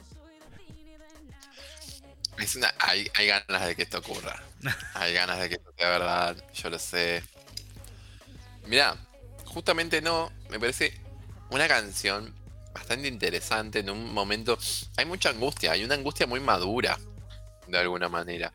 [2.40, 4.42] Es una, hay, hay ganas de que esto ocurra.
[4.96, 7.24] Hay ganas de que esto sea verdad, yo lo sé.
[8.68, 8.98] Mirá,
[9.46, 10.94] justamente no, me parece
[11.50, 12.34] una canción
[12.74, 14.58] bastante interesante en un momento.
[14.98, 17.00] Hay mucha angustia, hay una angustia muy madura,
[17.68, 18.54] de alguna manera,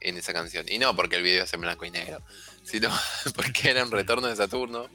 [0.00, 0.66] en esa canción.
[0.68, 2.22] Y no porque el video es en blanco y negro,
[2.64, 2.90] sino
[3.34, 4.88] porque era un retorno de Saturno.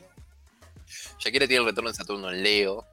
[1.20, 2.86] Shakira tiene el retorno de Saturno en Leo.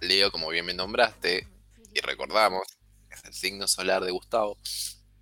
[0.00, 1.48] Leo, como bien me nombraste,
[1.94, 2.66] y recordamos,
[3.10, 4.58] es el signo solar de Gustavo,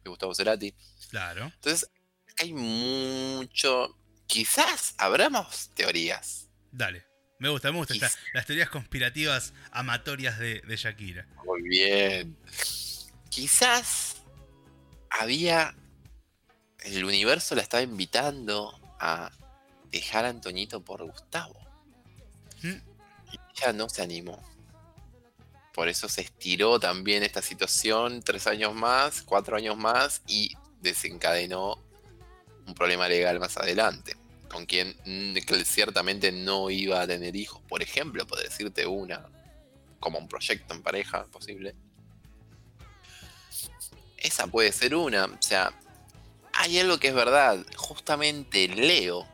[0.03, 0.75] de Gustavo Cerati.
[1.11, 1.45] Claro.
[1.45, 1.89] Entonces,
[2.39, 3.97] hay mucho.
[4.33, 6.49] Quizás abramos teorías.
[6.71, 7.05] Dale.
[7.39, 7.93] Me gusta, me gusta.
[7.93, 11.27] esta- las teorías conspirativas amatorias de, de Shakira.
[11.45, 12.35] Muy bien.
[13.29, 14.23] Quizás
[15.11, 15.75] había.
[16.81, 19.31] El universo la estaba invitando a
[19.91, 21.61] dejar a Antoñito por Gustavo.
[22.63, 22.69] ¿Mm?
[23.33, 24.43] Y ella no se animó.
[25.75, 31.77] Por eso se estiró también esta situación tres años más, cuatro años más y desencadenó
[32.67, 34.17] un problema legal más adelante.
[34.53, 34.95] Con quien
[35.65, 37.63] ciertamente no iba a tener hijos.
[37.69, 39.27] Por ejemplo, por decirte una,
[39.99, 41.75] como un proyecto en pareja posible.
[44.19, 45.25] Esa puede ser una.
[45.25, 45.73] O sea,
[46.53, 47.65] hay algo que es verdad.
[47.77, 49.27] Justamente Leo,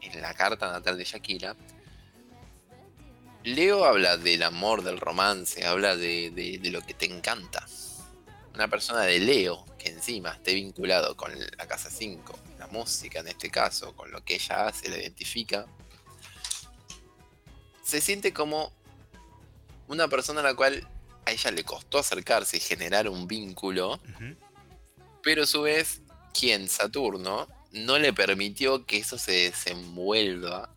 [0.00, 1.56] en la carta natal de Shakira,
[3.44, 7.66] Leo habla del amor, del romance, habla de, de- de lo que te encanta.
[8.54, 13.28] Una persona de Leo que encima esté vinculado con la casa 5, la música en
[13.28, 15.66] este caso, con lo que ella hace, la identifica,
[17.82, 18.72] se siente como
[19.86, 20.86] una persona a la cual
[21.24, 24.00] a ella le costó acercarse y generar un vínculo,
[25.22, 30.70] pero a su vez, quien Saturno no le permitió que eso se desenvuelva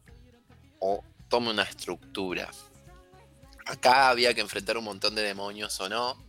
[0.80, 2.50] o tome una estructura.
[3.66, 6.22] Acá había que enfrentar un montón de demonios o no.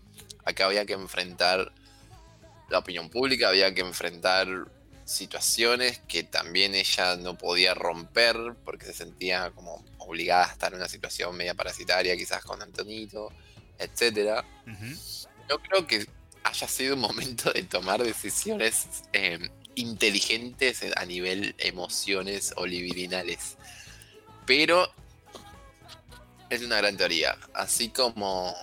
[0.45, 1.73] Acá había que enfrentar
[2.69, 4.49] la opinión pública, había que enfrentar
[5.05, 10.79] situaciones que también ella no podía romper porque se sentía como obligada a estar en
[10.79, 13.33] una situación media parasitaria, quizás con Antonito,
[13.79, 14.97] etcétera Ujú.
[15.49, 16.07] no creo que
[16.45, 19.39] haya sido un momento de tomar decisiones eh,
[19.75, 23.57] inteligentes a nivel emociones o libidinales.
[24.47, 24.91] Pero
[26.51, 27.39] es una gran teoría.
[27.55, 28.55] Así como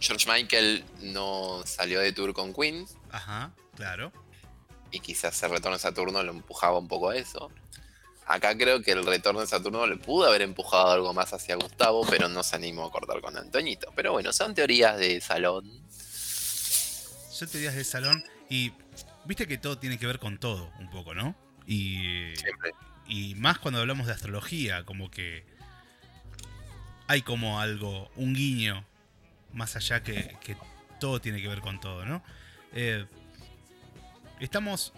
[0.00, 4.12] George Michael no salió de tour con Queen Ajá, claro.
[4.94, 7.50] Y quizás el retorno de Saturno lo empujaba un poco a eso.
[8.26, 12.06] Acá creo que el retorno de Saturno le pudo haber empujado algo más hacia Gustavo,
[12.08, 13.92] pero no se animó a cortar con Antoñito.
[13.96, 15.68] Pero bueno, son teorías de salón.
[15.90, 18.72] Son teorías de salón y
[19.24, 21.34] viste que todo tiene que ver con todo, un poco, ¿no?
[21.66, 22.70] Y, Siempre.
[23.08, 25.44] y más cuando hablamos de astrología, como que
[27.08, 28.86] hay como algo, un guiño
[29.52, 30.56] más allá que, que
[31.00, 32.22] todo tiene que ver con todo, ¿no?
[32.72, 33.06] Eh,
[34.40, 34.92] estamos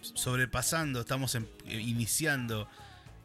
[0.00, 2.68] sobrepasando, estamos em- eh, iniciando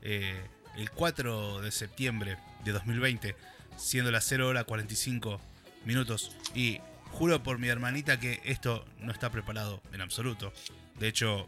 [0.01, 0.39] eh,
[0.77, 3.35] el 4 de septiembre de 2020,
[3.77, 5.41] siendo las 0 hora 45
[5.85, 6.35] minutos.
[6.53, 6.79] Y
[7.11, 10.53] juro por mi hermanita que esto no está preparado en absoluto.
[10.99, 11.47] De hecho,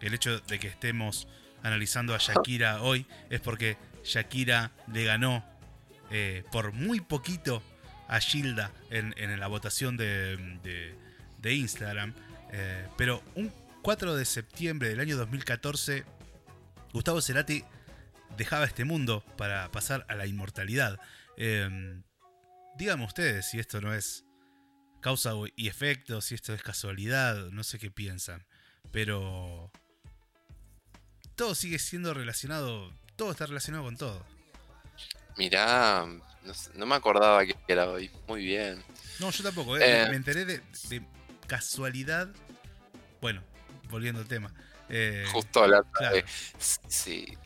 [0.00, 1.28] el hecho de que estemos
[1.62, 5.44] analizando a Shakira hoy es porque Shakira le ganó
[6.10, 7.62] eh, por muy poquito
[8.08, 10.94] a Gilda en, la votación de-
[11.44, 12.12] de Instagram.
[12.52, 13.52] Eh, pero un
[13.82, 16.04] 4 de septiembre del año 2014,
[16.92, 17.64] Gustavo Cerati
[18.36, 20.98] dejaba este mundo para pasar a la inmortalidad.
[21.36, 22.00] Eh,
[22.76, 24.24] díganme ustedes si esto no es
[25.00, 28.44] causa y efecto, si esto es casualidad, no sé qué piensan.
[28.90, 29.70] Pero
[31.36, 34.24] todo sigue siendo relacionado, todo está relacionado con todo.
[35.36, 36.06] Mirá,
[36.74, 38.10] no, me acordaba que era hoy.
[38.28, 38.82] Muy bien.
[39.18, 40.06] No, yo tampoco, eh, Eh.
[40.10, 41.02] me enteré de, de
[41.46, 42.28] casualidad.
[43.20, 43.42] Bueno,
[43.90, 44.52] volviendo al tema.
[44.88, 46.16] Eh, Justo hablando claro.
[46.88, 47.36] Sí.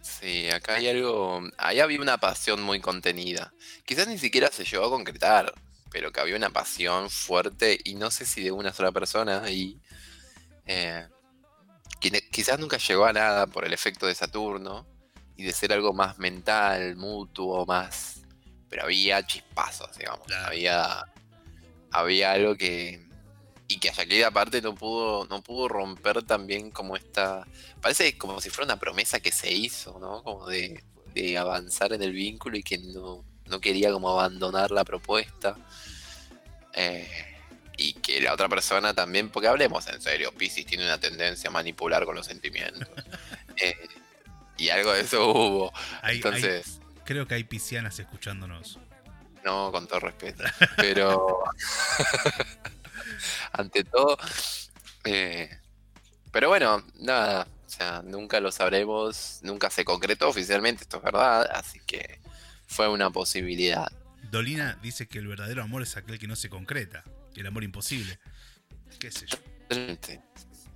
[0.00, 1.42] Sí, acá hay algo.
[1.58, 3.52] Ahí había una pasión muy contenida.
[3.84, 5.52] Quizás ni siquiera se llegó a concretar,
[5.90, 9.78] pero que había una pasión fuerte y no sé si de una sola persona y.
[10.66, 11.06] eh,
[12.30, 14.86] quizás nunca llegó a nada por el efecto de Saturno
[15.36, 18.22] y de ser algo más mental, mutuo, más.
[18.68, 20.26] Pero había chispazos, digamos.
[20.26, 20.46] Claro.
[20.48, 21.04] Había.
[21.90, 23.05] Había algo que.
[23.68, 27.46] Y que a Shakira aparte no pudo, no pudo romper también como esta.
[27.80, 30.22] Parece como si fuera una promesa que se hizo, ¿no?
[30.22, 30.82] Como de,
[31.14, 35.56] de avanzar en el vínculo y que no, no quería como abandonar la propuesta.
[36.74, 37.08] Eh,
[37.78, 41.52] y que la otra persona también, porque hablemos en serio, Pisces tiene una tendencia a
[41.52, 42.88] manipular con los sentimientos.
[43.58, 43.74] Eh,
[44.58, 45.72] y algo de eso hubo.
[46.02, 48.78] hay- hay- Entonces, creo que hay piscianas escuchándonos.
[49.46, 50.44] no, con todo respeto.
[50.76, 51.42] Pero
[53.56, 54.16] ante todo,
[55.04, 55.50] eh,
[56.32, 61.48] pero bueno, nada, o sea, nunca lo sabremos, nunca se concretó oficialmente, esto es verdad,
[61.52, 62.20] así que
[62.66, 63.90] fue una posibilidad.
[64.30, 67.04] Dolina dice que el verdadero amor es aquel que no se concreta.
[67.36, 68.18] El amor imposible.
[68.98, 69.36] ¿Qué sé yo?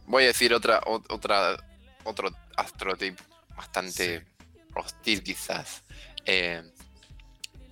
[0.07, 1.57] Voy a decir otra, ot- otra,
[2.05, 3.19] otro astrotip
[3.57, 4.24] bastante
[4.74, 5.82] hostil quizás.
[6.24, 6.62] Eh,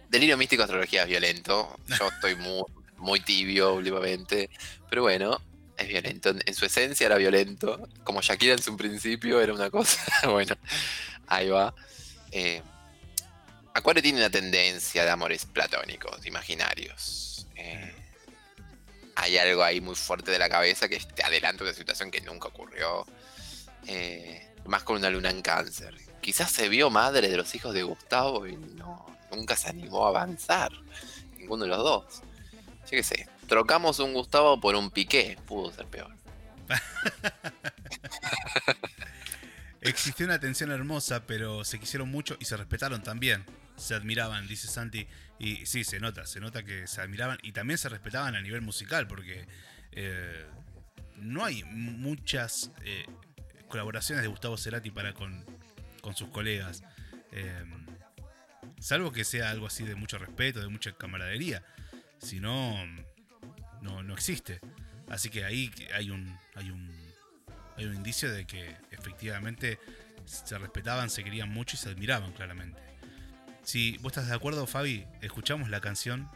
[0.09, 1.79] Delirio místico, astrología es violento.
[1.99, 2.63] Yo estoy muy,
[2.99, 4.51] muy tibio últimamente.
[4.89, 5.41] Pero bueno,
[5.77, 6.31] es violento.
[6.45, 7.89] En, su esencia era violento.
[8.05, 10.01] Como Shakira en su principio era una cosa.
[10.29, 10.57] bueno,
[11.27, 11.75] ahí va.
[12.33, 12.63] Eh,
[13.75, 17.47] Acuario tiene una tendencia de amores platónicos, imaginarios.
[17.55, 17.95] Eh,
[19.15, 22.49] hay algo ahí muy fuerte de la cabeza que te adelanta una situación que nunca
[22.49, 23.07] ocurrió.
[23.87, 25.95] Eh, más con una luna en cáncer.
[26.21, 30.11] Quizás se vio madre de los hijos de Gustavo y no, nunca se animó a
[30.11, 30.73] avanzar.
[31.39, 32.05] Ninguno de los dos.
[32.91, 33.29] Yo qué sé.
[33.47, 35.39] Trocamos un Gustavo por un Piqué.
[35.47, 36.11] Pudo ser peor.
[39.81, 43.45] Existió una tensión hermosa, pero se quisieron mucho y se respetaron también.
[43.77, 45.07] Se admiraban, dice Santi.
[45.39, 48.63] Y sí, se nota, se nota que se admiraban y también se respetaban a nivel
[48.63, 49.47] musical, porque
[49.93, 50.47] eh,
[51.17, 53.07] no hay muchas eh,
[53.69, 55.45] colaboraciones de Gustavo Cerati para con,
[56.01, 56.83] con sus colegas.
[57.33, 57.65] Eh,
[58.81, 61.63] salvo que sea algo así de mucho respeto, de mucha camaradería.
[62.19, 62.75] Si no,
[63.81, 64.61] no, no existe.
[65.09, 66.99] Así que ahí hay un, hay un
[67.77, 69.79] hay un indicio de que efectivamente
[70.25, 72.81] se respetaban, se querían mucho y se admiraban claramente.
[73.63, 76.29] Si vos estás de acuerdo, Fabi, escuchamos la canción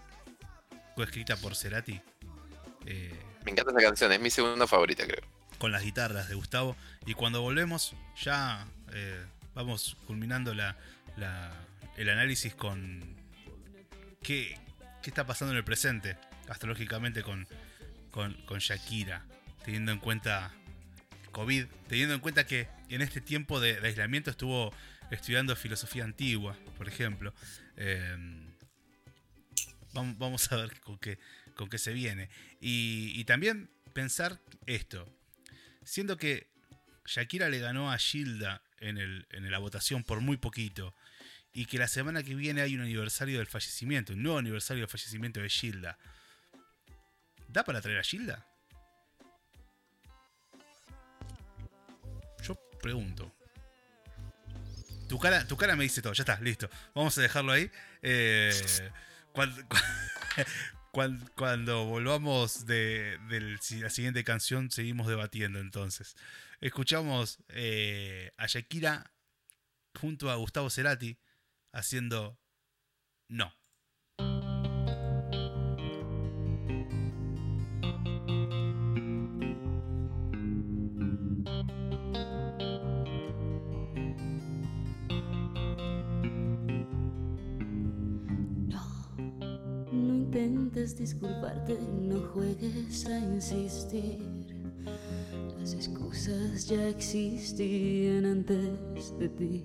[0.94, 2.00] coescrita por Cerati
[2.86, 5.24] eh, Me encanta esa canción, es mi segunda favorita, creo.
[5.58, 6.76] con las guitarras de Gustavo.
[7.06, 10.76] Y cuando volvemos, ya eh, vamos culminando la,
[11.16, 11.52] la-
[11.96, 13.02] el análisis con
[14.22, 14.58] qué,
[15.02, 16.16] qué está pasando en el presente,
[16.48, 17.46] astrológicamente, con,
[18.10, 19.26] con, Shakira,
[19.64, 20.54] teniendo en cuenta
[21.32, 24.72] COVID, teniendo en cuenta que en este tiempo de, aislamiento estuvo
[25.10, 27.34] estudiando filosofía antigua, por ejemplo.
[27.76, 28.16] Eh,
[29.92, 31.18] vamos, a ver con qué,
[31.56, 32.30] con qué se viene.
[32.60, 35.06] Y, y también pensar esto,
[35.84, 36.48] siendo que
[37.04, 40.94] Shakira le ganó a Gilda en, el, en la votación por muy poquito,
[41.52, 44.90] y que la semana que viene hay un aniversario del fallecimiento, un nuevo aniversario del
[44.90, 45.98] fallecimiento de Gilda.
[47.48, 48.46] ¿Da para traer a Gilda?
[52.42, 53.34] Yo pregunto.
[55.08, 56.70] Tu cara, tu cara me dice todo, ya está, listo.
[56.94, 57.70] Vamos a dejarlo ahí.
[58.00, 58.52] Eh,
[59.32, 59.68] cuan-
[60.90, 63.18] cuan- cuando, volvamos de,
[63.80, 66.16] la siguiente canción, seguimos debatiendo entonces.
[66.60, 69.10] Escuchamos eh, a Shakira
[70.00, 71.18] junto a Gustavo Cerati
[71.72, 72.38] haciendo
[73.28, 73.50] No.
[89.92, 94.18] Intentes disculparte, no juegues a insistir.
[95.58, 99.64] Las excusas ya existían antes de ti.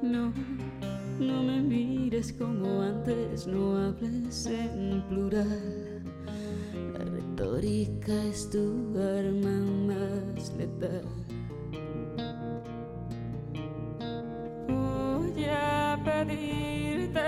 [0.00, 0.32] No,
[1.18, 6.02] no me mires como antes, no hables en plural.
[6.92, 11.02] La retórica es tu arma más letal.
[14.68, 17.20] Voy a pedirte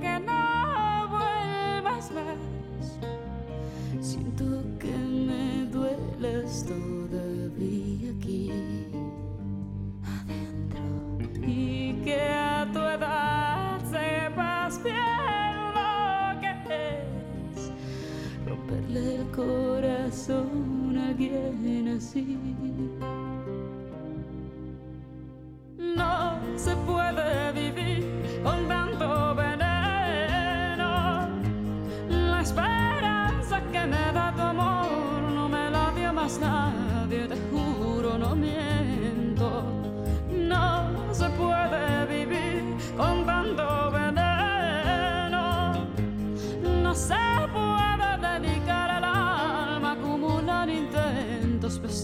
[0.00, 2.98] que no vuelvas más.
[4.00, 4.44] Siento
[4.80, 7.07] que me duelas todavía
[19.38, 21.12] corazón a
[21.96, 22.36] así.
[25.78, 27.97] No se puede vivir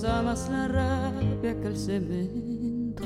[0.04, 3.04] pesa más la rabia que el cemento.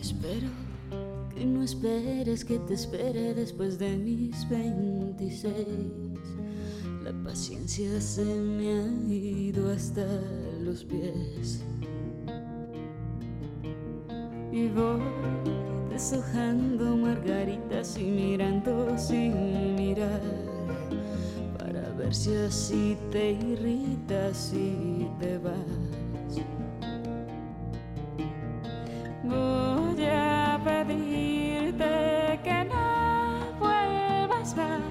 [0.00, 0.48] Espero
[1.34, 5.56] que no esperes que te espere después de mis 26.
[7.02, 10.06] La paciencia se me ha ido hasta
[10.62, 11.64] los pies
[14.60, 15.00] y voy
[15.90, 20.20] deshojando margaritas y mirando sin mirar
[21.58, 26.32] para ver si así te irritas y te vas.
[29.24, 34.82] Voy a pedirte que no vuelvas más.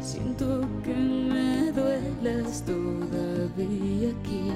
[0.00, 4.52] Siento que me duelas todavía aquí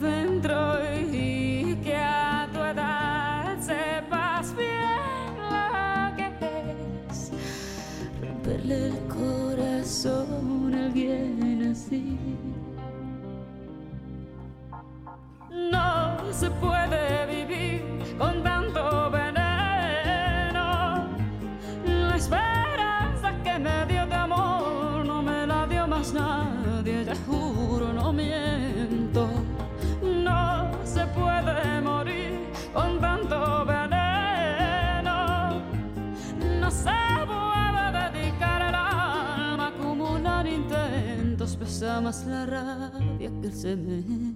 [0.00, 1.01] dentro.
[42.00, 44.31] Más la rabia que el cemento.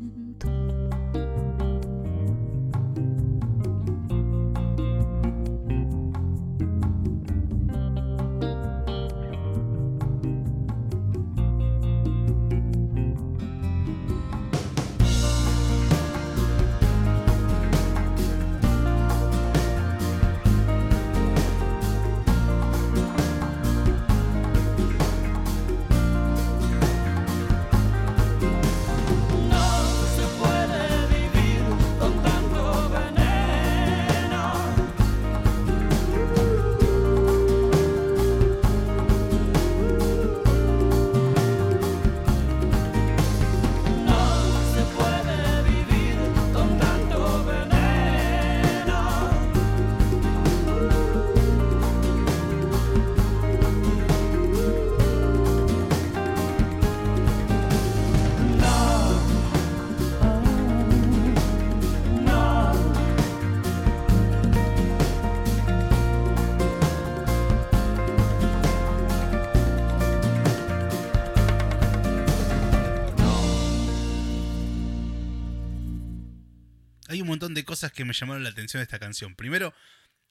[77.77, 79.35] Cosas que me llamaron la atención de esta canción.
[79.35, 79.75] Primero,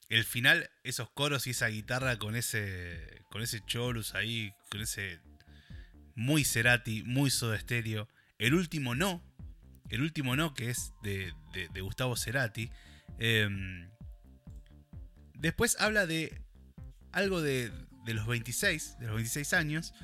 [0.08, 3.22] el final, esos coros y esa guitarra con ese.
[3.30, 5.20] con ese chorus ahí, con ese.
[6.16, 8.08] muy Cerati, muy Soda Stereo.
[8.38, 9.22] El último no.
[9.90, 11.32] El último no, que es de,
[11.72, 12.68] de- Gustavo Cerati.
[13.20, 13.88] Em,
[15.34, 16.42] después habla de
[17.12, 17.70] algo de,
[18.06, 19.94] de los 26, de los 26 años.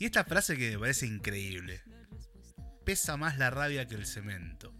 [0.00, 1.80] Y esta frase que me parece increíble.
[2.84, 4.74] Pesa más la rabia que el cemento.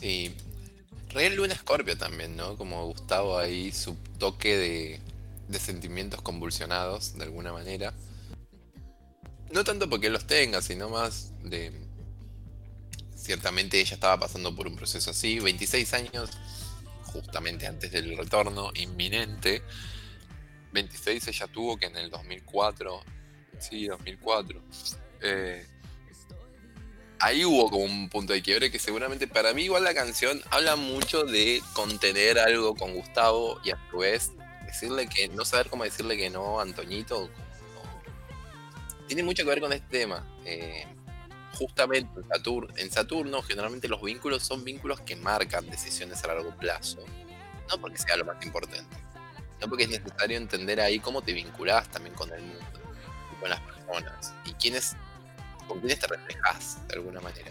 [0.00, 0.34] Sí.
[1.10, 2.56] Real Luna Scorpio también, ¿no?
[2.56, 5.00] Como Gustavo ahí, su toque de,
[5.48, 7.94] de sentimientos convulsionados, de alguna manera.
[9.52, 11.72] No tanto porque los tenga, sino más de...
[13.14, 16.30] Ciertamente ella estaba pasando por un proceso así, 26 años,
[17.04, 19.62] justamente antes del retorno inminente.
[20.72, 23.00] 26 ella tuvo que en el 2004,
[23.58, 24.62] sí, 2004.
[25.22, 25.66] eh,
[27.20, 30.76] ahí hubo como un punto de quiebre que seguramente para mí igual la canción habla
[30.76, 34.32] mucho de contener algo con Gustavo y a su vez
[34.66, 37.24] decirle que no saber cómo decirle que no a Antoñito.
[37.24, 37.30] O-
[39.06, 40.84] tiene mucho que ver con este tema Eh,
[41.54, 46.54] justamente en Saturno, en Saturno generalmente los vínculos son vínculos que marcan decisiones a largo
[46.56, 46.98] plazo
[47.70, 48.96] no porque sea lo más importante
[49.60, 52.60] no porque es necesario entender ahí cómo te vinculás también con el mundo
[53.32, 54.94] y con las personas y quiénes
[55.66, 57.50] con quienes te reflejas de alguna manera.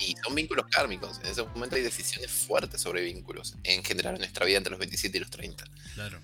[0.00, 1.20] Y son vínculos kármicos.
[1.20, 4.78] En ese momento hay decisiones fuertes sobre vínculos en general en nuestra vida entre los
[4.78, 5.64] 27 y los 30.
[5.94, 6.20] Claro.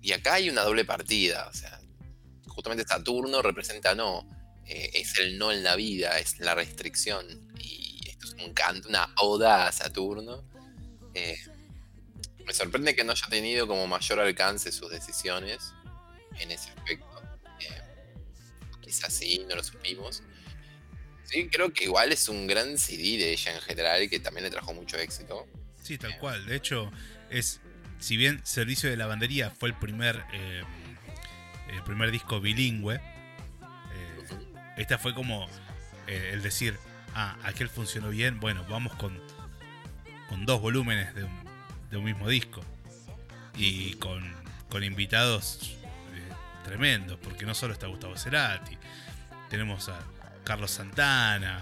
[0.00, 1.48] Y acá hay una doble partida.
[1.48, 1.80] O sea,
[2.46, 4.24] justamente Saturno representa no.
[4.66, 7.26] eh, es el no en la vida, es la restricción.
[7.58, 10.44] Y esto es un canto, una oda a Saturno.
[11.14, 11.36] Eh,
[12.46, 15.72] me sorprende que no haya tenido como mayor alcance sus decisiones
[16.38, 17.05] en ese aspecto.
[18.86, 20.22] Quizás sí, no lo supimos.
[21.24, 24.50] Sí, creo que igual es un gran CD de ella en general que también le
[24.50, 25.44] trajo mucho éxito.
[25.82, 26.46] Sí, tal cual.
[26.46, 26.90] De hecho,
[27.30, 27.60] es.
[27.98, 30.24] Si bien Servicio de Lavandería fue el primer.
[30.32, 30.62] eh,
[31.72, 32.94] el primer disco bilingüe.
[32.94, 33.00] eh,
[34.76, 35.48] esta fue como
[36.06, 36.78] eh, el decir.
[37.12, 38.38] Ah, aquel funcionó bien.
[38.38, 39.20] Bueno, vamos con.
[40.28, 41.30] Con dos volúmenes de un,
[41.90, 42.60] de un mismo disco.
[43.56, 44.22] Y con,
[44.68, 45.76] con invitados
[46.66, 47.18] tremendos.
[47.22, 48.76] Porque no solo está Gustavo Cerati.
[49.48, 49.98] Tenemos a
[50.44, 51.60] Carlos Santana.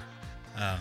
[0.56, 0.78] a,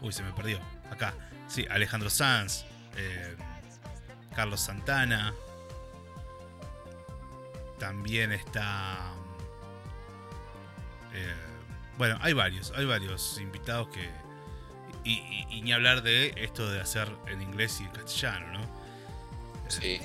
[0.00, 0.60] Uy, se me perdió.
[0.90, 1.14] Acá.
[1.48, 2.64] Sí, Alejandro Sanz.
[2.96, 3.36] eh,
[4.34, 5.34] Carlos Santana.
[7.78, 9.12] También está.
[11.14, 11.34] eh,
[11.96, 12.72] bueno, hay varios.
[12.76, 14.08] Hay varios invitados que.
[15.04, 18.60] Y, y- y ni hablar de esto de hacer en inglés y en castellano, ¿no?
[19.68, 20.00] Sí.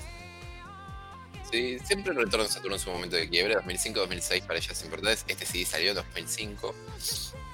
[1.54, 3.56] Sí, siempre el retorno de Saturno es un momento de quiebre.
[3.58, 5.22] 2005-2006 para ella es importante.
[5.32, 6.74] Este sí salió en 2005.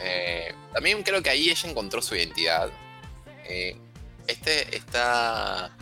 [0.02, 2.70] Eh, también creo que ahí ella encontró su identidad.
[3.44, 3.76] Eh,
[4.26, 5.76] este está.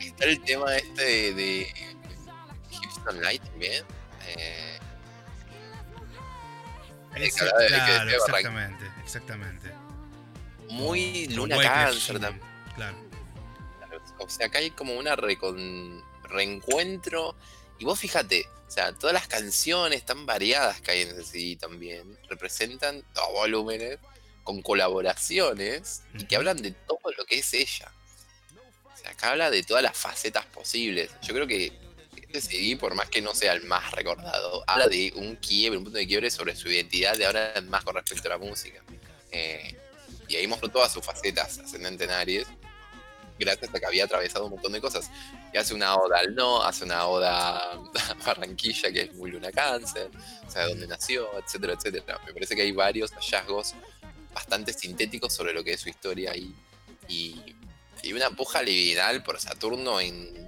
[0.00, 1.74] Está el tema este de, de
[2.82, 3.84] Houston Light también.
[4.36, 4.78] Eh,
[7.14, 9.70] de- claro, exactamente, exactamente.
[10.70, 12.44] muy Luna Cáncer también.
[12.74, 12.96] Claro.
[14.24, 17.34] O sea, acá hay como una recon- reencuentro.
[17.78, 21.56] Y vos fíjate, o sea, todas las canciones tan variadas que hay en ese CD
[21.56, 23.98] también representan dos volúmenes
[24.44, 27.92] con colaboraciones y que hablan de todo lo que es ella.
[28.92, 31.10] O sea, acá habla de todas las facetas posibles.
[31.22, 31.72] Yo creo que
[32.32, 35.84] este CD, por más que no sea el más recordado, habla de un quiebre, un
[35.84, 38.82] punto de quiebre sobre su identidad de ahora en más con respecto a la música.
[39.32, 39.76] Eh,
[40.28, 42.46] y ahí mostró todas sus facetas ascendente en Aries,
[43.44, 45.10] gracias a que había atravesado un montón de cosas.
[45.52, 49.50] Y hace una oda al no, hace una oda a Barranquilla, que es muy luna
[49.52, 50.10] cáncer,
[50.46, 52.20] o sea, de dónde nació, etcétera, etcétera.
[52.26, 53.74] Me parece que hay varios hallazgos
[54.32, 56.54] bastante sintéticos sobre lo que es su historia y,
[57.08, 57.54] y,
[58.12, 60.42] una puja libidinal por Saturno en,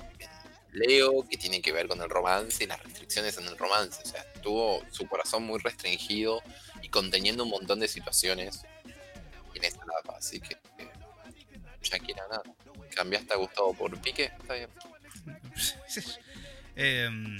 [0.74, 4.02] Leo, que tiene que ver con el romance y las restricciones en el romance.
[4.02, 6.42] O sea, tuvo su corazón muy restringido
[6.82, 8.62] y conteniendo un montón de situaciones
[9.54, 10.16] en esta etapa.
[10.18, 10.90] Así que, eh,
[11.80, 12.42] Shakira, nada.
[12.94, 14.24] ¿Cambiaste a Gustavo por Pique?
[14.40, 14.70] Está bien.
[16.76, 17.38] Em,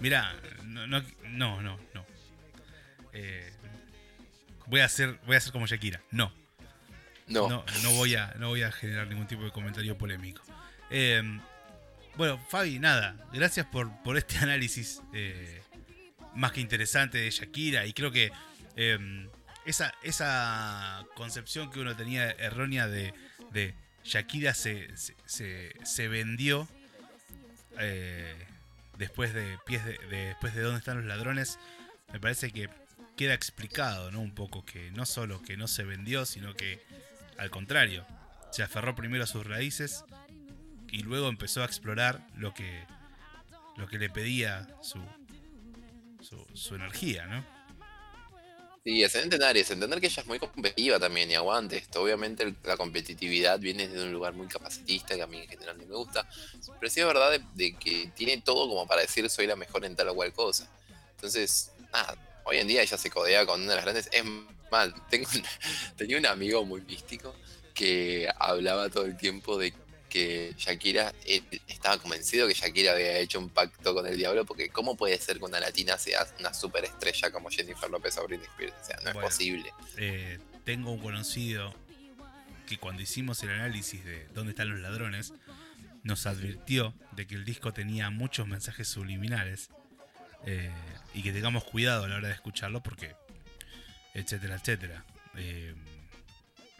[0.00, 0.34] mirá,
[0.64, 1.78] no, no, no, no.
[1.92, 2.06] no.
[3.12, 3.52] Eh,
[4.66, 6.00] voy a hacer, voy a hacer como Shakira.
[6.10, 6.32] No,
[7.26, 7.48] No.
[7.48, 10.40] no, no voy a, no voy a generar ningún tipo de comentario polémico.
[10.88, 11.40] Em,
[12.16, 15.60] bueno, Fabi, nada, gracias por, por este análisis eh,
[16.34, 18.32] más que interesante de Shakira y creo que
[18.76, 19.28] em,
[19.66, 23.12] esa, esa concepción que uno tenía errónea de,
[23.52, 26.68] de Shakira se, se, se- vendió
[27.78, 28.34] eh,
[28.96, 31.58] después de pies de- después de dónde están los ladrones
[32.12, 32.68] me parece que
[33.16, 36.82] queda explicado no un poco que no solo que no se vendió sino que
[37.36, 38.06] al contrario
[38.50, 40.04] se aferró primero a sus raíces
[40.90, 42.84] y luego empezó a explorar lo que
[43.76, 45.00] lo que le pedía su
[46.20, 47.44] su, su energía no
[48.84, 52.02] Sí, ascendente en Aries, entender que ella es muy competitiva también y aguante esto.
[52.02, 55.86] Obviamente la competitividad viene de un lugar muy capacitista que a mí en general no
[55.86, 56.26] me gusta.
[56.80, 59.84] Pero sí es verdad de, de que tiene todo como para decir soy la mejor
[59.84, 60.70] en tal o cual cosa.
[61.10, 64.08] Entonces, nada, hoy en día ella se codea con una de las grandes.
[64.12, 64.24] Es
[64.70, 65.28] mal, tengo
[65.96, 67.34] tenía un amigo muy místico
[67.74, 69.72] que hablaba todo el tiempo de
[70.08, 74.68] que Shakira él estaba convencido que Shakira había hecho un pacto con el diablo porque
[74.70, 78.74] cómo puede ser que una latina sea una superestrella como Jennifer López o Britney Spears
[78.80, 79.20] o sea no Bueno.
[79.20, 81.74] es posible Eh, tengo un conocido
[82.66, 85.32] que cuando hicimos el análisis de dónde están los ladrones,
[86.02, 89.70] nos advirtió de que el disco tenía muchos mensajes subliminales
[90.44, 90.70] eh,
[91.14, 93.14] y que tengamos cuidado a la hora de escucharlo porque,
[94.14, 95.04] etcétera, etcétera.
[95.36, 95.74] Eh,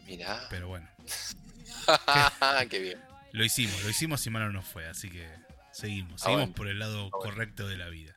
[0.05, 0.87] mirá pero bueno,
[2.69, 2.99] qué bien
[3.31, 5.27] lo hicimos, lo hicimos y mal no fue, así que
[5.71, 6.55] seguimos, Ah, seguimos bueno.
[6.55, 7.19] por el lado Ah, bueno.
[7.33, 8.15] correcto de la vida.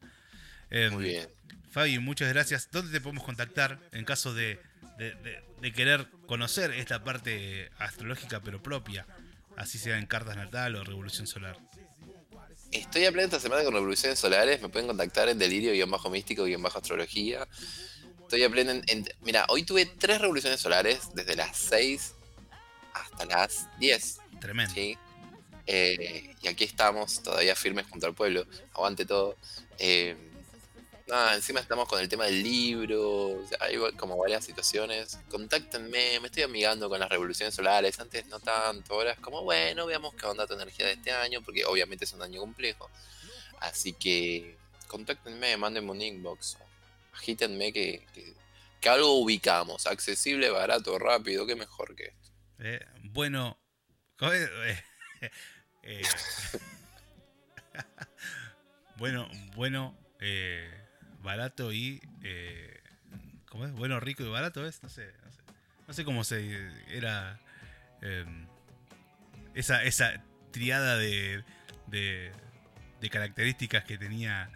[0.70, 1.28] Eh, muy bien
[1.70, 2.68] Fabi, muchas gracias.
[2.70, 4.60] ¿Dónde te podemos contactar en caso de,
[4.98, 9.06] de- de- de querer conocer esta parte astrológica pero propia?
[9.56, 11.56] Así sea en cartas natal o revolución solar.
[12.72, 14.60] Estoy a pleno esta semana con revoluciones solares.
[14.62, 17.46] Me pueden contactar en delirio-místico-astrología.
[18.22, 22.14] Estoy a pleno en, en- Mira, hoy tuve tres revoluciones solares desde las 6
[22.94, 24.18] hasta las 10.
[24.42, 24.74] Tremendo.
[24.74, 24.98] ¿sí?
[25.68, 28.44] Eh, y aquí estamos, todavía firmes junto al pueblo.
[28.74, 29.36] Aguante todo.
[29.78, 30.16] Eh,
[31.06, 33.28] nada, encima estamos con el tema del libro.
[33.38, 35.20] o sea, hay como varias situaciones.
[35.30, 38.00] Contáctenme, me estoy amigando con las revoluciones solares.
[38.00, 41.40] Antes no tanto, ahora es como, bueno, veamos qué onda tu energía de este año,
[41.42, 42.90] porque obviamente es un año complejo.
[43.60, 44.56] Así que
[44.88, 46.58] contáctenme, mándenme un inbox.
[47.12, 48.34] Agítenme que, que,
[48.80, 49.86] que algo ubicamos.
[49.86, 52.30] Accesible, barato, rápido, qué mejor que esto.
[52.58, 53.61] Eh, bueno.
[54.30, 54.78] Eh,
[55.82, 56.02] eh,
[58.96, 60.70] bueno, bueno, eh,
[61.22, 62.00] barato y.
[63.48, 63.72] ¿Cómo es?
[63.72, 64.82] Bueno, rico y barato es.
[64.82, 65.12] No sé.
[65.88, 66.70] No sé, cómo se.
[66.88, 67.40] Era.
[68.00, 68.24] eh,
[69.54, 71.44] esa, esa triada de,
[71.88, 74.50] de características que tenía.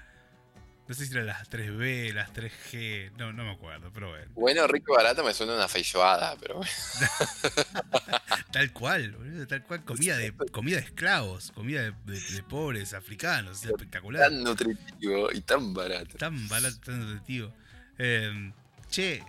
[0.88, 3.10] No sé si eran las 3B, las 3G.
[3.18, 4.30] No, no me acuerdo, pero bueno.
[4.34, 6.70] Bueno, rico y barato me suena una feijoada, pero bueno.
[8.52, 9.84] Tal cual, boludo, tal cual.
[9.84, 14.30] Comida de, comida de esclavos, comida de, de- de pobres africanos, es espectacular.
[14.30, 16.16] tan nutritivo y tan barato.
[16.16, 17.52] Tan barato, tan nutritivo.
[17.98, 18.52] Eh,
[18.88, 19.22] che,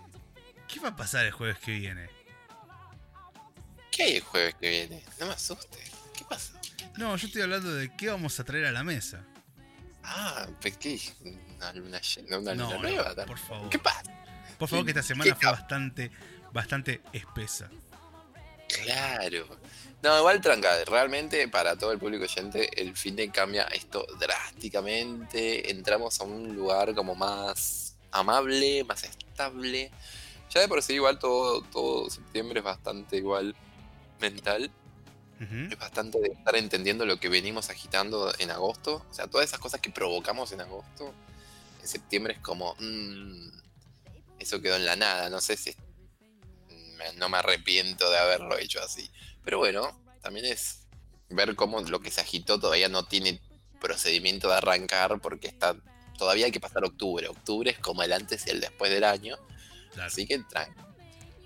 [0.66, 2.08] ¿qué va a pasar el jueves que viene?
[3.90, 5.02] ¿Qué hay el jueves que viene?
[5.20, 5.78] No me asuste.
[6.16, 6.54] ¿Qué pasa?
[6.96, 9.24] No, yo estoy hablando de qué vamos a traer a la mesa.
[10.02, 10.98] Ah, ¿pe- ¿qué?
[11.56, 13.26] Una luna llena, una No, luna no, nueva.
[13.26, 13.68] por favor.
[13.68, 14.02] ¿Qué pasa?
[14.58, 16.10] Por favor, que esta ¿Qué semana fue bastante,
[16.52, 17.68] bastante espesa.
[18.84, 19.46] Claro.
[20.02, 25.70] No, igual tranca, realmente para todo el público oyente el fin de cambia esto drásticamente.
[25.70, 29.90] Entramos a un lugar como más amable, más estable.
[30.50, 33.54] Ya de por sí igual todo, todo septiembre es bastante igual
[34.20, 34.70] mental.
[35.40, 39.06] Es bastante de estar entendiendo lo que venimos agitando en agosto.
[39.08, 41.14] O sea, todas esas cosas que provocamos en agosto,
[41.80, 42.74] en septiembre es como...
[42.80, 43.50] mm,
[44.40, 45.30] eso quedó en la nada.
[45.30, 45.76] No sé si...
[47.16, 49.10] no me arrepiento de haberlo hecho así.
[49.44, 50.86] Pero bueno, también es
[51.30, 53.40] ver cómo lo que se agitó todavía no tiene
[53.80, 55.76] procedimiento de arrancar porque está...
[56.16, 57.28] Todavía hay que pasar octubre.
[57.28, 59.36] Octubre es como el antes y el después del año.
[59.92, 60.08] Claro.
[60.08, 60.80] Así que tranqui.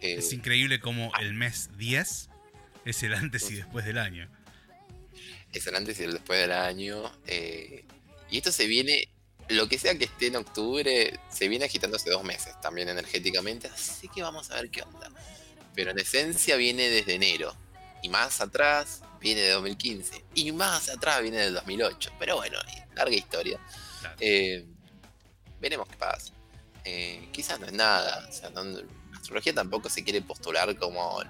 [0.01, 2.31] Eh, Es increíble cómo el mes 10
[2.85, 4.29] es el antes y después del año.
[5.53, 7.13] es el antes y el después del año.
[7.27, 7.85] eh,
[8.31, 9.09] y esto se viene,
[9.49, 13.69] lo que sea que esté en octubre, se viene agitando hace dos meses también energéticamente,
[13.69, 15.11] así que vamos a ver qué onda.
[15.75, 17.55] Pero en esencia viene desde enero.
[18.03, 20.25] Y más atrás viene de 2015.
[20.35, 22.11] Y más atrás viene del 2008.
[22.19, 22.59] Pero bueno,
[22.95, 23.61] larga historia.
[24.01, 24.17] Claro.
[24.21, 24.67] Eh,
[25.61, 26.33] veremos qué pasa.
[26.85, 28.27] Eh, quizás no es nada.
[28.29, 28.83] O sea, no- la
[29.17, 31.23] astrología tampoco se quiere postular como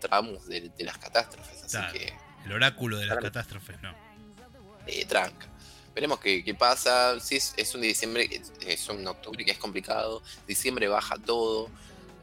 [0.00, 1.62] Nostradamus de, de las catástrofes.
[1.64, 1.92] Así Claro.
[1.92, 2.12] que
[2.44, 3.94] El oráculo de las catástrofes, no.
[4.86, 5.46] eh, tranca.
[5.94, 7.18] Veremos qué, qué pasa.
[7.20, 8.28] Si es, es un diciembre,
[8.66, 10.22] es- un octubre que es complicado.
[10.46, 11.70] Diciembre baja todo.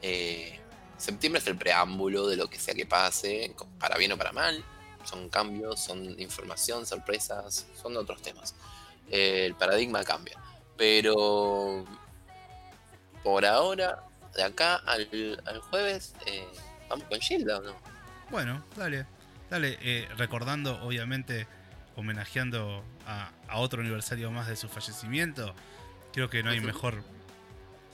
[0.01, 0.59] Eh,
[0.97, 4.63] septiembre es el preámbulo de lo que sea que pase, para bien o para mal.
[5.03, 8.53] Son cambios, son información, sorpresas, son otros temas.
[9.09, 10.37] Eh, el paradigma cambia.
[10.77, 11.83] Pero
[13.23, 14.03] por ahora,
[14.35, 16.47] de acá al, al jueves, eh,
[16.93, 17.75] vamos con Gilda o no?
[18.29, 19.05] Bueno, dale.
[19.49, 21.45] Dale, eh, recordando, obviamente,
[21.95, 25.53] homenajeando a, a otro aniversario más de su fallecimiento.
[26.11, 27.03] Creo que no hay mejor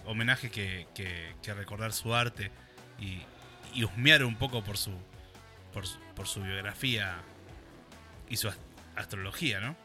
[0.05, 2.51] homenaje que, que- que recordar su arte
[2.99, 3.21] y,
[3.73, 4.91] y husmear un poco por su,
[5.73, 7.17] por, su- por su biografía
[8.29, 8.57] y su ast-
[8.95, 9.75] astrología, ¿no?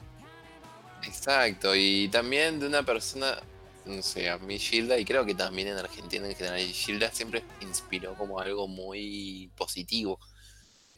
[1.03, 3.36] Exacto, y también de una persona,
[3.85, 7.44] no sé, a mí Gilda, y creo que también en Argentina en general, Gilda siempre
[7.61, 10.19] inspiró como algo muy positivo.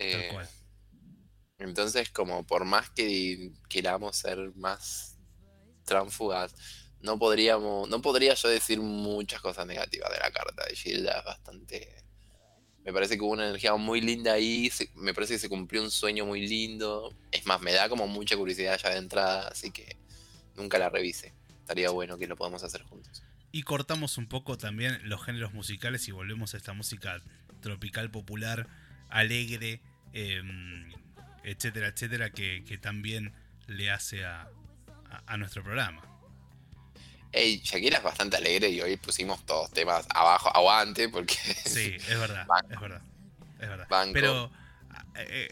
[0.09, 0.49] Tal Eh, cual.
[1.59, 5.19] entonces, como por más que queramos ser más
[5.85, 6.55] tránfugas,
[7.01, 11.25] no podríamos, no podría yo decir muchas cosas negativas de la carta de Gilda, es
[11.27, 12.05] bastante...
[12.85, 15.83] Me parece que hubo una energía muy linda ahí, se- me parece que se cumplió
[15.83, 17.17] un sueño muy lindo.
[17.33, 19.99] Es más, me da como mucha curiosidad ya de entrada, así que
[20.57, 21.36] nunca la revise.
[21.67, 23.25] Estaría bueno que lo podamos hacer juntos.
[23.51, 27.21] Y cortamos un poco también los géneros musicales y volvemos a esta música
[27.61, 28.69] tropical popular,
[29.09, 29.81] alegre,
[30.13, 30.93] em,
[31.43, 33.33] etcétera, etcétera, que, que también
[33.67, 34.43] le hace a,
[35.11, 36.03] a- a nuestro programa.
[37.33, 41.35] Ey, Shakira es bastante alegre y hoy pusimos todos temas abajo, aguante, porque
[41.65, 42.73] Sí, es verdad, Banco.
[42.75, 43.03] es verdad,
[43.61, 43.87] es verdad.
[43.91, 44.13] Banco.
[44.13, 44.51] Pero
[45.17, 45.49] eh,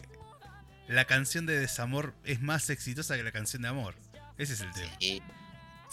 [0.87, 3.95] la canción de desamor es más exitosa que la canción de amor.
[4.37, 4.91] Ese es el tema.
[4.99, 5.21] Sí,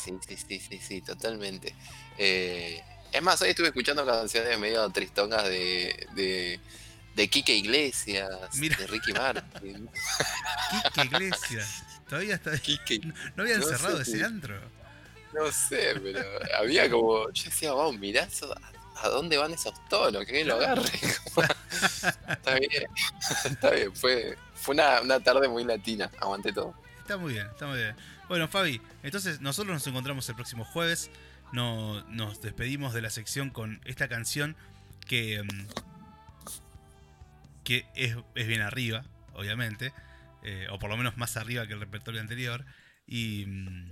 [0.05, 1.74] sí, sí, sí, sí, sí, totalmente.
[2.19, 6.61] Eh, es más, hoy estuve escuchando canciones medio tristongas de, de,
[7.15, 8.77] de Kike Iglesias, Mira.
[8.77, 9.89] de Ricky Martin.
[10.95, 11.85] Quique Iglesias.
[12.09, 12.59] Todavía está.
[12.59, 13.01] Kike,
[13.37, 14.59] ¿No habían No sé cerrado ese antro?
[15.33, 16.20] no sé, pero
[16.59, 17.31] había como.
[17.31, 18.55] Yo decía, vamos, mirá eso,
[18.97, 20.83] a, dónde van esos tonos, que lo agarre.
[22.29, 22.87] Está bien,
[23.45, 23.95] está bien.
[23.95, 26.74] Fue, fue una, una tarde muy latina, aguanté todo.
[26.99, 27.97] Está muy bien, está muy bien.
[28.28, 31.11] Bueno, Fabi, entonces nosotros nos encontramos el próximo jueves.
[31.53, 34.57] No, nos despedimos de la sección con esta canción
[35.07, 35.66] que, mm,
[37.65, 39.05] que es, es bien arriba,
[39.35, 39.93] obviamente,
[40.43, 42.65] eh, o por lo menos más arriba que el repertorio anterior.
[43.07, 43.90] Y, mm,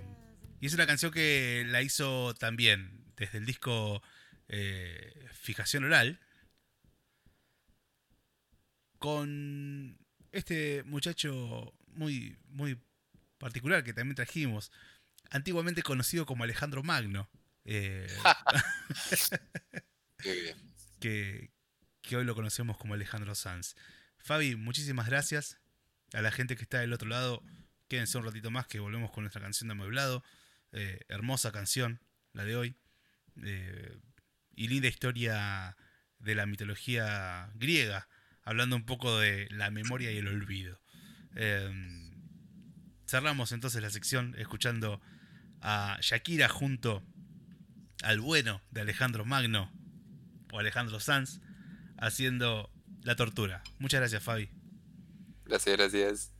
[0.62, 4.02] es una canción que la hizo también desde el disco
[4.48, 6.20] eh, Fijación Oral
[8.98, 9.98] con
[10.32, 12.78] este muchacho muy, muy
[13.40, 14.70] particular que también trajimos,
[15.30, 17.28] antiguamente conocido como Alejandro Magno,
[17.64, 18.06] eh,
[21.00, 21.50] que
[22.12, 23.74] hoy lo conocemos como Alejandro Sanz.
[24.18, 25.58] Fabi, muchísimas gracias
[26.12, 27.42] a la gente que está del otro lado.
[27.88, 30.22] Quédense un ratito más que volvemos con nuestra canción de amueblado.
[30.72, 32.00] Eh, hermosa canción,
[32.32, 32.76] la de hoy.
[33.42, 33.96] Eh,
[34.54, 35.76] y linda historia
[36.18, 38.08] de la mitología griega,
[38.42, 40.80] hablando un poco de la memoria y el olvido.
[41.34, 42.10] Eh,
[43.11, 45.01] cerramos entonces la sección escuchando
[45.61, 47.03] a Shakira junto
[48.03, 49.73] al bueno de Alejandro Magno
[50.53, 51.41] o Alejandro Sanz
[51.99, 52.70] haciendo
[53.03, 53.62] la tortura.
[53.81, 54.49] Muchas gracias, Fabi.
[55.45, 56.39] Gracias, gracias.